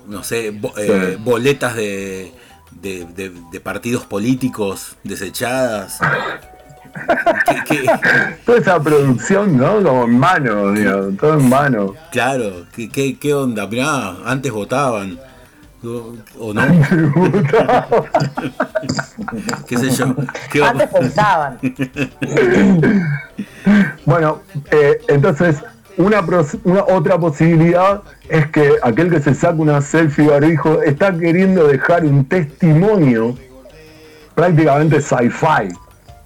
no 0.07 0.23
sé, 0.23 0.51
bo- 0.51 0.73
eh, 0.77 1.17
boletas 1.19 1.75
de, 1.75 2.33
de, 2.71 3.05
de- 3.05 3.33
de 3.51 3.59
partidos 3.59 4.05
políticos 4.05 4.95
desechadas. 5.03 5.99
Que- 7.45 7.63
que- 7.63 7.85
Toda 8.45 8.57
esa 8.57 8.81
producción, 8.81 9.57
¿no? 9.57 9.81
Como 9.83 10.03
en 10.05 10.17
mano, 10.19 10.71
digo, 10.71 11.09
todo 11.19 11.39
en 11.39 11.49
mano. 11.49 11.93
claro, 12.11 12.65
¿qué, 12.75 12.89
qué, 12.89 13.17
qué 13.19 13.33
onda? 13.33 13.67
Mirá, 13.67 14.15
antes 14.25 14.51
votaban. 14.51 15.19
O 15.81 16.53
no, 16.53 16.61
qué 19.67 19.77
sé 19.77 19.89
yo. 19.91 20.13
¿Qué 20.51 20.63
Antes 20.63 20.89
pensaban. 20.89 21.57
Bueno, 24.05 24.41
eh, 24.71 24.99
entonces, 25.07 25.63
una, 25.99 26.83
otra 26.87 27.17
posibilidad 27.19 28.01
es 28.29 28.47
que 28.47 28.73
aquel 28.81 29.09
que 29.11 29.19
se 29.19 29.33
saca 29.35 29.55
una 29.55 29.81
selfie 29.81 30.27
barbijo 30.29 30.81
está 30.81 31.11
queriendo 31.17 31.67
dejar 31.67 32.05
un 32.05 32.25
testimonio 32.25 33.35
prácticamente 34.33 35.01
sci-fi, 35.01 35.67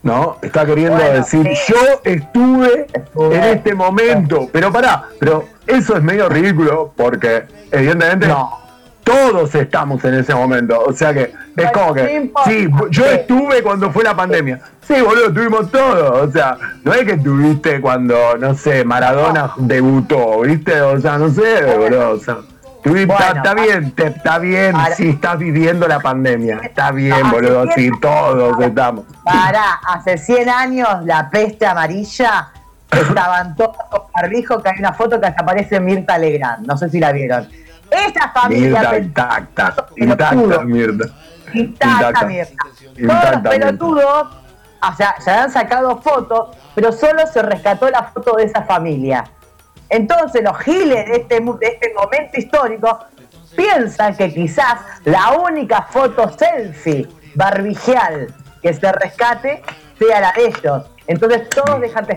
¿no? 0.03 0.37
Está 0.41 0.65
queriendo 0.65 0.95
Bueno, 0.97 1.13
decir, 1.13 1.47
sí. 1.55 1.73
yo 1.73 2.01
estuve 2.03 2.87
Estuve. 2.93 3.35
en 3.35 3.43
este 3.45 3.73
momento, 3.73 4.47
pero 4.51 4.71
pará, 4.71 5.05
pero 5.19 5.45
eso 5.65 5.97
es 5.97 6.03
medio 6.03 6.29
ridículo 6.29 6.93
porque 6.95 7.43
evidentemente 7.71 8.27
No. 8.27 8.62
Todos 9.03 9.53
estamos 9.55 10.03
en 10.05 10.13
ese 10.15 10.33
momento, 10.33 10.79
o 10.85 10.93
sea 10.93 11.13
que 11.13 11.33
es 11.57 11.71
como 11.71 11.93
que, 11.93 12.31
sí, 12.45 12.67
yo 12.89 13.05
estuve 13.05 13.61
cuando 13.61 13.91
fue 13.91 14.03
la 14.03 14.15
pandemia. 14.15 14.59
Sí, 14.87 14.95
boludo, 15.01 15.27
estuvimos 15.27 15.71
todos. 15.71 16.27
O 16.27 16.31
sea, 16.31 16.57
no 16.83 16.93
es 16.93 17.03
que 17.05 17.13
estuviste 17.13 17.79
cuando, 17.79 18.37
no 18.37 18.53
sé, 18.55 18.83
Maradona 18.83 19.51
debutó, 19.57 20.41
¿viste? 20.41 20.81
O 20.81 20.99
sea, 20.99 21.17
no 21.17 21.29
sé, 21.29 21.63
boludo. 21.77 22.11
O 22.11 22.17
sea, 22.19 22.37
Bueno, 22.85 23.13
está, 23.13 23.31
está 23.31 23.53
bien, 23.53 23.91
te- 23.91 24.07
está 24.07 24.39
bien 24.39 24.75
ahora- 24.75 24.95
si 24.95 25.09
estás 25.09 25.37
viviendo 25.39 25.87
la 25.87 25.99
pandemia. 26.01 26.59
Está 26.63 26.91
bien, 26.91 27.29
boludo, 27.31 27.65
sí, 27.67 27.73
tiempo- 27.75 27.99
todos 28.01 28.59
estamos. 28.61 29.05
Pará, 29.23 29.79
hace 29.87 30.17
100 30.17 30.49
años 30.49 30.89
la 31.05 31.29
peste 31.29 31.65
amarilla 31.65 32.49
estaban 32.91 33.55
todos 33.55 33.77
con 33.89 34.01
barbijo, 34.13 34.61
que 34.61 34.69
hay 34.69 34.79
una 34.79 34.91
foto 34.93 35.19
que 35.21 35.27
hasta 35.27 35.43
aparece 35.43 35.79
Mirta 35.79 36.17
Legrand, 36.17 36.65
no 36.67 36.77
sé 36.77 36.89
si 36.89 36.99
la 36.99 37.11
vieron. 37.13 37.47
Esa 37.89 38.31
familia 38.31 38.79
Mirta 38.79 38.97
intacta, 38.97 39.87
intacta, 39.95 40.63
Mirta. 40.63 41.05
intacta. 41.53 42.25
Mirta. 42.25 42.53
Todos 43.07 43.31
los 43.31 43.41
pelotudos, 43.53 44.27
o 44.81 44.95
sea, 44.95 45.15
se 45.19 45.31
han 45.31 45.51
sacado 45.51 46.01
fotos, 46.01 46.55
pero 46.75 46.91
solo 46.91 47.25
se 47.27 47.41
rescató 47.41 47.89
la 47.89 48.03
foto 48.03 48.35
de 48.35 48.45
esa 48.45 48.63
familia. 48.63 49.25
Entonces 49.89 50.43
los 50.43 50.57
giles 50.59 51.05
de 51.05 51.15
este, 51.17 51.39
de 51.39 51.67
este 51.67 51.93
momento 51.93 52.39
histórico 52.39 52.99
piensan 53.55 54.15
que 54.15 54.33
quizás 54.33 54.79
la 55.05 55.33
única 55.33 55.83
foto 55.83 56.31
selfie 56.37 57.07
barbigial 57.35 58.33
que 58.61 58.73
se 58.73 58.91
rescate 58.91 59.61
sea 59.99 60.19
la 60.19 60.31
de 60.31 60.47
ellos. 60.47 60.83
Entonces 61.07 61.49
todos 61.49 61.79
dejan. 61.81 62.07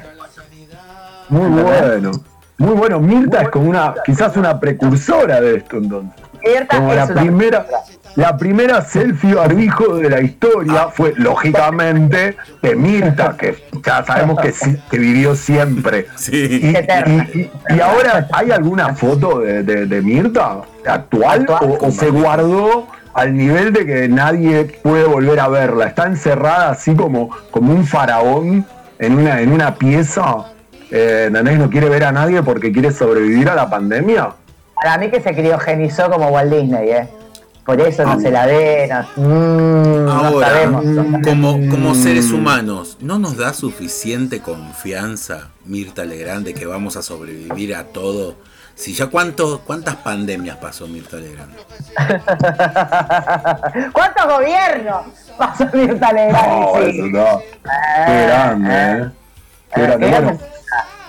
Muy 1.29 1.63
bueno. 1.63 2.13
Muy 2.59 2.75
bueno. 2.75 3.01
Mirta 3.01 3.43
es 3.43 3.49
como 3.51 3.69
una, 3.71 3.95
quizás 4.05 4.37
una 4.37 4.59
precursora 4.59 5.41
de 5.41 5.57
esto 5.57 5.77
entonces. 5.77 6.13
Mirta 6.45 6.77
Como 6.77 6.91
es 6.93 6.97
la 6.97 7.05
una- 7.07 7.15
primera, 7.21 7.67
la 8.15 8.37
primera 8.37 8.81
selfie 8.83 9.35
barbijo 9.35 9.97
de 9.97 10.09
la 10.11 10.21
historia 10.21 10.89
fue, 10.93 11.13
lógicamente, 11.17 12.37
de 12.63 12.77
Mirta, 12.77 13.37
que 13.37 13.57
ya 13.85 14.05
sabemos 14.05 14.41
que, 14.41 14.53
sí- 14.53 14.77
que 14.91 14.99
vivió 14.99 15.35
siempre. 15.35 16.07
Sí. 16.17 16.61
Y, 16.63 16.77
Eterna. 16.77 17.29
y- 17.35 17.41
y- 17.41 17.51
y 17.77 17.81
ahora, 17.81 18.27
¿hay 18.33 18.51
alguna 18.53 18.95
foto 18.95 19.41
de, 19.41 19.63
de- 19.63 19.87
de 19.87 20.03
Mirta 20.03 20.59
actual, 20.87 21.41
Actual. 21.43 21.79
o, 21.81 21.87
o 21.87 21.91
se 21.91 22.11
guardó 22.11 22.87
al 23.13 23.37
nivel 23.37 23.73
de 23.73 23.85
que 23.85 24.09
nadie 24.09 24.65
puede 24.83 25.05
volver 25.05 25.41
a 25.41 25.49
verla? 25.49 25.87
Está 25.87 26.07
encerrada 26.07 26.71
así 26.71 26.95
como, 26.95 27.31
como 27.51 27.73
un 27.73 27.85
faraón 27.87 28.65
en 28.99 29.19
una, 29.19 29.41
en 29.41 29.53
una 29.53 29.75
pieza. 29.75 30.37
Eh, 30.91 31.25
¿entendés? 31.29 31.59
No 31.59 31.69
quiere 31.71 31.89
ver 31.89 32.05
a 32.05 32.13
nadie 32.13 32.43
porque 32.43 32.73
quiere 32.73 32.93
sobrevivir 32.93 33.49
a 33.49 33.55
la 33.55 33.69
pandemia. 33.69 34.31
Para 34.75 34.99
mí 34.99 35.11
que 35.11 35.21
se 35.21 35.35
criogenizó 35.35 36.11
como 36.11 36.29
Walt 36.29 36.53
Disney, 36.53 36.91
¿eh? 36.91 37.09
Por 37.65 37.81
eso 37.81 38.05
no 38.05 38.21
se 38.21 38.31
la 38.31 38.47
ve, 38.47 38.89
no, 39.17 39.25
mm, 39.25 40.05
no 40.05 40.13
Ahora, 40.13 40.47
sabemos. 40.49 40.85
como, 41.25 41.53
como 41.69 41.95
seres 41.97 42.31
humanos, 42.31 42.97
¿no 43.01 43.19
nos 43.19 43.37
da 43.37 43.53
suficiente 43.53 44.41
confianza, 44.41 45.49
Mirta 45.65 46.05
Legrand, 46.05 46.47
de 46.47 46.55
que 46.55 46.65
vamos 46.65 46.97
a 46.97 47.03
sobrevivir 47.03 47.75
a 47.75 47.83
todo? 47.85 48.37
Si 48.77 48.93
ya 48.93 49.07
cuánto, 49.07 49.63
cuántas 49.67 49.97
pandemias 49.97 50.59
pasó 50.59 50.87
Mirta 50.87 51.17
Legrand. 51.17 51.51
¿Cuántos 53.93 54.27
gobiernos 54.27 55.07
pasó 55.37 55.67
Mirta 55.73 56.13
Legrand? 56.13 56.47
No, 56.47 56.73
Sí. 56.77 56.99
eso 56.99 57.07
no. 57.09 57.41
Qué 58.07 58.27
grande, 58.27 58.71
¿eh? 58.71 59.11
Qué 59.75 59.81
Eh, 59.81 59.87
grande. 59.87 60.07
Bueno, 60.07 60.09
grande. 60.11 60.45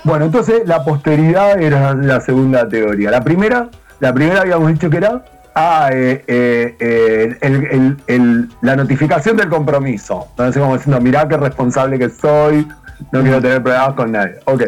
Bueno, 0.07 0.25
entonces 0.25 0.61
la 0.65 0.83
posteridad 0.83 1.61
era 1.61 1.93
la 1.93 2.19
segunda 2.21 2.67
teoría. 2.67 3.11
La 3.11 3.21
primera, 3.23 3.67
la 3.99 4.13
primera 4.13 4.41
habíamos 4.41 4.69
dicho 4.73 4.89
que 4.89 4.97
era 4.97 5.21
ah, 5.59 5.89
eh, 5.91 6.23
eh, 6.27 6.75
eh, 6.79 7.37
el- 7.41 7.65
el- 7.65 7.97
el- 8.07 8.49
la 8.61 8.75
notificación 8.75 9.37
del 9.37 9.49
compromiso. 9.49 10.27
Entonces, 10.31 10.61
como 10.61 10.77
diciendo, 10.77 11.01
mirá 11.01 11.27
qué 11.27 11.35
responsable 11.35 11.97
que 11.97 12.09
soy, 12.09 12.67
no 13.11 13.21
quiero 13.23 13.41
tener 13.41 13.63
problemas 13.63 13.93
con 13.93 14.11
nadie. 14.11 14.35
Ok. 14.45 14.63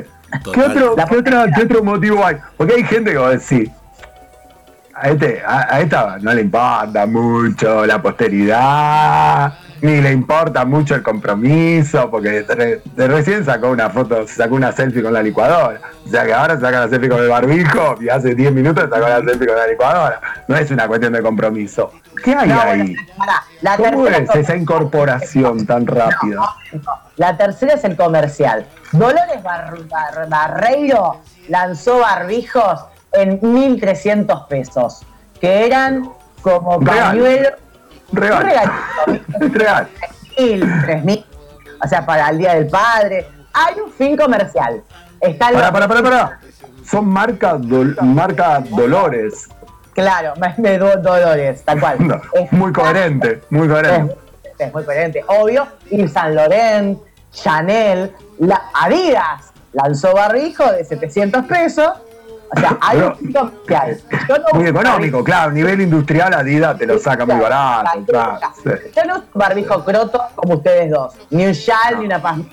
¿Qué 0.53 0.61
otro, 0.61 0.95
qué 1.09 1.17
otra- 1.17 1.45
qué 1.55 1.61
otro 1.63 1.83
motivo 1.83 2.25
hay? 2.25 2.37
Porque 2.57 2.73
hay 2.75 2.83
gente 2.83 3.11
que 3.11 3.17
va 3.17 3.27
a 3.27 3.31
decir, 3.31 3.69
a, 4.95 5.09
este, 5.09 5.41
a, 5.45 5.75
a 5.75 5.79
esta 5.81 6.17
no 6.21 6.33
le 6.33 6.41
importa 6.41 7.05
mucho 7.05 7.85
la 7.85 8.01
posteridad, 8.01 9.53
ni 9.81 10.01
le 10.01 10.11
importa 10.11 10.65
mucho 10.65 10.95
el 10.95 11.03
compromiso, 11.03 12.09
porque 12.09 12.43
de, 12.43 12.81
de 12.83 13.07
recién 13.07 13.45
sacó 13.45 13.69
una 13.69 13.89
foto, 13.89 14.27
sacó 14.27 14.55
una 14.55 14.71
selfie 14.71 15.01
con 15.03 15.13
la 15.13 15.21
licuadora. 15.23 15.79
O 16.05 16.09
sea 16.09 16.25
que 16.25 16.33
ahora 16.33 16.55
saca 16.59 16.81
la 16.81 16.89
selfie 16.89 17.09
con 17.09 17.19
el 17.19 17.29
barbijo 17.29 17.95
y 18.01 18.09
hace 18.09 18.35
10 18.35 18.51
minutos 18.51 18.89
sacó 18.89 19.07
la 19.07 19.21
selfie 19.21 19.47
con 19.47 19.55
la 19.55 19.67
licuadora. 19.67 20.21
No 20.47 20.55
es 20.57 20.69
una 20.71 20.87
cuestión 20.87 21.13
de 21.13 21.21
compromiso. 21.21 21.91
¿Qué 22.23 22.35
hay 22.35 22.49
No, 22.49 22.59
ahí? 22.61 22.77
bueno, 22.79 22.93
pará, 23.17 23.43
la 23.61 23.77
¿Cómo 23.77 24.07
es 24.07 24.35
esa 24.35 24.55
incorporación 24.55 25.65
tan 25.65 25.87
rápida? 25.87 26.41
La 27.15 27.37
tercera 27.37 27.75
es 27.75 27.83
el 27.85 27.95
comercial. 27.95 28.65
Dolores 28.91 29.41
Bar- 29.43 29.73
Bar- 29.87 30.27
Barreiro 30.27 31.21
lanzó 31.47 31.99
barbijos 31.99 32.81
en 33.13 33.39
1.300 33.39 34.47
pesos, 34.47 35.05
que 35.39 35.65
eran 35.65 36.09
como 36.41 36.79
pañuelos. 36.81 37.53
Real. 38.11 38.43
regalito, 38.43 39.57
Real. 39.57 39.87
1.000, 40.37 40.85
3.000, 41.03 41.25
o 41.83 41.87
sea, 41.87 42.05
para 42.05 42.29
el 42.29 42.37
Día 42.37 42.55
del 42.55 42.67
Padre. 42.67 43.27
Hay 43.53 43.75
un 43.79 43.91
fin 43.91 44.15
comercial. 44.15 44.81
Está 45.19 45.51
Para, 45.51 45.71
para, 45.71 45.87
para, 45.87 46.01
para. 46.03 46.39
Son 46.85 47.05
marca, 47.07 47.55
Dol- 47.57 47.99
marca 48.01 48.61
Dolores. 48.69 49.49
Claro, 49.93 50.33
me, 50.39 50.53
me 50.57 50.77
do- 50.77 50.95
Dolores, 50.97 51.63
tal 51.65 51.79
cual. 51.79 51.97
No, 52.07 52.21
Es- 52.33 52.51
muy 52.53 52.71
coherente, 52.71 53.41
muy 53.49 53.67
coherente. 53.67 54.15
Es, 54.43 54.67
es 54.67 54.73
muy 54.73 54.83
coherente, 54.85 55.23
obvio. 55.27 55.67
Yves 55.91 56.13
Saint 56.13 56.35
Laurent, 56.35 56.99
Chanel, 57.33 58.13
la 58.39 58.61
Adidas 58.73 59.51
lanzó 59.73 60.13
barbijo 60.13 60.71
de 60.71 60.83
700 60.85 61.45
pesos. 61.45 61.89
O 62.55 62.59
sea, 62.59 62.77
hay 62.81 62.97
Pero- 62.97 63.17
un 63.21 63.31
comercial. 63.33 63.97
Yo 64.27 64.37
no 64.37 64.59
Muy 64.59 64.67
económico, 64.67 65.23
claro. 65.23 65.49
A 65.51 65.53
nivel 65.53 65.81
industrial, 65.81 66.33
Adidas 66.33 66.77
te 66.77 66.85
lo 66.87 66.97
saca 66.97 67.25
muy 67.25 67.39
barato. 67.39 67.89
Claro. 68.07 68.39
Yo 68.95 69.03
no 69.05 69.15
uso 69.17 69.25
barbijo 69.33 69.85
croto 69.85 70.21
como 70.35 70.55
ustedes 70.55 70.89
dos. 70.89 71.13
Ni 71.29 71.45
un 71.45 71.53
chal, 71.53 71.99
ni 71.99 72.05
una 72.05 72.21
pasmina, 72.21 72.49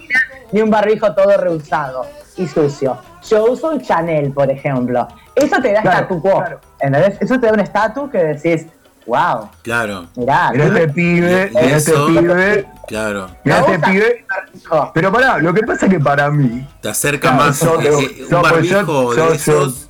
ni 0.53 0.61
un 0.61 0.71
barbijo 0.71 1.13
todo 1.15 1.37
rehusado 1.37 2.05
y 2.37 2.47
sucio. 2.47 2.99
Yo 3.29 3.45
uso 3.51 3.71
un 3.71 3.81
Chanel, 3.81 4.33
por 4.33 4.51
ejemplo. 4.51 5.09
Eso 5.35 5.61
te 5.61 5.73
da 5.73 5.83
Claro, 5.83 5.99
statu 5.99 6.21
quo. 6.23 6.39
claro. 6.39 6.61
¿entendés? 6.79 7.21
Eso 7.21 7.41
te 7.41 7.47
da 7.47 7.53
un 7.55 7.61
estatus 7.61 8.11
que 8.11 8.19
decís, 8.19 8.67
wow, 9.07 9.49
Claro, 9.63 10.07
mirá. 10.17 10.51
Mira 10.53 10.65
este 10.67 10.89
pibe, 10.89 11.51
Y 11.53 11.55
mira 11.57 11.77
este 11.77 11.91
eso- 11.93 12.07
pibe, 12.07 12.67
claro. 12.87 13.29
mira 13.45 13.63
Me 13.63 13.75
este 13.75 13.87
pibe. 13.87 14.27
barbijo. 14.29 14.91
Pero 14.95 15.13
pará, 15.13 15.39
lo 15.39 15.55
que 15.55 15.63
pasa 15.63 15.87
es 15.87 15.93
que 15.93 16.01
para 16.01 16.31
mí, 16.31 16.67
Te 16.81 16.89
acerca 16.89 17.29
Claro, 17.31 17.37
más, 17.45 17.61
yo- 17.61 17.81
yo- 17.81 17.91
yo- 17.91 17.99
un 18.01 18.29
pues 18.29 18.43
barbijo 18.43 19.15
de 19.15 19.35
esos 19.35 19.89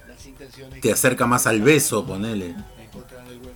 te 0.83 0.93
acerca 0.93 1.27
más 1.27 1.47
al 1.47 1.61
beso, 1.63 2.05
ponele. 2.07 2.55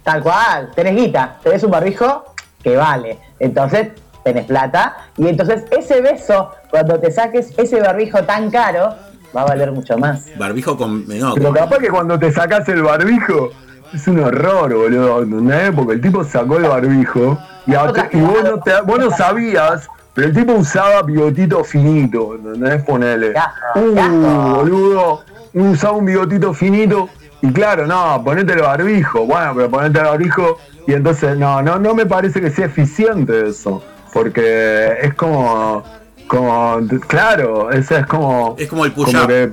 Tal 0.02 0.22
cual, 0.22 0.70
tenés 0.74 0.96
guita, 0.96 1.38
tenés 1.42 1.62
un 1.62 1.70
barbijo 1.70 2.34
que 2.62 2.76
vale. 2.76 3.18
Entonces, 3.38 3.88
tenés 4.24 4.46
plata. 4.46 4.96
Y 5.16 5.28
entonces, 5.28 5.64
ese 5.70 6.00
beso, 6.00 6.50
cuando 6.70 6.98
te 6.98 7.10
saques 7.12 7.52
ese 7.56 7.80
barbijo 7.80 8.22
tan 8.24 8.50
caro, 8.50 8.94
va 9.36 9.42
a 9.42 9.44
valer 9.44 9.70
mucho 9.72 9.96
más. 9.98 10.24
Barbijo 10.38 10.76
con. 10.76 11.06
No, 11.06 11.34
pero 11.34 11.52
capaz 11.52 11.78
que 11.78 11.88
cuando 11.90 12.18
te 12.18 12.32
sacas 12.32 12.66
el 12.70 12.82
barbijo, 12.82 13.50
es 13.92 14.06
un 14.08 14.20
horror, 14.20 14.74
boludo. 14.74 15.22
¿entendés? 15.22 15.70
Porque 15.74 15.92
el 15.94 16.00
tipo 16.00 16.24
sacó 16.24 16.56
el 16.58 16.64
barbijo 16.64 17.38
y, 17.66 17.72
y 17.72 18.20
vos, 18.20 18.44
no 18.44 18.60
te- 18.60 18.80
vos 18.82 18.98
no 18.98 19.10
sabías 19.10 19.88
Pero 20.14 20.28
el 20.28 20.34
tipo 20.34 20.52
usaba 20.54 21.02
bigotito 21.02 21.62
finito, 21.64 22.34
¿entendés? 22.34 22.82
Ponele. 22.82 23.34
Uh, 23.76 24.54
boludo. 24.56 25.22
Usaba 25.52 25.94
un 25.96 26.04
bigotito 26.04 26.52
finito. 26.54 27.08
Y 27.42 27.52
claro, 27.52 27.86
no, 27.86 28.20
ponete 28.24 28.52
el 28.52 28.60
barbijo. 28.60 29.24
Bueno, 29.26 29.52
pero 29.54 29.70
ponete 29.70 29.98
el 29.98 30.04
barbijo. 30.04 30.58
Y 30.86 30.92
entonces, 30.94 31.36
no, 31.38 31.62
no, 31.62 31.78
no 31.78 31.94
me 31.94 32.06
parece 32.06 32.40
que 32.40 32.50
sea 32.50 32.66
eficiente 32.66 33.48
eso. 33.48 33.82
Porque 34.12 34.98
es 35.02 35.14
como. 35.14 35.82
como 36.26 36.80
claro, 37.06 37.70
eso 37.70 37.96
es 37.96 38.06
como. 38.06 38.56
Es 38.58 38.68
como 38.68 38.84
el 38.84 38.92
como 38.92 39.06
push-up. 39.06 39.52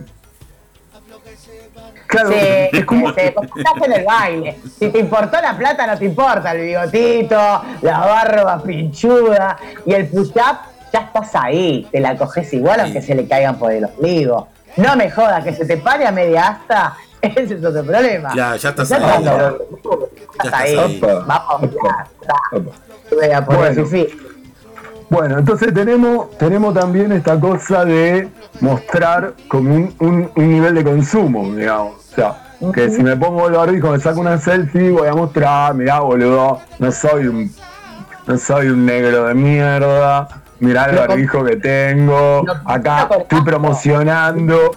Claro, 2.08 2.30
Sí, 2.30 2.36
es 2.72 2.86
como. 2.86 3.14
te 3.14 3.28
estás 3.28 3.45
en 3.86 3.93
el 3.93 4.05
baile. 4.05 4.58
Si 4.80 4.89
te 4.89 4.99
importó 4.99 5.39
la 5.41 5.58
plata, 5.58 5.86
no 5.88 5.97
te 5.97 6.05
importa 6.05 6.51
el 6.53 6.62
bigotito, 6.62 7.36
la 7.82 7.99
barba 7.99 8.64
pinchuda 8.64 9.58
y 9.86 9.93
el 9.93 10.08
push-up, 10.08 10.58
ya 10.93 10.99
estás 11.01 11.36
ahí. 11.36 11.88
Te 11.91 11.99
la 11.99 12.16
coges 12.18 12.51
igual 12.53 12.80
aunque 12.82 13.01
se 13.01 13.14
le 13.16 13.28
caigan 13.28 13.58
por 13.60 13.72
el 13.72 13.86
ombligo. 13.86 14.47
No 14.78 14.95
me 14.95 15.10
jodas 15.12 15.43
que 15.43 15.53
se 15.53 15.66
te 15.66 15.78
pare 15.78 16.05
a 16.08 16.12
media 16.12 16.47
asta, 16.47 16.95
ese 17.22 17.55
es 17.55 17.66
otro 17.66 17.84
problema. 17.84 18.34
Ya, 18.36 18.55
ya 18.55 18.70
estás 18.70 18.89
Ya 18.89 18.95
ahí. 18.97 19.01
cuando- 19.03 19.58
Ya 20.43 20.43
Estás 20.45 20.66
estás 20.66 20.86
ahí. 20.86 20.99
Vamos, 21.01 21.62
ya 21.62 22.08
está. 22.22 22.36
Opa. 22.53 22.72
Voy 23.12 23.32
a 23.32 23.45
poner 23.45 23.74
Bueno. 23.74 23.89
Bueno, 25.10 25.38
entonces 25.39 25.74
tenemos, 25.74 26.38
tenemos 26.38 26.74
también 26.74 27.12
esta 27.14 27.39
cosa 27.39 27.86
de 27.86 28.30
mostrar 28.60 29.34
como 29.47 29.74
un, 29.74 29.93
un- 29.99 30.30
un 30.36 30.49
nivel 30.51 30.76
de 30.76 30.84
consumo, 30.84 31.53
digamos. 31.55 31.93
O 32.12 32.16
sea, 32.16 32.43
que 32.74 32.89
si 32.89 33.03
me 33.03 33.16
pongo 33.16 33.47
el 33.47 33.53
barbijo, 33.53 33.91
me 33.91 33.99
saco 33.99 34.20
una 34.20 34.38
selfie, 34.38 34.91
voy 34.91 35.08
a 35.08 35.14
mostrar, 35.14 35.74
mirá, 35.76 35.99
boludo, 36.01 36.60
no 36.80 36.91
soy 36.91 37.28
un, 37.28 37.51
no 38.26 38.38
soy 38.38 38.68
un 38.68 38.86
negro 38.86 39.26
de 39.28 39.34
mierda, 39.34 40.28
mirá 40.60 40.86
el 40.86 40.95
Lo 40.95 41.01
barbijo 41.08 41.43
que 41.45 41.55
tengo, 41.58 42.43
acá 42.66 43.08
estoy 43.20 43.41
promocionando. 43.43 44.72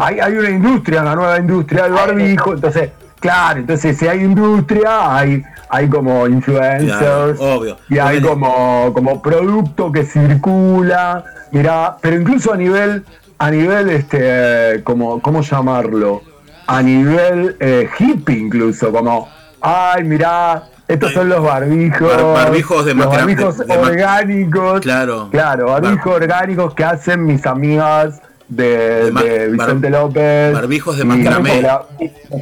Hay, 0.00 0.20
hay 0.20 0.32
una 0.36 0.50
industria, 0.50 1.02
una 1.02 1.14
nueva 1.16 1.38
industria 1.38 1.84
del 1.84 1.92
barbijo, 1.94 2.52
entonces, 2.54 2.90
claro, 3.20 3.60
entonces 3.60 3.96
si 3.98 4.08
hay 4.08 4.20
industria, 4.20 5.16
hay, 5.16 5.42
hay 5.68 5.88
como 5.88 6.26
influencers, 6.26 6.98
Claro, 6.98 7.34
obvio. 7.56 7.76
y 7.88 7.98
hay 7.98 8.20
como, 8.20 8.90
como 8.92 9.20
producto 9.22 9.92
que 9.92 10.04
circula, 10.04 11.24
mirá, 11.52 11.96
pero 12.00 12.16
incluso 12.16 12.52
a 12.52 12.56
nivel, 12.56 13.04
a 13.38 13.50
nivel 13.50 13.90
este, 13.90 14.82
como, 14.84 15.20
¿cómo 15.20 15.42
llamarlo? 15.42 16.22
A 16.66 16.82
nivel 16.82 17.56
eh, 17.60 17.88
hippie 17.98 18.38
incluso, 18.38 18.90
como, 18.92 19.28
ay, 19.60 20.04
mirá, 20.04 20.64
estos 20.88 21.12
son 21.12 21.28
los 21.28 21.42
barbijos. 21.42 22.00
Bar- 22.16 22.44
barbijos 22.46 22.84
de 22.84 22.94
los 22.94 23.06
barbijos 23.06 23.58
de- 23.58 23.64
de 23.64 23.76
ma- 23.76 23.80
orgánicos. 23.88 24.80
Claro. 24.80 25.28
Claro, 25.30 25.66
barbijos 25.66 26.04
Bar- 26.12 26.22
orgánicos 26.22 26.74
que 26.74 26.84
hacen 26.84 27.24
mis 27.26 27.46
amigas 27.46 28.20
de, 28.48 29.48
Vicente 29.52 29.88
López. 29.90 30.52
barbijos 30.52 30.96
de 30.98 31.04
macramé. 31.04 31.64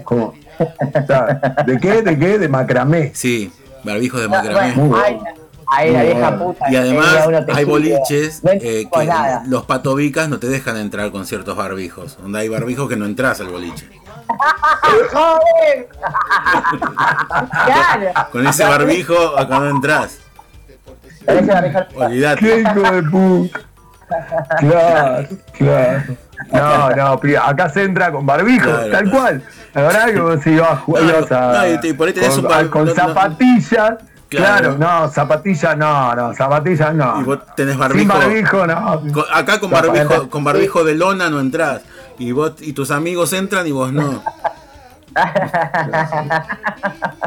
¿Cómo? 0.05 0.33
¿De 1.67 1.79
qué? 1.81 2.03
¿De 2.03 2.19
qué? 2.19 2.39
De 2.39 2.49
macramé. 2.49 3.13
Sí, 3.15 3.53
barbijos 3.85 4.21
de 4.21 4.27
Ah, 4.27 4.29
macramé. 4.31 4.73
Muy 4.75 4.99
ahí, 5.01 5.15
bueno. 5.15 5.31
ahí 5.71 5.93
la 5.93 6.03
vieja 6.03 6.39
puta. 6.39 6.71
Y 6.71 6.77
además 6.77 7.29
hay 7.55 7.65
boliches 7.65 8.43
No 8.45 8.51
eh, 8.53 8.89
que 8.93 9.05
nada. 9.07 9.43
los 9.47 9.65
patobicas 9.65 10.29
no 10.29 10.39
te 10.39 10.49
dejan 10.49 10.77
entrar 10.77 11.11
con 11.11 11.27
ciertos 11.27 11.57
barbijos. 11.57 12.19
Donde 12.21 12.41
hay 12.41 12.49
barbijos 12.49 12.89
que 12.89 12.97
no 12.97 13.07
entras 13.07 13.41
al 13.41 13.49
boliche. 13.49 13.89
¡Joder! 15.13 15.89
claro. 17.65 18.13
Con 18.33 18.47
ese 18.47 18.65
barbijo 18.65 19.39
acá 19.39 19.59
no 19.59 19.71
entras. 19.71 20.19
Olvídate. 21.97 22.41
¡Qué 22.41 22.61
hijo 22.61 22.81
de 22.93 23.03
puta! 23.05 23.61
Claro, 24.59 25.29
claro. 25.53 26.03
No, 26.53 26.91
no, 26.91 27.21
acá 27.45 27.69
se 27.69 27.83
entra 27.85 28.13
con 28.13 28.25
barbijo, 28.25 28.65
Claro. 28.71 28.91
tal 28.91 29.11
cual. 29.11 29.43
La 29.75 29.83
verdad 29.83 30.07
que 30.07 30.21
vos 30.21 30.47
ibas 30.47 30.71
a 30.71 30.77
jugar 30.77 31.03
No, 31.03 31.09
ibas 31.11 31.33
a- 31.33 31.53
no, 31.53 31.67
y 31.75 31.81
te- 31.81 31.95
por 31.95 32.07
ahí 32.09 32.15
tenés 32.15 32.31
con, 32.31 32.39
un 32.45 32.51
bar- 32.51 32.71
con 32.71 32.85
no, 32.87 32.95
no. 32.95 32.95
zapatillas. 32.95 33.95
Claro. 34.29 34.77
Claro. 34.77 34.79
no, 34.79 35.09
zapatillas 35.09 35.77
no, 35.77 36.15
no, 36.15 36.35
zapatillas 36.35 36.95
no. 36.95 37.21
Y 37.21 37.25
vos 37.25 37.39
tenés 37.57 37.73
Sin 37.73 37.81
barbijo. 37.81 38.13
barbijo 38.19 38.67
no. 38.67 39.03
Con- 39.13 39.25
acá 39.33 39.59
con 39.59 39.71
barbijo, 39.71 40.29
con 40.31 40.45
barbijo 40.45 40.85
de 40.85 40.95
lona 40.95 41.29
no 41.31 41.41
entras. 41.41 41.81
Y 42.19 42.33
vos 42.33 42.53
y 42.61 42.73
tus 42.73 42.91
amigos 42.91 43.33
entran 43.33 43.67
y 43.67 43.73
vos 43.73 43.93
no. 43.93 44.23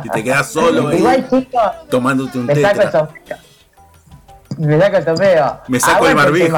Y 0.03 0.09
te 0.09 0.24
quedás 0.24 0.51
solo 0.51 0.88
ahí 0.89 0.97
Igual, 0.99 1.28
chicos, 1.30 1.62
tomándote 1.89 2.38
un 2.39 2.45
me 2.45 2.55
saco 2.55 2.68
el 2.68 2.74
tetra. 2.91 2.99
sombrero. 2.99 3.38
Me 4.57 4.80
saco 4.80 4.97
el 4.97 5.05
sombrero. 5.05 5.59
Me 5.68 5.80
saco 5.80 6.07
el 6.07 6.16
barbijo. 6.16 6.57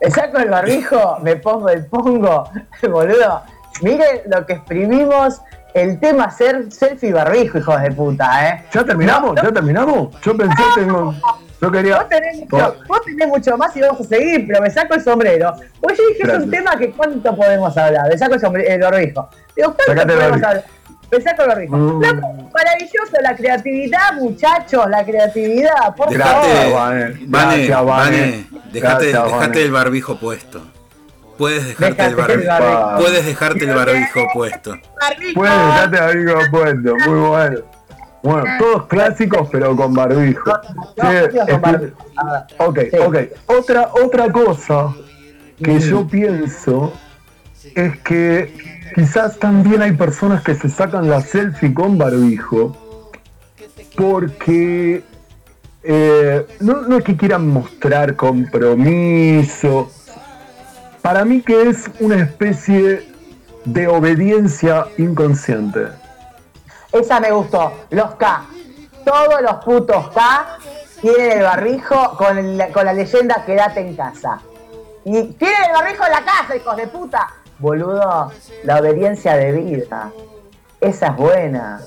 Me 0.00 0.10
saco 0.10 0.38
el 0.38 0.48
barbijo, 0.50 1.18
me 1.22 1.36
pongo 1.36 1.68
el 1.68 1.86
pongo. 1.86 2.48
Boludo, 2.82 3.42
miren 3.82 4.20
lo 4.26 4.44
que 4.46 4.54
exprimimos. 4.54 5.40
El 5.74 6.00
tema 6.00 6.30
ser 6.30 6.72
selfie 6.72 7.12
barbijo, 7.12 7.58
hijos 7.58 7.80
de 7.82 7.92
puta, 7.92 8.48
¿eh? 8.48 8.64
¿Ya 8.72 8.84
terminamos? 8.84 9.34
No, 9.34 9.42
no. 9.42 9.48
¿Ya 9.48 9.52
terminamos? 9.52 10.20
Yo 10.22 10.36
pensé, 10.36 10.62
tengo. 10.74 11.14
Yo 11.60 11.70
quería. 11.70 11.96
Vos 11.98 12.08
tenés, 12.08 12.38
mucho, 12.40 12.74
vos 12.88 13.02
tenés 13.04 13.28
mucho 13.28 13.56
más 13.58 13.76
y 13.76 13.80
vamos 13.82 14.00
a 14.00 14.04
seguir, 14.04 14.46
pero 14.46 14.62
me 14.62 14.70
saco 14.70 14.94
el 14.94 15.02
sombrero. 15.02 15.52
Pues 15.80 15.98
yo 15.98 16.04
dije, 16.08 16.22
es 16.22 16.38
un 16.44 16.50
tema 16.50 16.76
que 16.78 16.90
cuánto 16.92 17.36
podemos 17.36 17.76
hablar. 17.76 18.08
Me 18.08 18.16
saco 18.16 18.34
el, 18.34 18.40
sombre- 18.40 18.66
el 18.72 18.80
barbijo. 18.80 19.28
Digo, 19.54 19.74
¿cuánto 19.74 19.92
Sacate 19.92 20.14
podemos 20.14 20.42
hablar? 20.42 20.64
Me 21.10 21.20
saco 21.22 21.42
el 21.42 21.48
barbijo. 21.48 21.76
Mm. 21.76 22.02
Loco, 22.02 22.50
maravilloso, 22.54 23.12
la 23.22 23.34
creatividad, 23.36 24.12
muchachos, 24.14 24.86
la 24.90 25.04
creatividad, 25.04 25.94
por 25.96 26.10
Dejate, 26.10 26.48
favor. 26.70 26.72
Vane. 26.74 27.16
Vane, 27.26 28.46
dejate, 28.72 29.10
Gracias, 29.10 29.24
dejate 29.24 29.62
el 29.62 29.72
barbijo 29.72 30.18
puesto. 30.18 30.60
Puedes 31.38 31.66
dejarte 31.68 32.04
el 32.04 32.14
Dejate 32.16 32.32
el 32.34 32.46
barbijo. 32.46 32.64
barbijo. 32.64 32.98
Puedes 33.00 33.26
dejarte 33.26 33.64
el 33.64 33.74
barbijo 33.74 34.20
puesto. 34.34 34.70
Barbijo. 35.00 35.34
Puedes 35.40 35.56
dejarte 35.56 36.00
barbijo 36.00 36.38
puesto, 36.50 36.96
muy 37.08 37.20
bueno. 37.28 37.58
Bueno, 38.20 38.44
todos 38.58 38.86
clásicos 38.88 39.48
pero 39.52 39.76
con 39.76 39.94
barbijo. 39.94 40.50
No, 40.96 41.60
con. 41.62 41.94
Ah, 42.16 42.46
Ok, 42.58 42.78
Sí. 42.90 42.98
ok. 42.98 43.16
Otra, 43.46 43.88
otra 43.92 44.30
cosa 44.32 44.92
que 45.62 45.70
Mm. 45.70 45.78
yo 45.78 46.06
pienso 46.08 46.92
es 47.76 47.96
que 48.00 48.77
quizás 48.94 49.38
también 49.38 49.82
hay 49.82 49.92
personas 49.92 50.42
que 50.42 50.54
se 50.54 50.68
sacan 50.68 51.08
la 51.08 51.20
selfie 51.20 51.72
con 51.74 51.98
barbijo 51.98 52.76
porque 53.96 55.02
eh, 55.82 56.46
no, 56.60 56.82
no 56.82 56.98
es 56.98 57.04
que 57.04 57.16
quieran 57.16 57.48
mostrar 57.48 58.14
compromiso. 58.16 59.90
Para 61.02 61.24
mí 61.24 61.42
que 61.42 61.68
es 61.68 61.90
una 62.00 62.16
especie 62.16 63.08
de 63.64 63.88
obediencia 63.88 64.86
inconsciente. 64.98 65.88
Esa 66.92 67.20
me 67.20 67.30
gustó. 67.30 67.72
Los 67.90 68.14
K. 68.14 68.44
Todos 69.04 69.42
los 69.42 69.64
putos 69.64 70.08
K 70.10 70.58
tienen 71.00 71.38
el 71.38 71.42
barbijo 71.44 72.16
con, 72.16 72.36
con 72.72 72.84
la 72.84 72.92
leyenda 72.92 73.44
quédate 73.44 73.80
en 73.80 73.96
casa. 73.96 74.40
Y 75.04 75.22
tienen 75.34 75.64
el 75.68 75.72
barbijo 75.72 76.04
en 76.04 76.12
la 76.12 76.24
casa, 76.24 76.56
hijos 76.56 76.76
de 76.76 76.86
puta. 76.88 77.28
Boludo, 77.58 78.30
la 78.64 78.76
obediencia 78.78 79.34
de 79.36 79.52
vida. 79.52 80.10
Esa 80.80 81.08
es 81.08 81.16
buena. 81.16 81.80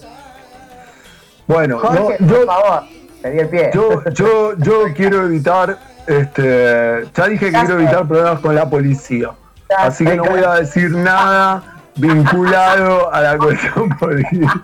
Bueno, 1.48 1.80
Jorge, 1.80 2.18
no, 2.20 2.28
por 2.28 2.40
yo, 2.40 2.46
favor, 2.46 2.84
te 3.22 3.32
di 3.32 3.40
el 3.40 3.50
pie. 3.50 3.72
Yo, 3.74 4.04
yo, 4.12 4.58
yo 4.58 4.84
quiero 4.96 5.24
evitar, 5.26 5.78
este, 6.08 7.06
ya 7.14 7.28
dije 7.28 7.46
que 7.48 7.52
Ya 7.52 7.60
quiero 7.62 7.78
sé. 7.78 7.84
evitar 7.84 8.08
problemas 8.08 8.40
con 8.40 8.56
la 8.56 8.70
policía. 8.70 9.32
Ya 9.70 9.78
Así 9.86 10.04
que 10.06 10.18
no 10.18 10.26
voy 10.26 10.44
a 10.44 10.56
decir 10.56 10.92
nada 10.92 11.64
vinculado 11.96 13.14
a 13.14 13.22
la 13.22 13.38
cuestión 13.38 13.90
política. 14.00 14.62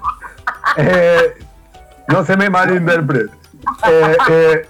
Eh, 0.77 1.35
no 2.09 2.25
se 2.25 2.35
me 2.35 2.49
malinterprete. 2.49 3.33
Eh, 3.89 4.17
eh, 4.29 4.67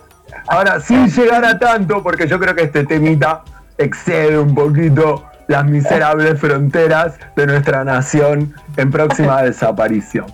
ahora, 0.48 0.80
sin 0.80 1.08
llegar 1.10 1.44
a 1.46 1.58
tanto, 1.58 2.04
porque 2.04 2.28
yo 2.28 2.40
creo 2.40 2.54
que 2.56 2.64
este 2.64 2.84
temita 2.86 3.42
excede 3.78 4.38
un 4.38 4.54
poquito 4.54 5.24
las 5.48 5.66
miserables 5.66 6.40
fronteras 6.40 7.16
de 7.36 7.48
nuestra 7.48 7.84
nación 7.84 8.54
en 8.76 8.92
próxima 8.92 9.42
desaparición. 9.44 10.26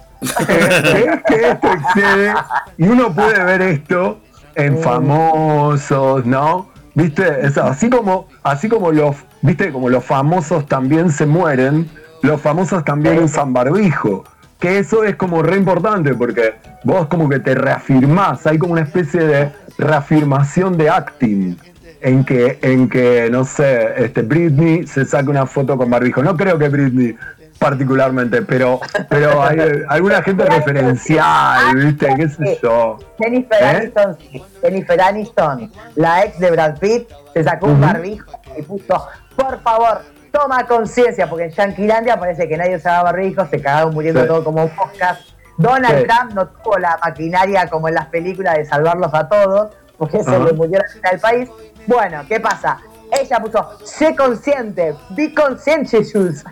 Eh, 0.47 1.05
es 1.13 1.23
que 1.23 1.49
esto 1.49 1.67
excede, 1.71 2.33
y 2.77 2.83
uno 2.83 3.13
puede 3.13 3.43
ver 3.43 3.61
esto 3.61 4.19
en 4.55 4.77
famosos, 4.79 6.25
¿no? 6.25 6.69
¿Viste? 6.95 7.45
Es 7.45 7.57
así 7.57 7.89
como, 7.89 8.27
así 8.43 8.69
como 8.69 8.91
los, 8.91 9.17
¿viste? 9.41 9.71
Como 9.71 9.89
los 9.89 10.03
famosos 10.03 10.65
también 10.67 11.11
se 11.11 11.25
mueren, 11.25 11.89
los 12.21 12.39
famosos 12.39 12.85
también 12.85 13.19
usan 13.23 13.51
barbijo. 13.51 14.23
Que 14.59 14.79
eso 14.79 15.03
es 15.03 15.17
como 15.17 15.41
re 15.41 15.57
importante 15.57 16.13
porque 16.13 16.53
vos 16.83 17.07
como 17.07 17.27
que 17.27 17.39
te 17.39 17.55
reafirmás, 17.55 18.47
hay 18.47 18.57
como 18.57 18.73
una 18.73 18.83
especie 18.83 19.21
de 19.21 19.51
reafirmación 19.77 20.77
de 20.77 20.89
acting 20.89 21.57
en 22.03 22.23
que, 22.25 22.59
en 22.61 22.89
que 22.89 23.29
no 23.31 23.43
sé, 23.45 24.03
este, 24.03 24.21
Britney 24.21 24.85
se 24.85 25.05
saca 25.05 25.29
una 25.29 25.45
foto 25.45 25.77
con 25.77 25.89
barbijo. 25.89 26.21
No 26.21 26.35
creo 26.37 26.57
que 26.59 26.69
Britney 26.69 27.15
particularmente, 27.59 28.41
pero, 28.41 28.81
pero 29.09 29.41
hay 29.41 29.57
alguna 29.87 30.21
gente 30.21 30.43
referencial, 30.45 31.75
¿viste? 31.75 32.13
¿Qué 32.17 32.27
sé 32.29 32.59
yo? 32.61 32.97
Jennifer 33.17 33.61
¿Eh? 33.61 33.65
Aniston, 33.65 34.17
sí. 34.19 34.43
Jennifer 34.61 35.01
Aniston, 35.01 35.71
la 35.95 36.25
ex 36.25 36.39
de 36.39 36.51
Brad 36.51 36.77
Pitt, 36.79 37.07
se 37.33 37.43
sacó 37.43 37.67
un 37.67 37.79
barbijo 37.79 38.31
y 38.57 38.61
puso, 38.63 39.07
por 39.37 39.61
favor, 39.61 40.01
toma 40.31 40.65
conciencia, 40.67 41.29
porque 41.29 41.45
en 41.45 41.51
Yanquilandia 41.51 42.19
parece 42.19 42.49
que 42.49 42.57
nadie 42.57 42.75
usaba 42.75 43.03
barbijo, 43.03 43.45
se 43.47 43.61
cagaron 43.61 43.93
muriendo 43.93 44.21
Sí. 44.21 44.27
todo 44.27 44.43
como 44.43 44.67
moscas. 44.67 45.19
Donald 45.57 45.99
Sí. 45.99 46.05
Trump 46.07 46.33
no 46.33 46.47
tuvo 46.47 46.77
la 46.79 46.99
maquinaria 47.03 47.67
como 47.69 47.87
en 47.87 47.93
las 47.95 48.07
películas 48.07 48.57
de 48.57 48.65
salvarlos 48.65 49.13
a 49.13 49.29
todos, 49.29 49.69
porque 49.97 50.21
se 50.23 50.29
Ajá. 50.35 50.43
le 50.45 50.53
murió 50.53 50.79
la 50.79 50.93
mitad 50.95 51.11
del 51.11 51.19
país. 51.21 51.49
Bueno, 51.87 52.23
¿qué 52.27 52.39
pasa? 52.39 52.77
Ella 53.11 53.39
puso, 53.39 53.69
sé 53.83 54.15
consciente, 54.15 54.95
be 55.11 55.33
conscientious. 55.33 56.07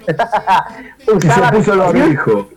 Y 1.08 1.20
se 1.28 1.42
puso 1.52 1.74
el 1.74 1.80
barbijo. 1.80 2.50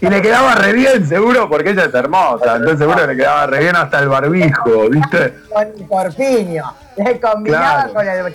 Y 0.00 0.06
le 0.08 0.22
quedaba 0.22 0.54
re 0.54 0.72
bien, 0.72 1.06
seguro, 1.06 1.48
porque 1.48 1.70
ella 1.70 1.84
es 1.84 1.94
hermosa. 1.94 2.56
Entonces 2.56 2.78
seguro 2.78 3.06
le 3.06 3.14
quedaba 3.16 3.46
re 3.46 3.58
bien 3.60 3.76
hasta 3.76 3.98
el 4.00 4.08
barbijo, 4.08 4.88
¿viste? 4.90 5.34
con 5.52 5.62
el 5.66 5.86
corpiño. 5.86 6.64
Le 6.96 7.20
combinaba 7.20 7.84
Claro. 7.90 7.94
con 7.94 8.08
el. 8.08 8.34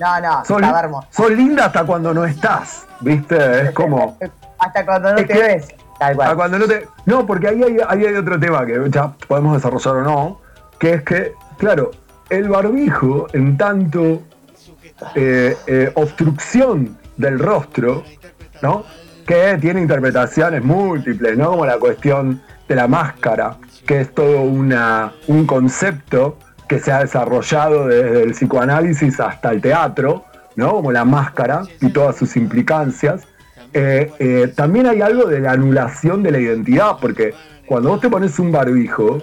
No, 0.00 0.20
no, 0.20 0.44
Sos, 0.44 0.60
estaba 0.62 0.80
hermoso. 0.80 1.08
sos 1.10 1.30
linda 1.30 1.66
hasta 1.66 1.84
cuando 1.84 2.12
no 2.14 2.24
estás, 2.24 2.86
¿viste? 3.00 3.60
Es 3.66 3.70
como... 3.72 4.18
Hasta 4.58 4.84
cuando 4.84 5.12
no 5.12 5.18
Es 5.18 5.26
te 5.28 5.32
que- 5.34 5.40
ves. 5.40 5.68
Tal 5.98 6.16
cual. 6.16 6.34
cuando 6.34 6.58
no, 6.58 6.66
te... 6.66 6.88
no, 7.06 7.24
porque 7.26 7.48
ahí 7.48 7.62
hay, 7.62 7.76
ahí 7.86 8.06
hay 8.06 8.14
otro 8.16 8.40
tema 8.40 8.66
que 8.66 8.80
ya 8.88 9.12
podemos 9.28 9.54
desarrollar 9.54 9.96
o 9.96 10.02
no, 10.02 10.40
que 10.80 10.94
es 10.94 11.02
que, 11.04 11.34
claro, 11.58 11.92
el 12.32 12.48
barbijo, 12.48 13.26
en 13.34 13.58
tanto 13.58 14.22
eh, 15.14 15.54
eh, 15.66 15.90
obstrucción 15.94 16.96
del 17.16 17.38
rostro, 17.38 18.04
¿no? 18.62 18.84
Que 19.26 19.58
tiene 19.60 19.82
interpretaciones 19.82 20.64
múltiples, 20.64 21.36
¿no? 21.36 21.50
Como 21.50 21.66
la 21.66 21.76
cuestión 21.76 22.40
de 22.66 22.74
la 22.74 22.88
máscara, 22.88 23.56
que 23.86 24.00
es 24.00 24.14
todo 24.14 24.40
una, 24.42 25.12
un 25.26 25.46
concepto 25.46 26.38
que 26.66 26.78
se 26.78 26.90
ha 26.90 27.00
desarrollado 27.00 27.86
desde 27.88 28.22
el 28.22 28.32
psicoanálisis 28.32 29.20
hasta 29.20 29.50
el 29.50 29.60
teatro, 29.60 30.24
¿no? 30.56 30.70
Como 30.70 30.90
la 30.90 31.04
máscara 31.04 31.62
y 31.82 31.90
todas 31.90 32.16
sus 32.16 32.34
implicancias. 32.36 33.24
Eh, 33.74 34.52
también 34.56 34.86
hay 34.86 35.02
algo 35.02 35.24
de 35.24 35.40
la 35.40 35.52
anulación 35.52 36.22
de 36.22 36.30
la 36.30 36.38
identidad, 36.38 36.96
porque 36.98 37.34
cuando 37.66 37.90
vos 37.90 38.00
te 38.00 38.08
pones 38.08 38.38
un 38.38 38.52
barbijo, 38.52 39.20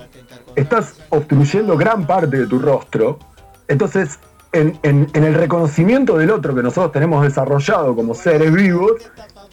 estás 0.59 0.99
obstruyendo 1.09 1.77
gran 1.77 2.05
parte 2.05 2.37
de 2.37 2.47
tu 2.47 2.59
rostro. 2.59 3.19
Entonces, 3.67 4.19
en, 4.51 4.79
el 5.13 5.33
reconocimiento 5.35 6.17
del 6.17 6.31
otro 6.31 6.55
que 6.55 6.63
nosotros 6.63 6.91
tenemos 6.91 7.23
desarrollado 7.23 7.95
como 7.95 8.15
seres 8.15 8.51
vivos, 8.51 8.93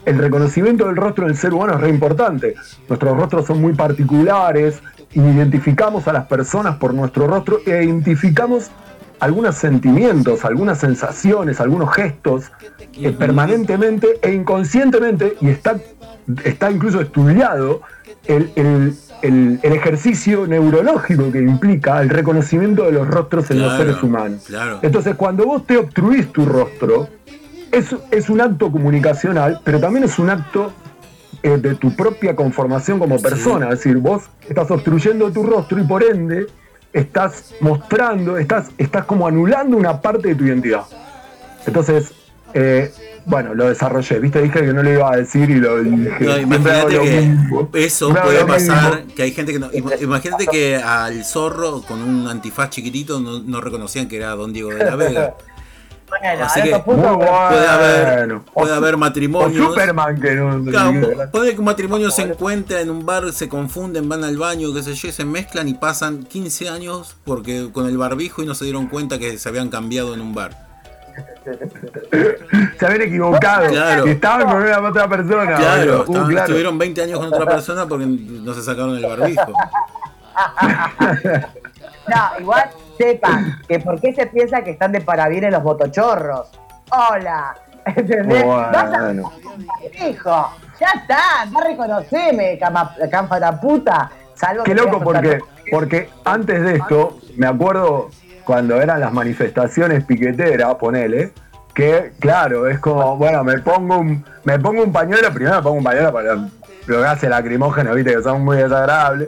el 0.05 0.17
reconocimiento 0.17 0.87
del 0.87 0.95
rostro 0.95 1.27
del 1.27 1.37
ser 1.37 1.53
humano 1.53 1.73
es 1.75 1.81
re 1.81 1.89
importante. 1.89 2.55
Nuestros 2.87 3.17
rostros 3.17 3.45
son 3.45 3.61
muy 3.61 3.73
particulares, 3.73 4.81
identificamos 5.13 6.07
a 6.07 6.13
las 6.13 6.25
personas 6.27 6.77
por 6.77 6.93
nuestro 6.93 7.27
rostro 7.27 7.59
e 7.65 7.83
identificamos 7.83 8.71
algunos 9.19 9.55
sentimientos, 9.55 10.45
algunas 10.45 10.79
sensaciones, 10.79 11.59
algunos 11.59 11.93
gestos 11.93 12.51
eh, 12.93 13.11
permanentemente 13.11 14.19
e 14.21 14.31
inconscientemente, 14.31 15.37
y 15.41 15.49
está, 15.49 15.77
está 16.43 16.71
incluso 16.71 17.01
estudiado 17.01 17.81
el- 18.25 18.51
el- 19.21 19.59
el 19.63 19.73
ejercicio 19.73 20.45
neurológico 20.47 21.31
que 21.31 21.39
implica 21.39 22.01
el 22.01 22.09
reconocimiento 22.09 22.83
de 22.83 22.91
los 22.91 23.07
rostros 23.07 23.49
en 23.51 23.61
los 23.61 23.75
seres 23.77 24.01
humanos. 24.03 24.43
claro. 24.47 24.79
Entonces, 24.81 25.15
cuando 25.15 25.45
vos 25.45 25.65
te 25.65 25.77
obstruís 25.77 26.31
tu 26.31 26.45
rostro, 26.45 27.07
es, 27.71 27.95
es 28.11 28.29
un 28.29 28.41
acto 28.41 28.71
comunicacional, 28.71 29.59
pero 29.63 29.79
también 29.79 30.03
es 30.05 30.17
un 30.19 30.29
acto 30.29 30.71
eh, 31.43 31.57
de 31.57 31.75
tu 31.75 31.95
propia 31.95 32.35
conformación 32.35 32.97
como 32.99 33.19
persona. 33.21 33.65
Es 33.69 33.79
decir, 33.79 33.97
vos 33.97 34.23
estás 34.49 34.71
obstruyendo 34.71 35.31
tu 35.31 35.43
rostro 35.43 35.79
y 35.79 35.83
por 35.83 36.03
ende 36.03 36.47
estás 36.93 37.53
mostrando, 37.61 38.37
estás, 38.37 38.69
estás 38.77 39.05
como 39.05 39.27
anulando 39.27 39.77
una 39.77 40.01
parte 40.01 40.29
de 40.29 40.35
tu 40.35 40.45
identidad. 40.45 40.83
Entonces, 41.65 42.11
eh, 42.53 42.93
bueno, 43.25 43.53
lo 43.53 43.67
desarrollé. 43.67 44.19
Viste, 44.19 44.41
dije 44.41 44.61
que 44.61 44.73
no 44.73 44.81
lo 44.83 44.91
iba 44.91 45.11
a 45.11 45.17
decir 45.17 45.49
y 45.49 45.55
lo 45.55 45.83
dije. 45.83 46.15
No, 46.21 46.37
imagínate 46.37 46.93
lo 46.93 47.01
que 47.03 47.21
mismo. 47.21 47.69
eso 47.73 48.13
puede 48.13 48.45
pasar, 48.45 48.95
mismo. 48.97 49.15
que 49.15 49.23
hay 49.23 49.31
gente 49.31 49.51
que 49.53 49.59
no. 49.59 49.69
im- 49.71 50.01
Imagínate 50.01 50.47
que 50.47 50.77
al 50.77 51.25
zorro 51.25 51.81
con 51.81 52.01
un 52.01 52.27
antifaz 52.27 52.69
chiquitito 52.69 53.19
no, 53.19 53.39
no 53.39 53.59
reconocían 53.61 54.07
que 54.07 54.17
era 54.17 54.29
Don 54.35 54.53
Diego 54.53 54.69
de 54.69 54.83
la 54.85 54.95
Vega. 54.95 55.33
Bueno, 56.09 56.45
Así 56.45 56.61
que- 56.61 56.69
bueno. 56.85 57.19
Puede 57.19 57.67
haber, 57.67 58.39
puede 58.53 58.73
haber 58.73 58.95
O 58.95 58.97
matrimonios. 58.97 59.65
Superman 59.67 60.21
que 60.21 60.35
no. 60.35 60.63
Claro, 60.63 61.29
puede 61.33 61.51
que 61.53 61.59
un 61.59 61.65
matrimonio 61.65 62.11
se 62.11 62.21
encuentra 62.21 62.79
en 62.79 62.89
un 62.89 63.05
bar, 63.05 63.33
se 63.33 63.49
confunden, 63.49 64.07
van 64.07 64.23
al 64.23 64.37
baño, 64.37 64.73
qué 64.73 64.83
sé 64.83 64.93
yo, 64.93 65.11
se 65.11 65.25
mezclan 65.25 65.67
y 65.67 65.73
pasan 65.73 66.23
15 66.23 66.69
años 66.69 67.17
porque 67.25 67.67
con 67.73 67.87
el 67.87 67.97
barbijo 67.97 68.41
y 68.41 68.45
no 68.45 68.55
se 68.55 68.63
dieron 68.63 68.87
cuenta 68.87 69.19
que 69.19 69.37
se 69.37 69.49
habían 69.49 69.67
cambiado 69.67 70.13
en 70.13 70.21
un 70.21 70.33
bar. 70.33 70.66
Se 72.79 72.85
habían 72.85 73.01
equivocado. 73.03 73.67
Claro. 73.67 74.05
Estaban 74.05 74.47
con 74.47 74.61
una 74.61 74.79
otra 74.89 75.07
persona. 75.07 75.55
Claro, 75.55 75.99
Uh, 75.99 76.01
estaban- 76.03 76.27
claro. 76.29 76.39
estuvieron 76.45 76.77
20 76.77 77.01
años 77.01 77.19
con 77.19 77.33
otra 77.33 77.45
persona 77.45 77.85
porque 77.87 78.05
no 78.05 78.53
se 78.53 78.61
sacaron 78.61 78.97
el 78.97 79.05
barbijo. 79.05 79.41
No, 82.07 82.39
igual 82.39 82.69
sepan 82.97 83.59
que 83.67 83.79
por 83.79 83.99
qué 83.99 84.13
se 84.13 84.27
piensa 84.27 84.61
que 84.63 84.71
están 84.71 84.91
de 84.93 85.01
parabienes 85.01 85.51
los 85.51 85.61
botochorros. 85.61 86.47
Hola. 86.89 87.53
¿Entendés? 87.85 88.45
Vas 88.45 88.75
a 88.93 88.99
Bueno. 89.01 89.31
hijo. 90.09 90.51
Ya 90.79 90.87
está, 91.01 91.45
no 91.51 91.59
reconoceme, 91.61 92.57
cama, 92.59 92.95
cámara 93.11 93.59
puta. 93.59 94.09
Salvo 94.35 94.63
Qué 94.63 94.73
que 94.75 94.81
loco 94.81 95.01
porque, 95.01 95.39
porque 95.71 96.09
antes 96.23 96.61
de 96.63 96.75
esto, 96.75 97.17
me 97.35 97.47
acuerdo 97.47 98.09
cuando 98.47 98.81
eran 98.81 99.01
las 99.01 99.11
manifestaciones 99.11 100.05
piqueteras, 100.05 100.75
ponele, 100.75 101.33
que 101.73 102.13
claro, 102.17 102.69
es 102.69 102.79
como, 102.79 103.17
bueno, 103.17 103.43
me 103.43 103.59
pongo 103.59 103.97
un, 103.97 104.23
me 104.45 104.57
pongo 104.57 104.83
un 104.83 104.93
pañuelo, 104.93 105.33
primero 105.33 105.57
me 105.57 105.61
pongo 105.61 105.75
un 105.75 105.83
pañuelo 105.83 106.13
para 106.13 106.35
lo 106.35 107.01
que 107.01 107.05
hace 107.05 107.27
lacrimógeno, 107.27 107.93
viste, 107.93 108.15
que 108.15 108.23
son 108.23 108.45
muy 108.45 108.55
desagradables. 108.55 109.27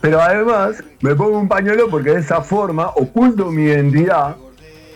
Pero 0.00 0.22
además 0.22 0.82
me 1.02 1.14
pongo 1.14 1.38
un 1.38 1.48
pañuelo 1.48 1.90
porque 1.90 2.12
de 2.12 2.20
esa 2.20 2.40
forma 2.40 2.88
oculto 2.96 3.50
mi 3.50 3.64
identidad 3.64 4.36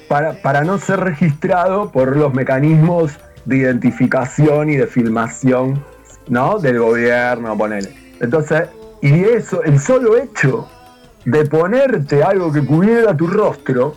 para, 0.08 0.32
para 0.40 0.64
no 0.64 0.78
ser 0.78 1.00
registrado 1.00 1.90
por 1.90 2.16
los 2.16 2.32
mecanismos 2.32 3.12
de 3.44 3.58
identificación 3.58 4.70
y 4.70 4.76
de 4.76 4.86
filmación 4.86 5.84
¿no? 6.28 6.58
del 6.58 6.78
gobierno, 6.78 7.58
ponele. 7.58 7.94
Entonces, 8.20 8.70
y 9.02 9.22
eso, 9.24 9.62
el 9.64 9.78
solo 9.78 10.16
hecho 10.16 10.66
de 11.24 11.44
ponerte 11.46 12.22
algo 12.22 12.52
que 12.52 12.64
cubriera 12.64 13.16
tu 13.16 13.26
rostro 13.26 13.94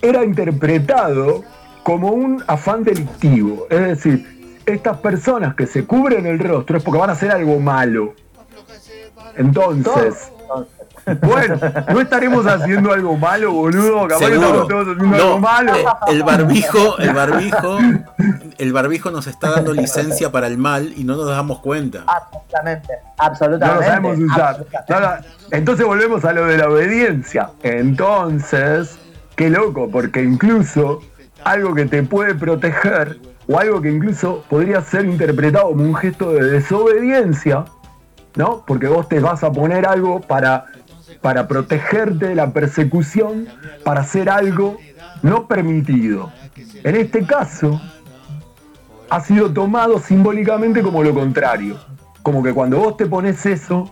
era 0.00 0.24
interpretado 0.24 1.42
como 1.82 2.12
un 2.12 2.42
afán 2.46 2.84
delictivo. 2.84 3.66
Es 3.70 3.80
decir, 3.80 4.60
estas 4.66 4.98
personas 4.98 5.54
que 5.54 5.66
se 5.66 5.84
cubren 5.84 6.26
el 6.26 6.38
rostro 6.38 6.78
es 6.78 6.84
porque 6.84 6.98
van 6.98 7.10
a 7.10 7.14
hacer 7.14 7.30
algo 7.30 7.58
malo. 7.58 8.14
Entonces, 9.36 10.32
bueno, 11.22 11.56
no 11.92 12.00
estaremos 12.00 12.46
haciendo 12.46 12.92
algo 12.92 13.16
malo, 13.16 13.52
boludo. 13.52 14.06
Capaz 14.08 14.18
que 14.26 14.32
Seguro. 14.32 14.46
estamos 14.48 14.68
todos 14.68 14.88
haciendo 14.96 15.16
No, 15.16 15.24
algo 15.24 15.38
malo. 15.40 15.76
eh, 15.76 15.84
el 16.08 16.22
barbijo, 16.22 16.98
el 16.98 17.12
barbijo, 17.14 17.78
el 18.58 18.72
barbijo 18.72 19.10
nos 19.10 19.26
está 19.26 19.50
dando 19.50 19.72
licencia 19.72 20.30
para 20.32 20.46
el 20.46 20.58
mal 20.58 20.92
y 20.96 21.04
no 21.04 21.16
nos 21.16 21.26
damos 21.28 21.60
cuenta. 21.60 22.04
Absolutamente, 22.06 22.92
No 23.18 23.24
absolutamente. 23.24 23.80
lo 23.84 23.86
sabemos 23.90 24.18
usar. 24.18 24.64
No 24.88 24.96
Entonces 25.50 25.86
volvemos 25.86 26.24
a 26.24 26.32
lo 26.32 26.46
de 26.46 26.58
la 26.58 26.68
obediencia. 26.68 27.50
Entonces, 27.62 28.98
qué 29.36 29.50
loco, 29.50 29.88
porque 29.90 30.22
incluso 30.22 31.00
algo 31.44 31.74
que 31.74 31.86
te 31.86 32.02
puede 32.02 32.34
proteger 32.34 33.18
o 33.48 33.58
algo 33.58 33.80
que 33.80 33.90
incluso 33.90 34.44
podría 34.50 34.80
ser 34.82 35.04
interpretado 35.06 35.68
como 35.70 35.84
un 35.84 35.94
gesto 35.94 36.32
de 36.32 36.44
desobediencia, 36.44 37.64
¿no? 38.36 38.62
Porque 38.66 38.86
vos 38.88 39.08
te 39.08 39.20
vas 39.20 39.42
a 39.42 39.50
poner 39.50 39.86
algo 39.86 40.20
para, 40.20 40.66
para 41.20 41.48
protegerte 41.48 42.26
de 42.26 42.34
la 42.34 42.52
persecución, 42.52 43.48
para 43.84 44.00
hacer 44.00 44.30
algo 44.30 44.78
no 45.22 45.46
permitido. 45.46 46.32
En 46.84 46.96
este 46.96 47.24
caso, 47.26 47.80
ha 49.10 49.20
sido 49.20 49.52
tomado 49.52 49.98
simbólicamente 49.98 50.82
como 50.82 51.02
lo 51.02 51.14
contrario. 51.14 51.78
Como 52.22 52.42
que 52.42 52.52
cuando 52.52 52.78
vos 52.78 52.96
te 52.96 53.06
pones 53.06 53.44
eso, 53.46 53.90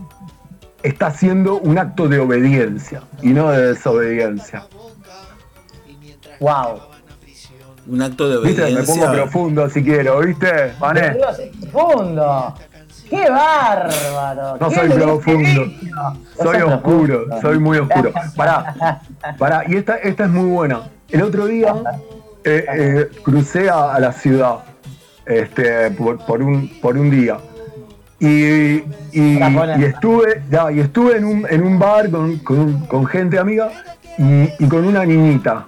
está 0.83 1.07
haciendo 1.07 1.59
un 1.59 1.79
acto 1.79 2.09
de 2.09 2.19
obediencia 2.19 3.03
y 3.23 3.31
no 3.31 3.51
de 3.51 3.75
desobediencia. 3.75 4.67
Wow. 6.41 6.81
Un 7.89 8.03
acto 8.03 8.29
de 8.29 8.47
¿Viste? 8.47 8.63
Me 8.63 8.83
pongo 8.83 9.05
obediencia. 9.05 9.13
profundo 9.13 9.71
si 9.71 9.83
quiero, 9.83 10.21
¿viste? 10.21 10.73
Mané. 10.81 11.17
Profundo. 11.73 12.55
¡Qué 13.09 13.29
bárbaro! 13.31 14.57
No 14.61 14.69
¡Qué 14.69 14.75
soy 14.75 14.89
profundo. 14.91 15.67
Soy 16.43 16.57
oscuro, 16.63 17.25
profundo. 17.27 17.41
soy 17.41 17.59
muy 17.59 17.79
oscuro. 17.79 18.13
Pará, 18.37 19.01
pará, 19.39 19.65
y 19.69 19.77
esta, 19.77 19.97
esta 19.97 20.25
es 20.25 20.31
muy 20.31 20.49
buena. 20.51 20.81
El 21.09 21.23
otro 21.23 21.47
día 21.47 21.75
eh, 22.45 22.65
eh, 22.69 23.09
crucé 23.23 23.71
a, 23.71 23.95
a 23.95 24.01
la 24.01 24.13
ciudad 24.13 24.57
este, 25.25 25.91
por, 25.93 26.19
por 26.27 26.43
un, 26.43 26.69
por 26.81 26.97
un 26.99 27.11
día. 27.11 27.39
Y, 28.19 28.83
y, 29.13 29.39
estuve, 29.85 30.43
ya, 30.51 30.73
y 30.73 30.81
estuve 30.81 31.19
en 31.19 31.25
un, 31.27 31.47
en 31.51 31.63
un 31.63 31.79
bar 31.79 32.11
con, 32.11 32.39
con- 32.39 32.87
con 32.87 33.07
gente 33.07 33.39
amiga 33.39 33.69
y, 34.17 34.49
y 34.59 34.69
con 34.69 34.87
una 34.87 35.05
niñita 35.05 35.67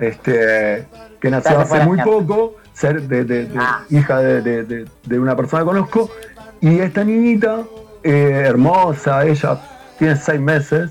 este, 0.00 0.86
que 1.20 1.30
nació 1.30 1.60
hace 1.60 1.80
muy 1.84 2.00
poco, 2.00 2.54
ser 2.80 3.02
de, 3.02 3.24
de- 3.24 3.44
de- 3.46 3.58
Ah. 3.58 3.82
hija 3.90 4.18
de, 4.18 4.40
de- 4.40 4.62
de- 4.64 4.86
de 5.04 5.18
una 5.18 5.36
persona 5.36 5.62
que 5.62 5.66
conozco. 5.66 6.10
Y 6.60 6.78
esta 6.80 7.04
niñita, 7.04 7.58
eh, 8.02 8.44
hermosa, 8.46 9.24
ella 9.26 9.58
tiene 9.98 10.16
seis 10.16 10.40
meses. 10.40 10.90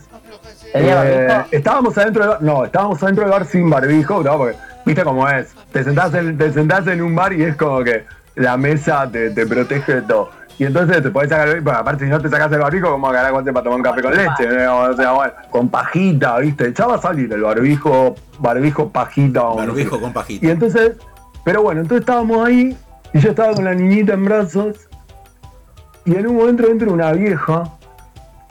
¿Tenía 0.72 1.04
Eh, 1.06 1.46
estábamos 1.52 1.98
adentro 1.98 2.22
del 2.22 2.30
bar, 2.30 2.42
no, 2.44 2.66
estábamos 2.66 3.02
adentro 3.02 3.24
del 3.24 3.32
bar 3.32 3.46
sin 3.46 3.70
barbijo, 3.70 4.22
¿no? 4.24 4.38
porque 4.38 4.56
viste 4.86 5.04
cómo 5.04 5.28
es. 5.28 5.48
Te 5.72 5.84
sentás, 5.84 6.14
en, 6.14 6.38
te 6.38 6.52
sentás 6.54 6.86
en 6.88 7.02
un 7.02 7.16
bar 7.16 7.34
y 7.34 7.44
es 7.44 7.56
como 7.56 7.84
que 7.84 8.06
la 8.36 8.56
mesa 8.56 9.10
te, 9.12 9.32
te 9.32 9.48
protege 9.48 9.96
de 9.96 10.02
todo. 10.04 10.30
Y 10.60 10.66
entonces 10.66 11.02
te 11.02 11.10
podés 11.10 11.30
sacar 11.30 11.48
el 11.48 11.62
barbijo, 11.62 11.82
aparte 11.82 12.04
si 12.06 12.12
no 12.12 12.20
te 12.22 12.30
sacas 12.30 12.52
el 12.52 12.60
barbijo, 12.60 12.92
como 12.92 13.08
agarrar 13.10 13.32
cuando 13.32 13.52
para 13.54 13.64
tomar 13.64 13.78
un 13.78 13.84
café 13.84 14.02
con 14.04 14.12
leche, 14.16 14.48
¿no? 14.66 14.80
o 14.82 14.94
sea, 14.96 15.12
bueno, 15.14 15.34
con 15.50 15.70
pajita, 15.70 16.38
viste, 16.40 16.72
ya 16.74 16.86
va 16.86 16.96
a 16.96 17.02
salir 17.02 17.32
el 17.34 17.42
barbijo, 17.42 18.16
barbijo 18.40 18.90
pajita. 18.90 19.42
Barbijo 19.42 20.00
con 20.02 20.12
pajita. 20.14 20.46
Y 20.46 20.50
entonces, 20.50 20.98
pero 21.44 21.62
bueno, 21.64 21.82
entonces 21.82 22.02
estábamos 22.02 22.46
ahí 22.46 22.78
y 23.14 23.20
yo 23.20 23.30
estaba 23.32 23.54
con 23.54 23.66
la 23.66 23.74
niñita 23.74 24.14
en 24.14 24.26
brazos 24.26 24.90
y 26.06 26.16
en 26.16 26.28
un 26.28 26.38
momento 26.38 26.68
entra 26.68 26.90
una 26.90 27.12
vieja 27.12 27.64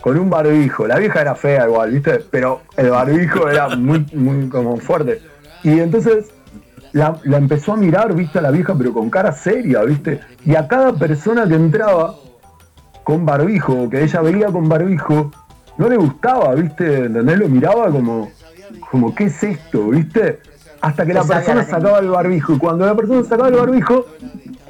con 0.00 0.18
un 0.18 0.30
barbijo. 0.30 0.86
La 0.86 0.98
vieja 0.98 1.20
era 1.20 1.34
fea 1.34 1.66
igual, 1.66 1.90
¿viste? 1.90 2.20
Pero 2.30 2.62
el 2.76 2.90
barbijo 2.90 3.48
era 3.48 3.68
muy, 3.76 4.06
muy 4.14 4.48
como 4.48 4.76
fuerte. 4.76 5.20
Y 5.62 5.80
entonces 5.80 6.30
la, 6.92 7.18
la 7.24 7.38
empezó 7.38 7.72
a 7.72 7.76
mirar, 7.76 8.14
¿viste? 8.14 8.38
A 8.38 8.42
la 8.42 8.50
vieja, 8.50 8.74
pero 8.76 8.92
con 8.92 9.10
cara 9.10 9.32
seria, 9.32 9.82
¿viste? 9.82 10.20
Y 10.44 10.54
a 10.54 10.68
cada 10.68 10.92
persona 10.92 11.46
que 11.46 11.54
entraba 11.54 12.14
con 13.04 13.24
barbijo, 13.24 13.88
que 13.90 14.02
ella 14.02 14.20
veía 14.20 14.46
con 14.48 14.68
barbijo, 14.68 15.30
no 15.78 15.88
le 15.88 15.96
gustaba, 15.96 16.54
¿viste? 16.54 17.06
¿Entendés? 17.06 17.38
Lo 17.38 17.48
miraba 17.48 17.90
como, 17.90 18.30
como 18.90 19.14
¿qué 19.14 19.24
es 19.24 19.42
esto? 19.42 19.88
¿Viste? 19.88 20.40
Hasta 20.80 21.04
que 21.04 21.12
la 21.12 21.24
persona 21.24 21.64
sacaba 21.64 21.98
el 21.98 22.08
barbijo. 22.08 22.52
Y 22.54 22.58
cuando 22.58 22.86
la 22.86 22.94
persona 22.94 23.22
sacaba 23.24 23.48
el 23.48 23.54
barbijo, 23.54 24.06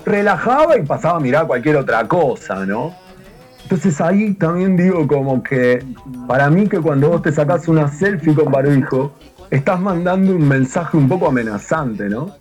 relajaba 0.06 0.76
y 0.78 0.82
pasaba 0.82 1.18
a 1.18 1.20
mirar 1.20 1.46
cualquier 1.46 1.76
otra 1.76 2.06
cosa, 2.08 2.64
¿no? 2.64 2.94
Entonces 3.62 4.00
ahí 4.00 4.32
también 4.34 4.76
digo 4.78 5.06
como 5.06 5.42
que 5.42 5.84
para 6.26 6.48
mí 6.48 6.66
que 6.66 6.80
cuando 6.80 7.10
vos 7.10 7.20
te 7.22 7.30
sacás 7.32 7.68
una 7.68 7.88
selfie 7.88 8.34
con 8.34 8.50
barbijo, 8.50 9.12
estás 9.50 9.78
mandando 9.78 10.32
un 10.34 10.48
mensaje 10.48 10.96
un 10.96 11.06
poco 11.08 11.28
amenazante, 11.28 12.08
¿no? 12.08 12.34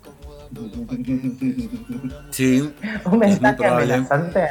Sí, 2.30 2.72
Un 3.04 3.18
mensaje 3.18 3.66
amenazante. 3.66 4.48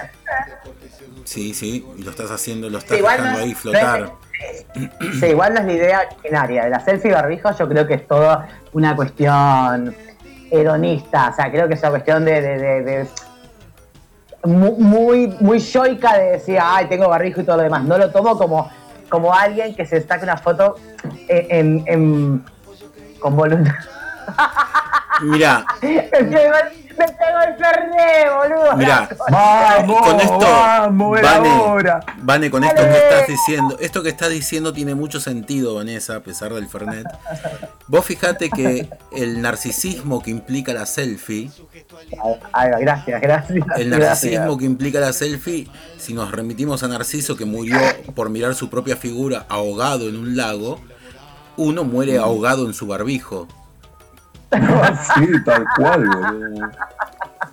sí, 1.24 1.54
sí. 1.56 1.86
Y 1.98 2.04
lo 2.04 2.12
estás 2.12 2.30
haciendo, 2.30 2.70
lo 2.70 2.78
estás 2.78 2.98
dejando 3.02 3.32
no- 3.32 3.38
ahí 3.40 3.52
no 3.52 3.58
flotar. 3.58 4.12
Sí, 5.20 5.26
igual 5.28 5.54
no 5.54 5.60
es 5.62 5.66
la 5.66 5.74
idea 5.74 6.02
originaria. 6.12 6.64
De 6.66 6.70
la 6.70 6.80
selfie 6.80 7.12
barbijo 7.12 7.52
yo 7.58 7.68
creo 7.68 7.88
que 7.88 7.96
es 7.96 8.08
toda 8.08 8.48
una 8.74 8.96
cuestión 8.96 9.96
hedonista. 10.52 11.30
O 11.30 11.36
sea, 11.36 11.50
creo 11.52 11.68
que 11.68 11.74
es 11.74 11.80
una 11.82 11.90
cuestión 11.92 12.24
de, 12.26 12.42
de- 12.42 12.58
de- 12.60 12.84
de- 12.84 13.08
mu- 14.44 14.78
muy, 14.78 15.36
muy 15.40 15.60
yoica 15.60 16.18
de 16.18 16.32
decir, 16.34 16.60
ay, 16.62 16.86
tengo 16.88 17.10
barbijo 17.10 17.42
y 17.42 17.44
todo 17.44 17.58
lo 17.58 17.64
demás. 17.64 17.84
No 17.84 17.98
lo 17.98 18.12
tomo 18.12 18.38
como, 18.38 18.70
como 19.10 19.34
alguien 19.34 19.76
que 19.76 19.86
se 19.86 20.02
saca 20.02 20.24
una 20.24 20.38
foto 20.38 20.76
en, 21.28 21.84
en- 21.88 22.46
con 23.20 23.36
voluntad. 23.36 23.74
Mirá, 25.22 25.66
me 26.98 27.08
pegó 27.08 27.42
el, 27.48 27.56
fernet, 27.56 28.34
boludo. 28.36 28.78
Mirá, 28.78 29.10
¡Vamos! 29.30 30.02
con 30.02 30.20
esto, 30.20 30.40
¡Vamos! 30.40 31.20
Vane, 32.18 32.52
con 32.52 32.64
esto 32.64 32.82
que 32.82 32.98
estás 32.98 33.28
diciendo, 33.28 33.78
esto 33.80 34.04
que 34.04 34.10
estás 34.10 34.30
diciendo 34.30 34.74
tiene 34.74 34.96
mucho 34.96 35.20
sentido, 35.20 35.76
Vanessa, 35.76 36.18
a 36.18 36.20
pesar 36.22 36.54
del 36.54 36.68
Fernet. 36.68 37.08
Vos 37.88 38.06
fijate 38.06 38.50
que 38.50 38.90
el 39.12 39.42
narcisismo 39.42 40.22
que 40.22 40.32
implica 40.32 40.74
la 40.74 40.86
selfie, 40.86 41.52
Ay, 42.52 42.72
gracias, 42.80 43.22
gracias. 43.22 43.58
el 43.58 43.64
gracias. 43.64 43.88
narcisismo 43.90 44.58
que 44.58 44.66
implica 44.66 45.00
la 45.00 45.14
selfie, 45.14 45.68
si 45.98 46.14
nos 46.14 46.32
remitimos 46.32 46.84
a 46.84 46.88
Narciso 46.88 47.36
que 47.36 47.46
murió 47.46 47.78
por 48.16 48.30
mirar 48.30 48.56
su 48.56 48.70
propia 48.70 48.96
figura 48.96 49.46
ahogado 49.50 50.10
en 50.10 50.18
un 50.18 50.36
lago, 50.36 50.80
uno 51.58 51.84
muere 51.84 52.18
ahogado 52.18 52.66
en 52.66 52.74
su 52.74 52.88
barbijo. 52.88 53.48
Sí, 54.52 55.44
tal 55.46 55.66
cual, 55.76 56.06
boludo. 56.08 56.70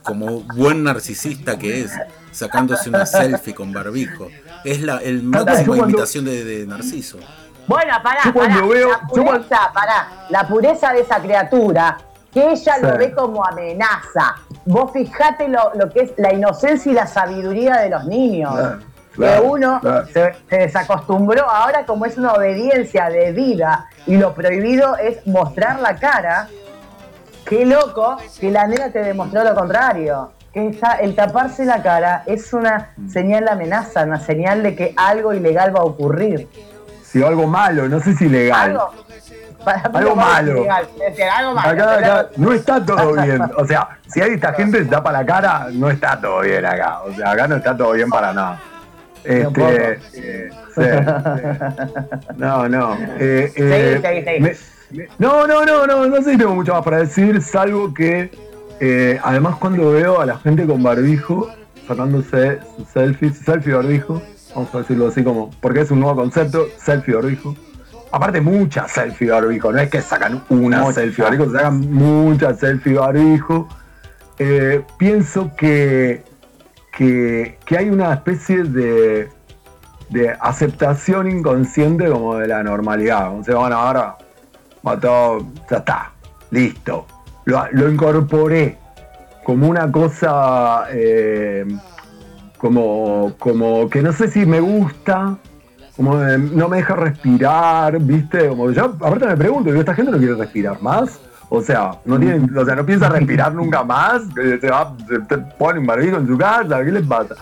como 0.03 0.41
buen 0.55 0.85
narcisista 0.85 1.59
que 1.59 1.83
es, 1.83 1.93
sacándose 2.31 2.89
una 2.89 3.07
selfie 3.07 3.55
con 3.55 3.73
barbijo. 3.73 4.29
Es 4.65 4.81
la 4.83 4.99
el 4.99 5.23
máxima 5.23 5.65
cuando- 5.67 5.85
imitación 5.89 6.25
de, 6.25 6.45
de 6.45 6.67
Narciso. 6.67 7.19
Bueno, 7.67 7.95
pará, 8.03 8.21
Yo 8.25 8.33
cuando 8.33 8.61
pará, 8.61 8.67
veo- 8.73 8.89
la 8.91 9.01
yo 9.15 9.23
cuando- 9.25 9.33
pureza, 9.47 9.71
pará, 9.73 10.09
la 10.31 10.47
pureza 10.49 10.93
de 10.93 11.01
esa 11.01 11.21
criatura, 11.21 11.99
que 12.33 12.53
ella 12.53 12.79
lo 12.79 12.99
ve 12.99 13.13
como 13.13 13.45
amenaza. 13.45 14.35
Vos 14.67 14.91
fijate 14.93 15.49
lo, 15.49 15.73
lo 15.75 15.89
que 15.91 16.01
es 16.01 16.13
la 16.19 16.33
inocencia 16.33 16.91
y 16.93 16.95
la 16.95 17.07
sabiduría 17.07 17.77
de 17.77 17.91
los 17.91 18.05
niños. 18.07 18.53
Claro, 19.13 19.43
que 19.43 19.49
uno 19.49 19.79
claro. 19.81 20.07
se, 20.09 20.35
se 20.51 20.57
desacostumbró, 20.57 21.49
ahora 21.49 21.87
como 21.87 22.05
es 22.05 22.19
una 22.19 22.33
obediencia 22.33 23.09
de 23.09 23.31
vida 23.33 23.87
y 24.07 24.17
lo 24.17 24.35
prohibido 24.35 24.97
es 24.97 25.25
mostrar 25.27 25.79
la 25.81 25.95
cara, 25.97 26.49
qué 27.47 27.65
loco 27.67 28.17
que 28.41 28.51
la 28.51 28.67
nena 28.67 28.91
te 28.91 29.01
demostró 29.01 29.45
lo 29.45 29.55
contrario. 29.55 30.33
Que 30.53 30.69
esa- 30.69 30.95
el 30.95 31.15
taparse 31.17 31.65
la 31.65 31.83
cara 31.83 32.23
es 32.27 32.53
una 32.53 32.91
señal 33.11 33.45
de 33.47 33.51
amenaza, 33.51 34.05
una 34.05 34.21
señal 34.21 34.63
de 34.63 34.77
que 34.77 34.95
algo 34.97 35.35
ilegal 35.35 35.75
va 35.75 35.81
a 35.81 35.85
ocurrir. 35.85 36.49
Si 37.03 37.23
algo 37.23 37.47
malo, 37.47 37.89
no 37.89 37.99
sé 38.01 38.15
si. 38.15 38.27
Algo, 38.51 38.91
Algo 39.93 40.15
malo. 40.15 40.59
ilegal, 40.59 40.87
es 40.95 40.99
decir, 41.17 41.25
algo 41.25 41.55
malo. 41.55 41.71
Acá, 41.71 41.95
pero- 41.99 42.13
acá 42.13 42.29
no 42.37 42.53
está 42.53 42.85
todo 42.85 43.13
bien. 43.25 43.43
O 43.57 43.65
sea, 43.67 43.89
si 44.07 44.21
hay 44.21 44.33
esta 44.35 44.53
gente 44.53 44.79
que 44.79 44.85
se 44.85 44.91
tapa 44.91 45.11
la 45.11 45.27
cara, 45.27 45.67
no 45.73 45.91
está 45.91 46.21
todo 46.21 46.41
bien 46.43 46.65
acá. 46.65 47.01
O 47.03 47.13
sea, 47.13 47.33
acá 47.33 47.49
no 47.49 47.57
está 47.57 47.77
todo 47.77 47.93
bien 47.93 48.09
para 48.11 48.33
nada. 48.33 48.61
Este, 49.25 49.93
eh, 49.95 49.99
sí, 50.13 50.23
sí. 50.75 50.83
No, 52.37 52.69
no. 52.69 52.95
Eh, 53.19 53.53
eh, 53.57 54.01
Seguí, 54.01 54.03
seguí, 54.03 54.25
seguí. 54.25 54.41
me- 54.41 54.74
no, 55.19 55.47
no, 55.47 55.65
no, 55.65 55.87
no, 55.87 56.07
no 56.07 56.17
sé 56.23 56.33
si 56.33 56.39
tengo 56.39 56.55
mucho 56.55 56.73
más 56.75 56.85
para 56.85 56.99
decir, 56.99 57.41
salvo 57.43 57.93
que 57.93 58.31
eh, 58.81 59.19
además 59.23 59.57
cuando 59.57 59.91
veo 59.93 60.21
a 60.21 60.27
la 60.27 60.39
gente 60.39 60.67
con 60.67 60.83
barbijo 60.83 61.49
sacándose 61.87 62.59
sus 62.77 62.89
selfies, 62.89 63.39
selfie 63.39 63.75
barbijo, 63.75 64.23
vamos 64.55 64.75
a 64.75 64.79
decirlo 64.79 65.09
así 65.09 65.23
como, 65.23 65.51
porque 65.61 65.81
es 65.81 65.91
un 65.91 66.01
nuevo 66.01 66.17
concepto, 66.17 66.67
selfie 66.79 67.15
barbijo. 67.15 67.55
Aparte 68.11 68.41
muchas 68.41 68.93
selfie 68.93 69.31
barbijo, 69.31 69.73
no 69.73 69.79
es 69.81 69.91
que 69.91 70.01
sacan 70.01 70.43
una 70.49 70.81
Muchas. 70.81 70.95
selfie 70.95 71.25
barbijo, 71.25 71.51
sacan 71.51 71.81
muchas 71.93 72.59
selfie 72.61 72.95
barbijo. 72.95 73.69
Eh, 74.39 74.83
pienso 74.99 75.51
que, 75.57 76.25
que, 76.97 77.59
que 77.67 77.77
hay 77.79 77.91
una 77.91 78.15
especie 78.15 78.65
de, 78.65 79.29
de 80.11 80.31
aceptación 80.41 81.31
inconsciente 81.31 82.09
como 82.09 82.37
de 82.37 82.49
la 82.49 82.63
normalidad. 82.63 83.37
O 83.37 83.45
sea, 83.45 83.57
bueno, 83.57 83.77
ahora 83.77 84.17
todo, 85.01 85.47
ya 85.71 85.77
está, 85.79 86.13
listo. 86.51 87.07
Lo, 87.47 87.65
lo 87.73 87.91
incorporé 87.91 88.79
como 89.45 89.69
una 89.69 89.91
cosa 89.93 90.87
eh, 90.91 91.67
como, 92.59 93.35
como 93.39 93.89
que 93.91 94.03
no 94.03 94.13
sé 94.13 94.29
si 94.29 94.47
me 94.47 94.61
gusta, 94.61 95.37
como 95.97 96.17
de- 96.19 96.39
no 96.39 96.69
me 96.69 96.79
deja 96.79 96.95
respirar, 96.97 97.99
¿viste? 98.01 98.49
Como 98.49 98.71
yo, 98.71 98.85
aparte 98.85 99.27
me 99.27 99.37
pregunto, 99.37 99.75
¿esta 99.75 99.95
gente 99.95 100.11
no 100.13 100.19
quiere 100.19 100.35
respirar 100.35 100.81
más? 100.81 101.21
O 101.51 101.61
sea, 101.61 101.99
no 102.07 102.19
tiene, 102.19 102.49
o 102.59 102.65
sea, 102.65 102.75
no 102.75 102.87
piensa 102.87 103.09
respirar 103.11 103.55
nunca 103.55 103.85
más, 103.85 104.23
se 104.35 104.71
va, 104.71 104.97
se 105.29 105.39
pone 105.59 105.79
un 105.81 105.87
barbijo 105.87 106.17
en 106.17 106.27
su 106.27 106.39
casa, 106.39 106.83
¿qué 106.83 106.91
les 106.91 107.07
pasa? 107.07 107.35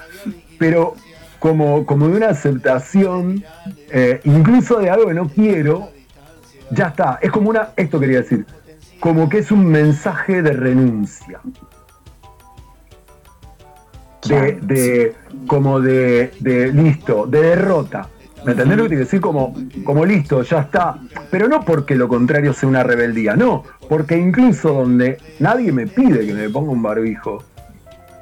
Pero 0.59 0.95
como, 1.39 1.87
como 1.87 2.09
de 2.09 2.17
una 2.17 2.29
aceptación, 2.31 3.43
eh, 3.91 4.21
incluso 4.25 4.81
de 4.81 4.91
algo 4.91 5.07
que 5.07 5.15
no 5.15 5.29
quiero, 5.29 5.89
ya 6.73 6.89
está. 6.89 7.19
Es 7.21 7.31
como 7.31 7.51
una, 7.51 7.69
esto 7.77 8.01
quería 8.01 8.19
decir, 8.19 8.47
como 9.01 9.29
que 9.29 9.39
es 9.39 9.51
un 9.51 9.67
mensaje 9.67 10.43
de 10.43 10.53
renuncia. 10.53 11.41
De, 14.29 14.53
de 14.63 15.15
como 15.49 15.81
de, 15.81 16.33
de 16.39 16.73
listo, 16.73 17.27
de 17.27 17.43
derrota. 17.43 18.09
¿Me 18.45 18.53
entendés 18.53 18.77
lo 18.77 18.85
que 18.85 18.89
te 18.89 18.95
quiero 18.95 19.05
decir? 19.05 19.21
Como, 19.21 19.55
como 19.85 20.05
listo, 20.05 20.43
ya 20.43 20.61
está. 20.61 20.97
Pero 21.31 21.49
no 21.49 21.65
porque 21.65 21.95
lo 21.95 22.09
contrario 22.09 22.53
sea 22.53 22.69
una 22.69 22.83
rebeldía, 22.83 23.37
no. 23.37 23.65
Porque 23.89 24.17
incluso 24.17 24.73
donde 24.73 25.19
nadie 25.39 25.73
me 25.73 25.87
pide 25.87 26.27
que 26.27 26.35
me 26.35 26.49
ponga 26.49 26.73
un 26.73 26.83
barbijo, 26.83 27.45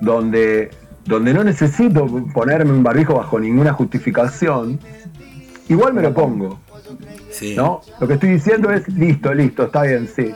donde, 0.00 0.70
donde 1.04 1.34
no 1.34 1.44
necesito 1.44 2.06
ponerme 2.34 2.72
un 2.72 2.82
barbijo 2.82 3.14
bajo 3.14 3.38
ninguna 3.38 3.72
justificación, 3.72 4.78
igual 5.68 5.94
me 5.94 6.02
lo 6.02 6.12
pongo. 6.12 6.58
Sí. 7.30 7.54
¿no? 7.56 7.80
Lo 8.00 8.06
que 8.08 8.14
estoy 8.14 8.30
diciendo 8.30 8.70
es, 8.70 8.88
listo, 8.88 9.32
listo, 9.34 9.64
está 9.64 9.82
bien, 9.82 10.08
sí. 10.14 10.34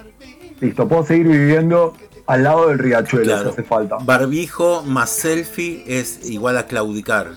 Listo, 0.60 0.88
puedo 0.88 1.04
seguir 1.04 1.26
viviendo 1.28 1.94
al 2.26 2.42
lado 2.42 2.68
del 2.68 2.78
riachuelo, 2.78 3.26
Claro. 3.26 3.42
si 3.44 3.48
hace 3.50 3.62
falta. 3.64 3.96
Barbijo 4.02 4.82
más 4.82 5.10
selfie 5.10 5.84
es 5.86 6.24
igual 6.30 6.56
a 6.56 6.66
claudicar. 6.66 7.28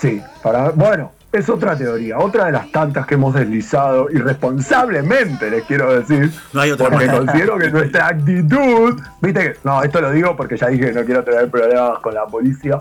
Sí, 0.00 0.20
para 0.42 0.70
bueno, 0.70 1.12
es 1.32 1.48
otra 1.48 1.76
teoría, 1.76 2.18
otra 2.18 2.46
de 2.46 2.52
las 2.52 2.70
tantas 2.70 3.06
que 3.06 3.14
hemos 3.14 3.34
deslizado 3.34 4.08
irresponsablemente, 4.10 5.50
les 5.50 5.64
quiero 5.64 5.98
decir, 6.00 6.30
No 6.52 6.60
hay 6.60 6.70
otra 6.70 6.88
porque 6.90 7.06
manera. 7.06 7.18
considero 7.24 7.58
que 7.58 7.70
nuestra 7.70 8.06
actitud, 8.08 9.00
viste 9.20 9.40
que, 9.40 9.56
no, 9.64 9.82
esto 9.82 10.00
lo 10.00 10.12
digo 10.12 10.36
porque 10.36 10.56
ya 10.56 10.68
dije 10.68 10.86
que 10.86 10.92
no 10.92 11.04
quiero 11.04 11.24
tener 11.24 11.50
problemas 11.50 11.98
con 12.00 12.14
la 12.14 12.26
policía, 12.26 12.78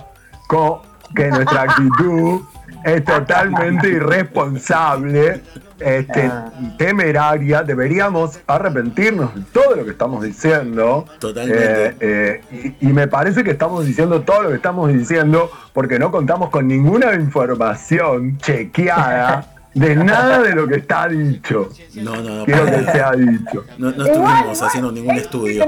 co- 0.47 0.82
que 1.16 1.28
nuestra 1.30 1.61
actitud 1.63 2.41
es 2.86 3.03
totalmente 3.03 3.89
irresponsable, 3.89 5.41
este, 5.79 6.21
Ah. 6.31 6.51
temeraria, 6.77 7.63
deberíamos 7.63 8.39
arrepentirnos 8.47 9.36
de 9.36 9.41
todo 9.51 9.75
lo 9.75 9.83
que 9.83 9.91
estamos 9.91 10.23
diciendo. 10.23 11.05
Totalmente. 11.19 11.86
Eh, 11.99 12.41
eh, 12.51 12.75
y, 12.79 12.88
y 12.89 12.93
me 12.93 13.07
parece 13.07 13.43
que 13.43 13.51
estamos 13.51 13.86
diciendo 13.86 14.21
todo 14.21 14.43
lo 14.43 14.49
que 14.49 14.55
estamos 14.55 14.93
diciendo 14.93 15.51
porque 15.73 15.99
no 15.99 16.11
contamos 16.11 16.49
con 16.49 16.67
ninguna 16.67 17.13
información 17.15 18.38
chequeada 18.38 19.47
de 19.73 19.95
nada 19.95 20.41
de 20.41 20.55
lo 20.55 20.67
que 20.67 20.75
está 20.75 21.07
dicho. 21.09 21.69
No, 21.95 22.15
no, 22.15 22.36
no. 22.38 22.45
Quiero 22.45 22.65
que 22.65 22.71
nada. 22.71 22.91
sea 22.93 23.11
dicho. 23.11 23.65
No, 23.77 23.89
estuvimos 23.89 24.15
igual, 24.17 24.49
haciendo 24.61 24.91
ningún 24.91 25.15
¿eh? 25.15 25.17
estudio. 25.19 25.65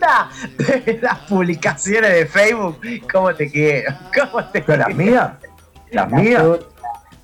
La 0.00 0.28
las 1.02 1.18
publicaciones 1.28 2.12
de 2.14 2.26
Facebook, 2.26 2.78
¿cómo 3.12 3.34
te 3.34 3.50
quiero? 3.50 3.94
¿Cómo 4.14 4.44
te 4.46 4.60
Pero 4.62 4.78
las 4.78 4.86
quiero? 4.88 5.02
mías, 5.12 5.30
las 5.96 6.10
mías, 6.12 6.44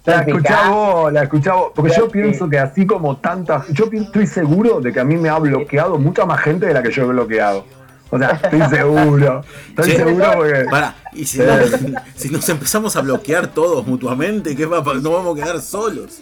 la 0.05 0.21
escuchá 0.23 0.69
vos, 0.71 1.13
la 1.13 1.23
escuchá 1.23 1.55
vos. 1.55 1.73
Porque 1.75 1.93
yo 1.97 2.09
pienso 2.09 2.49
que 2.49 2.59
así 2.59 2.87
como 2.87 3.17
tantas, 3.19 3.69
yo 3.69 3.85
estoy 3.93 4.27
seguro 4.27 4.81
de 4.81 4.93
que 4.93 4.99
a 5.01 5.05
mí 5.05 5.17
me 5.17 5.29
ha 5.29 5.39
bloqueado 5.39 5.97
mucha 5.99 6.27
más 6.27 6.41
gente 6.41 6.67
de 6.67 6.75
la 6.75 6.83
que 6.83 6.91
yo 6.91 7.05
he 7.05 7.07
bloqueado. 7.07 7.65
O 8.11 8.19
sea, 8.19 8.31
estoy 8.43 8.61
seguro. 8.71 9.43
Estoy 9.69 9.93
seguro 9.93 10.27
porque. 10.35 10.65
Para, 10.71 10.95
y 11.13 11.25
si, 11.25 11.39
no- 11.39 11.45
si 12.15 12.29
nos 12.31 12.49
empezamos 12.49 12.97
a 12.97 13.01
bloquear 13.01 13.47
todos 13.47 13.87
mutuamente, 13.87 14.55
¿qué 14.57 14.67
va 14.67 14.83
Nos 14.83 15.03
vamos 15.03 15.39
a 15.39 15.43
quedar 15.43 15.61
solos. 15.61 16.21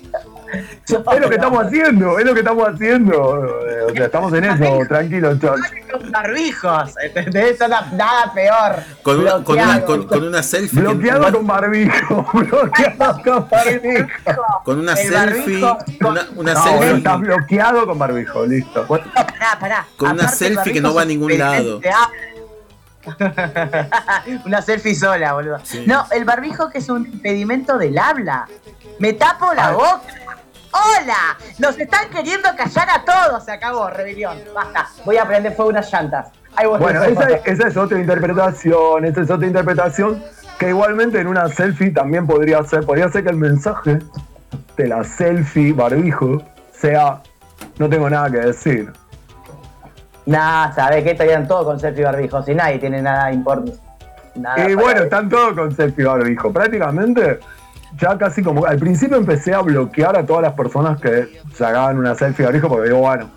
Es 0.86 1.20
lo 1.20 1.28
que 1.28 1.34
estamos 1.36 1.64
haciendo, 1.64 2.18
es 2.18 2.24
lo 2.24 2.34
que 2.34 2.40
estamos 2.40 2.68
haciendo. 2.68 3.20
O 3.22 3.90
sea, 3.94 4.04
estamos 4.06 4.32
en 4.34 4.44
eso, 4.44 4.78
tranquilo, 4.88 5.36
George. 5.40 5.82
Con 5.90 6.10
barbijos, 6.10 6.94
¿entendés? 7.02 7.58
Nada 7.92 8.32
peor. 8.34 8.76
Con 9.02 9.20
una, 9.20 9.30
con 9.44 9.54
una, 9.58 9.64
Bloqueado. 9.78 9.86
con, 9.86 10.06
con 10.06 10.24
una 10.28 10.42
selfie. 10.42 10.80
que- 10.80 10.86
Bloqueado 10.88 11.32
con 11.32 11.46
barbijo, 11.46 12.26
bloqueado 12.32 13.22
con 13.22 13.48
barbijo. 13.48 14.08
con 14.64 14.78
una 14.80 14.92
El 14.92 14.98
selfie. 15.08 15.60
con- 16.00 16.10
Una, 16.10 16.26
una 16.36 16.54
No, 16.54 16.62
selfie. 16.64 16.96
estás 16.98 17.20
bloqueado 17.20 17.86
con 17.86 17.98
barbijo, 17.98 18.46
listo. 18.46 18.80
No, 18.82 18.86
pará, 18.88 19.58
pará. 19.60 19.86
Con 19.96 20.10
una 20.12 20.22
Aparte, 20.24 20.36
selfie 20.36 20.72
que 20.72 20.80
no 20.80 20.94
va 20.94 21.02
a 21.02 21.04
ningún 21.04 21.36
lado. 21.38 21.76
impedimento. 21.76 21.98
una 24.44 24.62
selfie 24.62 24.94
sola, 24.94 25.32
boludo. 25.32 25.58
Sí. 25.64 25.84
No, 25.86 26.06
el 26.10 26.24
barbijo 26.24 26.70
que 26.70 26.78
es 26.78 26.88
un 26.88 27.06
impedimento 27.06 27.78
del 27.78 27.98
habla. 27.98 28.46
Me 28.98 29.14
tapo 29.14 29.52
la 29.54 29.72
boca. 29.72 30.02
¡Hola! 30.72 31.36
Nos 31.58 31.78
están 31.78 32.10
queriendo 32.10 32.48
callar 32.56 32.88
a 32.90 33.04
todos. 33.04 33.44
Se 33.44 33.52
acabó, 33.52 33.88
rebelión. 33.90 34.38
Basta. 34.54 34.88
Voy 35.04 35.16
a 35.16 35.26
prender 35.26 35.54
fuego 35.54 35.70
unas 35.70 35.92
llantas. 35.92 36.28
Bueno, 36.78 37.04
esa, 37.04 37.28
esa 37.44 37.68
es 37.68 37.76
otra 37.76 37.98
interpretación, 37.98 39.04
esa 39.04 39.20
es 39.20 39.30
otra 39.30 39.46
interpretación 39.46 40.22
que 40.58 40.68
igualmente 40.68 41.20
en 41.20 41.26
una 41.26 41.48
selfie 41.48 41.90
también 41.90 42.26
podría 42.26 42.62
ser, 42.64 42.84
podría 42.84 43.08
ser 43.08 43.24
que 43.24 43.30
el 43.30 43.36
mensaje 43.36 44.00
de 44.76 44.88
la 44.88 45.04
selfie 45.04 45.72
barbijo 45.72 46.42
sea 46.72 47.22
no 47.78 47.88
tengo 47.88 48.10
nada 48.10 48.30
que 48.30 48.38
decir. 48.38 48.92
Nah, 50.26 50.72
sabés 50.74 51.02
que 51.02 51.12
estarían 51.12 51.48
todos 51.48 51.64
con 51.64 51.80
selfie 51.80 52.04
barbijos 52.04 52.46
y 52.48 52.54
nadie 52.54 52.78
tiene 52.78 53.00
nada 53.00 53.32
importante. 53.32 53.78
Y 54.68 54.74
bueno, 54.74 55.02
están 55.02 55.28
todos 55.28 55.54
con 55.54 55.74
selfie 55.74 56.04
barbijo. 56.04 56.52
Prácticamente, 56.52 57.40
ya 57.98 58.16
casi 58.18 58.42
como. 58.42 58.66
Al 58.66 58.78
principio 58.78 59.16
empecé 59.16 59.54
a 59.54 59.60
bloquear 59.60 60.16
a 60.16 60.24
todas 60.26 60.42
las 60.42 60.52
personas 60.54 61.00
que 61.00 61.40
sacaban 61.54 61.98
una 61.98 62.14
selfie 62.14 62.44
barbijo 62.46 62.68
porque 62.68 62.88
digo, 62.88 63.00
bueno, 63.00 63.28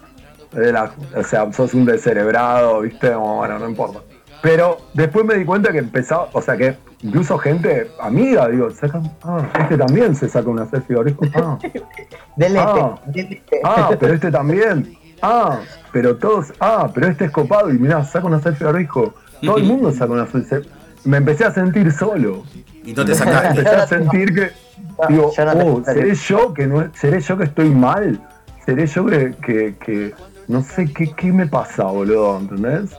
de 0.52 0.72
la- 0.72 0.92
o 1.16 1.24
sea, 1.24 1.52
sos 1.54 1.74
un 1.74 1.86
descerebrado, 1.86 2.82
¿viste? 2.82 3.12
Como, 3.12 3.38
bueno, 3.38 3.60
no 3.60 3.68
importa. 3.70 4.00
Pero 4.42 4.78
después 4.94 5.26
me 5.26 5.36
di 5.36 5.46
cuenta 5.46 5.72
que 5.72 5.78
empezaba, 5.80 6.28
o 6.34 6.42
sea, 6.42 6.58
que 6.58 6.76
incluso 7.02 7.38
gente 7.38 7.90
amiga, 8.02 8.48
digo, 8.50 8.70
sacan, 8.72 9.10
ah, 9.24 9.48
este 9.60 9.78
también 9.78 10.16
se 10.16 10.28
saca 10.28 10.50
una 10.50 10.66
selfie 10.66 10.96
barbijo. 10.98 11.22
Ah, 11.36 11.58
Del 12.36 12.56
este, 12.58 12.60
Ah. 12.60 12.96
este. 13.16 13.62
ah, 13.64 13.90
pero 14.00 14.14
este 14.14 14.32
también. 14.32 14.98
Ah, 15.22 15.60
pero 15.94 16.18
todos, 16.18 16.52
ah, 16.60 16.90
pero 16.94 17.08
este 17.08 17.26
es 17.26 17.32
copado 17.32 17.70
y 17.72 17.78
mirá, 17.80 18.04
saca 18.04 18.26
una 18.28 18.42
selfie 18.42 18.66
barbijo. 18.66 19.14
Todo 19.42 19.58
el 19.58 19.64
mundo 19.64 19.92
saca 19.94 20.12
una 20.12 20.26
selfie. 20.28 20.62
Me 21.06 21.18
empecé 21.18 21.46
a 21.46 21.52
sentir 21.52 21.92
solo. 21.92 22.44
Y 22.84 22.94
no 22.94 23.06
te 23.06 23.16
sacaste. 23.16 23.60
Empecé 23.60 23.76
a 23.76 23.88
sentir 23.88 24.34
que 24.34 24.52
No, 25.00 25.08
digo, 25.08 25.34
yo 25.36 25.46
no 25.46 25.54
te- 25.56 25.64
oh, 25.64 25.84
seré 25.86 26.16
yo 26.16 26.54
que 26.54 26.68
no 26.68 26.92
seré 26.94 27.20
yo 27.22 27.38
que 27.38 27.44
estoy 27.46 27.70
mal, 27.70 28.20
seré 28.66 28.88
yo 28.88 29.06
que, 29.06 29.36
que, 29.46 29.76
que 29.84 30.14
no 30.48 30.62
sé 30.62 30.92
qué, 30.94 31.12
qué 31.14 31.32
me 31.32 31.48
pasa, 31.48 31.86
boludo, 31.86 32.40
¿entendés? 32.40 32.92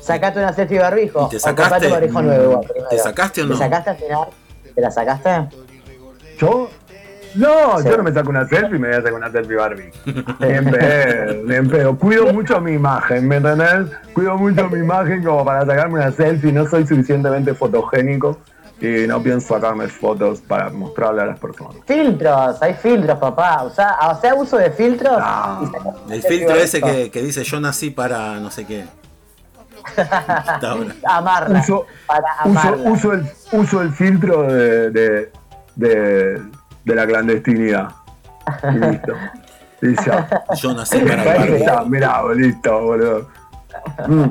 Sacate 0.00 0.38
una 0.40 0.52
barbijo. 0.82 1.26
¿Y 1.26 1.30
te 1.30 1.36
o 1.36 1.40
sacaste? 1.40 1.86
un 1.86 1.92
barbijo 1.92 2.22
nuevo. 2.22 2.60
¿Te 2.90 2.98
sacaste 2.98 3.42
o 3.42 3.46
no? 3.46 3.54
¿Te 3.54 3.58
sacaste 3.58 3.90
al 3.90 3.96
final? 3.96 4.28
¿Te 4.74 4.80
la 4.80 4.90
sacaste? 4.90 5.30
¿Yo? 6.38 6.70
No, 7.34 7.78
Sí. 7.78 7.88
yo 7.88 7.96
no 7.96 8.02
me 8.02 8.12
saco 8.12 8.30
una 8.30 8.46
selfie, 8.48 8.78
me 8.78 8.88
voy 8.88 8.96
a 8.96 9.00
sacar 9.00 9.14
una 9.14 9.30
selfie 9.30 9.56
Barbie. 9.56 9.90
Ni 10.40 10.48
en 10.48 10.70
pedo, 10.70 11.34
ni 11.44 11.54
en 11.54 11.68
pedo. 11.70 11.96
Cuido 11.96 12.32
mucho 12.32 12.60
mi 12.60 12.72
imagen, 12.72 13.28
¿me 13.28 13.36
entendés? 13.36 13.86
Cuido 14.12 14.36
mucho 14.36 14.68
mi 14.68 14.80
imagen 14.80 15.22
como 15.24 15.44
para 15.44 15.64
sacarme 15.66 15.94
una 15.94 16.10
selfie. 16.12 16.52
No 16.52 16.66
soy 16.66 16.86
suficientemente 16.86 17.54
fotogénico 17.54 18.38
y 18.80 19.06
no 19.06 19.22
pienso 19.22 19.54
sacarme 19.54 19.88
fotos 19.88 20.40
para 20.40 20.70
mostrarle 20.70 21.22
a 21.22 21.26
las 21.26 21.38
personas. 21.38 21.76
Filtros, 21.86 22.60
hay 22.62 22.74
filtros, 22.74 23.18
papá. 23.18 23.62
O 23.62 23.70
sea, 23.70 23.96
o 24.10 24.20
sea 24.20 24.34
uso 24.34 24.56
de 24.56 24.70
filtros. 24.70 25.18
No. 25.18 26.02
El 26.10 26.22
filtro 26.22 26.56
ese 26.56 26.80
que, 26.80 27.10
que 27.10 27.22
dice 27.22 27.44
yo 27.44 27.60
nací 27.60 27.90
para 27.90 28.40
no 28.40 28.50
sé 28.50 28.66
qué. 28.66 28.86
Amarra. 31.04 31.60
Uso, 31.60 31.86
para 32.06 32.24
uso, 32.44 32.58
amarla. 32.68 32.90
uso, 32.90 33.12
el, 33.12 33.26
uso 33.52 33.82
el 33.82 33.92
filtro 33.92 34.42
de, 34.42 34.90
de, 34.90 35.32
de, 35.76 36.42
de 36.84 36.94
la 36.94 37.06
clandestinidad. 37.06 37.88
Y 38.74 38.78
listo. 38.78 39.14
Y 39.82 39.94
ya. 40.04 40.28
Yo 40.56 40.74
nací 40.74 40.98
para 40.98 41.36
el 41.42 41.54
está, 41.54 41.82
mirá, 41.86 42.22
listo, 42.34 42.80
boludo. 42.82 43.28
Mm. 44.06 44.24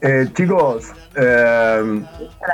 Eh, 0.00 0.30
chicos, 0.34 0.86
eh, 1.14 2.02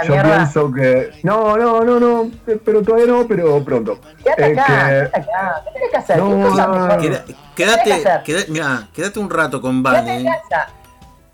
yo 0.05 0.13
mierda. 0.13 0.37
pienso 0.39 0.73
que. 0.73 1.11
No, 1.23 1.57
no, 1.57 1.85
no, 1.85 2.01
no, 2.01 2.31
pero 2.65 2.83
todavía 2.83 3.07
no, 3.07 3.29
pero 3.29 3.63
pronto. 3.65 4.01
Quédate 4.25 4.43
Eh, 4.55 4.59
acá, 4.59 4.67
que- 4.67 4.89
quédate 4.91 5.21
acá. 5.21 5.63
¿Qué 5.65 5.71
tenés 5.73 5.91
que 5.93 5.97
hacer? 5.99 6.19
No, 6.19 6.29
¿Qué 6.37 6.43
cosa 6.49 6.67
no. 6.67 6.75
Queda- 6.75 6.99
¿Qué 6.99 7.09
tenés 7.09 7.25
que 7.25 7.55
Quédate, 7.55 8.23
queda- 8.25 8.45
mirá, 8.49 8.89
quédate 8.93 9.19
un 9.21 9.31
rato 9.31 9.61
con 9.61 9.81
Quédate 9.83 10.17
en 10.17 10.25
Vane. 10.25 10.41
casa. 10.49 10.67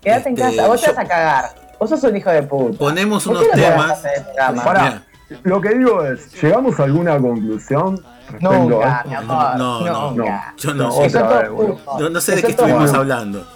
Quédate 0.01 0.29
en 0.29 0.35
Este, 0.37 0.57
casa. 0.57 0.67
Vos 0.67 0.81
te 0.81 0.87
yo- 0.87 0.93
vas 0.93 1.05
a 1.05 1.07
cagar. 1.07 1.45
Vos 1.79 1.89
sos 1.89 2.03
un 2.03 2.15
hijo 2.17 2.29
de 2.29 2.43
puta. 2.43 2.77
Ponemos 2.77 3.23
¿Por 3.23 3.35
unos 3.37 3.49
te 3.49 3.59
temas. 3.61 3.99
programa? 4.35 4.63
Pará, 4.63 5.01
lo 5.43 5.61
que 5.61 5.69
digo 5.75 6.03
es, 6.03 6.31
¿llegamos 6.41 6.79
a 6.79 6.83
alguna 6.83 7.17
conclusión 7.19 7.99
a 8.05 8.31
Nunca, 8.39 8.97
esto? 8.97 9.09
mi 9.09 9.15
amor. 9.15 9.57
No, 9.57 9.81
no, 9.81 10.11
nunca. 10.11 10.53
Yo 10.57 10.73
no 10.73 10.83
No, 10.85 10.91
sé. 10.91 11.01
Vez, 11.01 11.49
putos. 11.49 11.99
No, 11.99 12.09
no 12.09 12.21
sé 12.21 12.35
de 12.35 12.41
qué 12.43 12.51
estuvimos 12.51 12.81
putos. 12.83 12.95
hablando. 12.97 13.47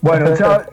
Bueno, 0.00 0.34
ya, 0.34 0.66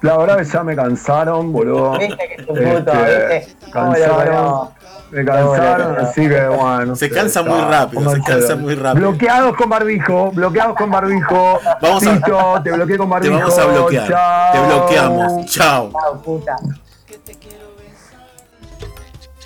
la 0.00 0.16
verdad 0.16 0.38
que 0.38 0.44
ya 0.44 0.64
me 0.64 0.74
cansaron, 0.74 1.52
boludo. 1.52 1.98
Viste 1.98 2.16
que 2.16 2.34
es 2.42 2.48
un 2.48 2.54
puto, 2.78 2.92
Este, 2.94 3.38
viste. 3.38 3.70
¿Cómo 3.72 3.86
lo 3.86 3.92
cansaron, 3.92 4.68
me 5.10 5.24
cansaron, 5.24 5.78
No, 5.78 5.88
no, 5.92 6.00
no. 6.00 6.08
así 6.08 6.28
que 6.28 6.46
bueno. 6.48 6.96
Se 6.96 7.10
cansa 7.10 7.42
muy 7.42 7.60
rápido, 7.60 8.10
se 8.10 8.20
cansa 8.22 8.56
muy 8.56 8.74
rápido. 8.74 9.10
Bloqueados 9.10 9.56
con 9.56 9.68
barbijo, 9.68 10.30
bloqueados 10.32 10.76
con 10.76 10.90
barbijo. 10.90 11.60
Vamos 11.82 12.06
a- 12.06 12.12
Listo, 12.12 12.60
te 12.64 12.72
bloqueé 12.72 12.96
con 12.96 13.06
Te 13.08 13.12
barbijo. 13.12 13.34
vamos 13.38 13.58
a 13.58 13.66
bloquear. 13.66 14.08
chao. 14.08 14.52
Te 14.52 14.66
bloqueamos. 14.74 15.46
Chao. 15.46 15.90
Chao, 15.92 16.22
puta. 16.22 16.56
te 17.22 17.34